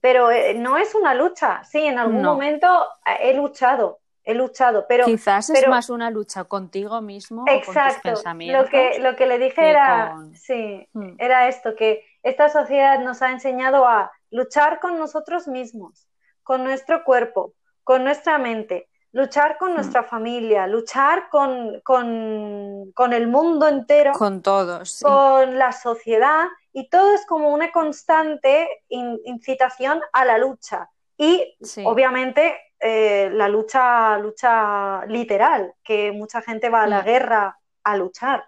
pero 0.00 0.32
eh, 0.32 0.54
no 0.54 0.78
es 0.78 0.96
una 0.96 1.14
lucha. 1.14 1.62
Sí, 1.62 1.86
en 1.86 2.00
algún 2.00 2.22
momento 2.22 2.88
he 3.20 3.34
luchado, 3.34 4.00
he 4.28 4.34
luchado, 4.34 4.84
pero 4.86 5.06
quizás 5.06 5.48
es 5.48 5.66
más 5.68 5.88
una 5.88 6.10
lucha 6.10 6.44
contigo 6.44 7.00
mismo 7.00 7.46
exacto, 7.48 7.70
o 7.70 7.74
con 7.74 7.92
tus 7.92 8.02
pensamientos. 8.02 8.62
Lo 8.62 8.70
que, 8.70 8.98
lo 8.98 9.16
que 9.16 9.26
le 9.26 9.38
dije 9.38 9.70
era, 9.70 10.16
sí, 10.34 10.86
hmm. 10.92 11.14
era 11.16 11.48
esto, 11.48 11.74
que 11.74 12.04
esta 12.22 12.50
sociedad 12.50 13.00
nos 13.00 13.22
ha 13.22 13.30
enseñado 13.30 13.86
a 13.86 14.12
luchar 14.30 14.80
con 14.80 14.98
nosotros 14.98 15.48
mismos, 15.48 16.06
con 16.42 16.62
nuestro 16.62 17.04
cuerpo, 17.04 17.54
con 17.84 18.04
nuestra 18.04 18.36
mente, 18.36 18.90
luchar 19.12 19.56
con 19.56 19.72
mm. 19.72 19.74
nuestra 19.76 20.02
familia, 20.02 20.66
luchar 20.66 21.30
con, 21.30 21.80
con, 21.82 23.12
el 23.14 23.28
mundo 23.28 23.66
entero, 23.66 24.12
con 24.12 24.42
todos, 24.42 25.00
con 25.00 25.56
la 25.56 25.72
sociedad, 25.72 26.44
y 26.74 26.90
todo 26.90 27.14
es 27.14 27.24
como 27.24 27.48
una 27.48 27.72
constante 27.72 28.68
incitación 28.88 30.02
a 30.12 30.26
la 30.26 30.36
lucha. 30.36 30.90
Y 31.16 31.56
obviamente 31.84 32.56
eh, 32.80 33.30
la 33.32 33.48
lucha, 33.48 34.18
lucha 34.18 35.04
literal, 35.06 35.74
que 35.82 36.12
mucha 36.12 36.42
gente 36.42 36.68
va 36.68 36.84
a 36.84 36.86
la 36.86 37.02
guerra 37.02 37.58
a 37.82 37.96
luchar 37.96 38.44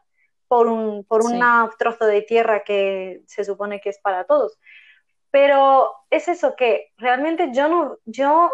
por 0.47 0.69
un, 0.69 1.05
por 1.05 1.25
un 1.25 1.41
trozo 1.79 2.07
de 2.07 2.23
tierra 2.23 2.65
que 2.65 3.23
se 3.27 3.45
supone 3.45 3.81
que 3.81 3.91
es 3.91 3.99
para 3.99 4.25
todos. 4.25 4.59
Pero 5.31 5.91
es 6.11 6.29
eso 6.29 6.55
que 6.57 6.93
realmente 6.97 7.51
yo 7.53 7.69
no, 7.69 7.99
yo 8.05 8.51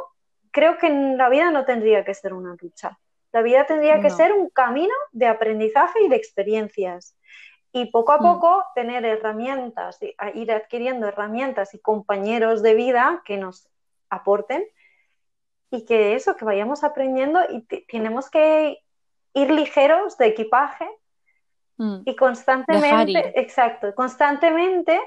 creo 0.51 0.79
que 0.79 0.89
la 0.91 1.29
vida 1.29 1.51
no 1.51 1.65
tendría 1.65 2.05
que 2.05 2.15
ser 2.15 2.33
una 2.33 2.57
lucha. 2.61 2.99
La 3.33 3.43
vida 3.43 3.67
tendría 3.67 4.01
que 4.01 4.09
ser 4.09 4.33
un 4.33 4.49
camino 4.49 4.95
de 5.13 5.27
aprendizaje 5.27 6.03
y 6.03 6.09
de 6.09 6.17
experiencias. 6.17 7.17
Y 7.73 7.91
poco 7.91 8.13
a 8.13 8.19
mm. 8.19 8.23
poco 8.23 8.65
tener 8.75 9.05
herramientas, 9.05 9.99
ir 10.33 10.53
adquiriendo 10.53 11.07
herramientas 11.07 11.75
y 11.75 11.79
compañeros 11.79 12.63
de 12.63 12.75
vida 12.75 13.23
que 13.27 13.37
nos 13.37 13.69
aporten 14.09 14.65
y 15.71 15.85
que 15.85 16.15
eso, 16.15 16.37
que 16.37 16.45
vayamos 16.45 16.85
aprendiendo 16.85 17.41
y 17.51 17.63
tenemos 17.87 18.31
que 18.31 18.79
ir 19.35 19.51
ligeros 19.51 20.17
de 20.17 20.27
equipaje 20.29 20.89
mm. 21.77 22.03
y 22.05 22.17
constantemente, 22.17 23.41
exacto, 23.41 23.95
constantemente 23.95 25.01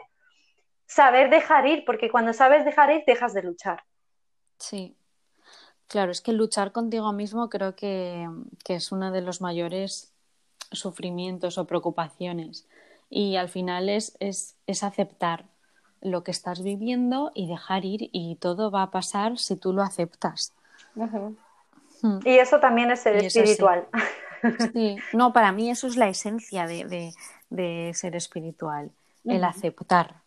saber 0.86 1.30
dejar 1.30 1.68
ir, 1.68 1.86
porque 1.86 2.10
cuando 2.10 2.34
sabes 2.34 2.66
dejar 2.66 2.92
ir, 2.92 3.04
dejas 3.06 3.34
de 3.34 3.44
luchar. 3.44 3.84
Sí, 4.58 4.98
Claro, 5.90 6.12
es 6.12 6.22
que 6.22 6.34
luchar 6.34 6.72
contigo 6.72 7.12
mismo 7.14 7.50
creo 7.50 7.76
que, 7.76 8.30
es 8.68 8.92
uno 8.92 9.12
de 9.12 9.22
los 9.22 9.42
mayores 9.42 10.14
sufrimientos 10.72 11.58
o 11.58 11.66
preocupaciones. 11.66 12.68
Y 13.10 13.38
al 13.38 13.50
final 13.50 13.90
es, 13.90 14.16
es, 14.20 14.56
aceptar 14.84 15.46
lo 16.02 16.24
que 16.24 16.32
estás 16.32 16.64
viviendo 16.64 17.32
y 17.34 17.48
dejar 17.48 17.86
ir 17.86 18.10
y 18.12 18.36
todo 18.36 18.72
va 18.72 18.84
a 18.84 18.92
pasar 18.92 19.38
si 19.38 19.56
tú 19.56 19.74
lo 19.74 19.82
aceptas. 19.82 20.54
Hmm. 20.96 22.20
Y 22.24 22.38
eso 22.38 22.60
también 22.60 22.92
es 22.92 23.02
ser 23.02 23.18
espiritual. 23.18 23.88
Sí. 24.72 24.96
no, 25.12 25.34
para 25.34 25.52
mí 25.52 25.70
eso 25.70 25.86
es 25.86 25.98
la 25.98 26.08
esencia 26.08 26.66
de, 26.66 27.14
ser 27.94 28.16
espiritual, 28.16 28.90
el 29.26 29.44
aceptar, 29.44 30.22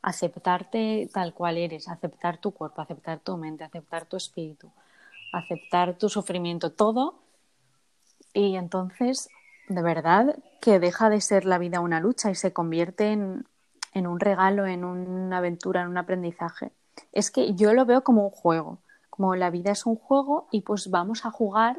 aceptarte 0.00 1.10
tal 1.12 1.34
cual 1.34 1.58
eres, 1.58 1.86
aceptar 1.86 2.38
tu 2.38 2.52
cuerpo, 2.52 2.80
aceptar 2.80 3.18
tu 3.18 3.36
mente, 3.36 3.64
aceptar 3.64 4.06
tu 4.06 4.16
espíritu, 4.16 4.72
aceptar 5.34 5.98
tu 5.98 6.08
sufrimiento, 6.08 6.72
todo. 6.72 7.18
Y 8.32 8.56
entonces, 8.56 9.28
de 9.68 9.82
verdad, 9.82 10.38
que 10.62 10.78
deja 10.78 11.10
de 11.10 11.20
ser 11.20 11.44
la 11.44 11.58
vida 11.58 11.80
una 11.80 12.00
lucha 12.00 12.30
y 12.30 12.36
se 12.36 12.54
convierte 12.54 13.12
en, 13.12 13.44
en 13.98 14.06
un 14.06 14.20
regalo, 14.20 14.66
en 14.66 14.84
una 14.84 15.38
aventura, 15.38 15.82
en 15.82 15.88
un 15.88 15.98
aprendizaje. 15.98 16.72
Es 17.12 17.30
que 17.30 17.54
yo 17.54 17.74
lo 17.74 17.84
veo 17.84 18.02
como 18.02 18.24
un 18.24 18.30
juego, 18.30 18.82
como 19.10 19.34
la 19.34 19.50
vida 19.50 19.72
es 19.72 19.86
un 19.86 19.96
juego 19.96 20.48
y 20.50 20.62
pues 20.62 20.90
vamos 20.90 21.26
a 21.26 21.30
jugar. 21.30 21.76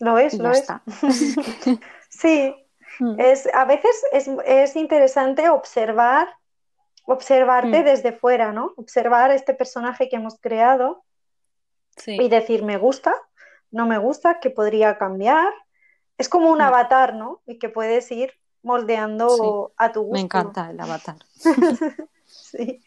Lo 0.00 0.18
es, 0.18 0.34
lo 0.38 0.50
es. 0.50 0.66
sí, 2.08 2.54
mm. 3.00 3.20
es, 3.20 3.48
a 3.52 3.64
veces 3.64 4.04
es, 4.12 4.76
interesante 4.76 5.48
observar, 5.48 6.28
observarte 7.04 7.80
mm. 7.80 7.84
desde 7.84 8.12
fuera, 8.12 8.52
¿no? 8.52 8.72
Observar 8.76 9.30
este 9.30 9.54
personaje 9.54 10.08
que 10.08 10.16
hemos 10.16 10.40
creado 10.40 11.04
y 12.06 12.28
decir, 12.28 12.64
me 12.64 12.76
gusta, 12.76 13.14
no 13.70 13.86
me 13.86 13.98
gusta, 13.98 14.40
que 14.40 14.50
podría 14.50 14.98
cambiar. 14.98 15.52
Es 16.18 16.28
como 16.28 16.50
un 16.50 16.58
mm. 16.58 16.62
avatar, 16.62 17.14
¿no? 17.14 17.42
Y 17.46 17.58
que 17.58 17.68
puedes 17.68 18.10
ir 18.10 18.32
moldeando 18.64 19.72
a 19.76 19.92
tu 19.92 20.00
gusto. 20.00 20.14
Me 20.14 20.20
encanta 20.20 20.70
el 20.70 20.80
avatar. 20.80 21.16
sí. 22.24 22.82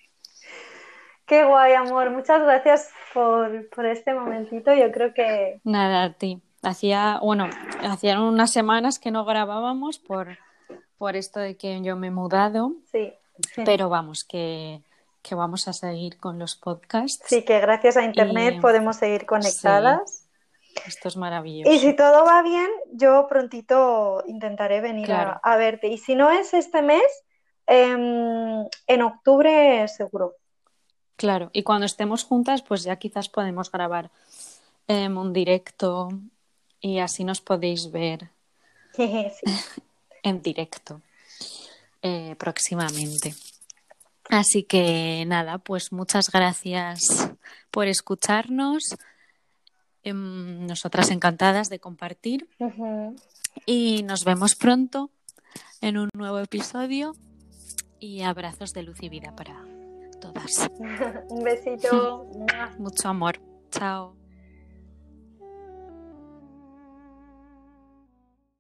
Qué 1.26 1.44
guay, 1.44 1.74
amor. 1.74 2.10
Muchas 2.10 2.42
gracias 2.42 2.90
por, 3.14 3.70
por, 3.70 3.86
este 3.86 4.14
momentito. 4.14 4.74
Yo 4.74 4.92
creo 4.92 5.14
que. 5.14 5.62
Nada, 5.64 6.04
a 6.04 6.14
ti. 6.14 6.42
Hacía, 6.64 7.20
bueno, 7.22 7.50
hacían 7.82 8.22
unas 8.22 8.52
semanas 8.52 8.98
que 8.98 9.12
no 9.12 9.26
grabábamos 9.26 10.00
por, 10.00 10.38
por 10.98 11.16
esto 11.16 11.40
de 11.40 11.56
que 11.56 11.82
yo 11.82 11.96
me 11.96 12.08
he 12.08 12.12
mudado. 12.12 12.74
Sí. 12.92 13.14
Pero 13.66 13.90
vamos, 13.90 14.24
que, 14.24 14.82
que, 15.22 15.36
vamos 15.36 15.68
a 15.68 15.74
seguir 15.74 16.18
con 16.18 16.40
los 16.40 16.56
podcasts. 16.56 17.24
Sí, 17.28 17.44
que 17.46 17.60
gracias 17.60 17.98
a 17.98 18.04
Internet 18.04 18.60
podemos 18.60 18.96
seguir 18.96 19.26
conectadas. 19.26 20.27
Esto 20.86 21.08
es 21.08 21.18
maravilloso. 21.18 21.72
Y 21.72 21.80
si 21.80 21.96
todo 21.96 22.26
va 22.26 22.42
bien, 22.42 22.70
yo 22.92 23.28
prontito 23.28 24.24
intentaré 24.28 24.82
venir 24.82 25.12
a, 25.12 25.58
verte. 25.58 25.88
Y 25.88 25.98
si 25.98 26.16
no 26.16 26.32
es 26.32 26.54
este 26.54 26.82
mes, 26.82 27.04
em, 27.66 28.66
en 28.88 29.02
octubre 29.02 29.88
seguro. 29.88 30.36
Claro, 31.16 31.50
y 31.52 31.64
cuando 31.64 31.86
estemos 31.86 32.24
juntas, 32.24 32.62
pues 32.62 32.84
ya 32.84 32.96
quizás 32.98 33.28
podemos 33.30 33.72
grabar 33.72 34.12
em, 34.88 35.18
un 35.18 35.34
directo 35.34 36.10
y 36.80 37.00
así 37.00 37.24
nos 37.24 37.42
podéis 37.42 37.92
ver 37.92 38.30
en 40.24 40.42
directo 40.42 41.02
eh, 42.02 42.36
próximamente. 42.38 43.34
Así 44.30 44.64
que 44.64 45.24
nada, 45.26 45.58
pues 45.58 45.92
muchas 45.92 46.30
gracias 46.30 47.32
por 47.72 47.88
escucharnos. 47.88 48.84
Em, 50.08 50.66
nosotras 50.66 51.12
encantadas 51.12 51.70
de 51.70 51.80
compartir. 51.80 52.48
Y 53.66 54.04
nos 54.04 54.24
vemos 54.24 54.56
pronto 54.56 55.12
en 55.82 55.98
un 55.98 56.10
nuevo 56.14 56.40
episodio. 56.40 57.14
Y 58.00 58.22
abrazos 58.22 58.74
de 58.74 58.84
luz 58.84 59.00
y 59.02 59.10
vida 59.10 59.36
para 59.36 59.66
todas. 60.22 60.70
un 61.30 61.44
besito. 61.44 62.26
Mucho 62.80 63.10
amor. 63.10 63.42
Chao. 63.70 64.16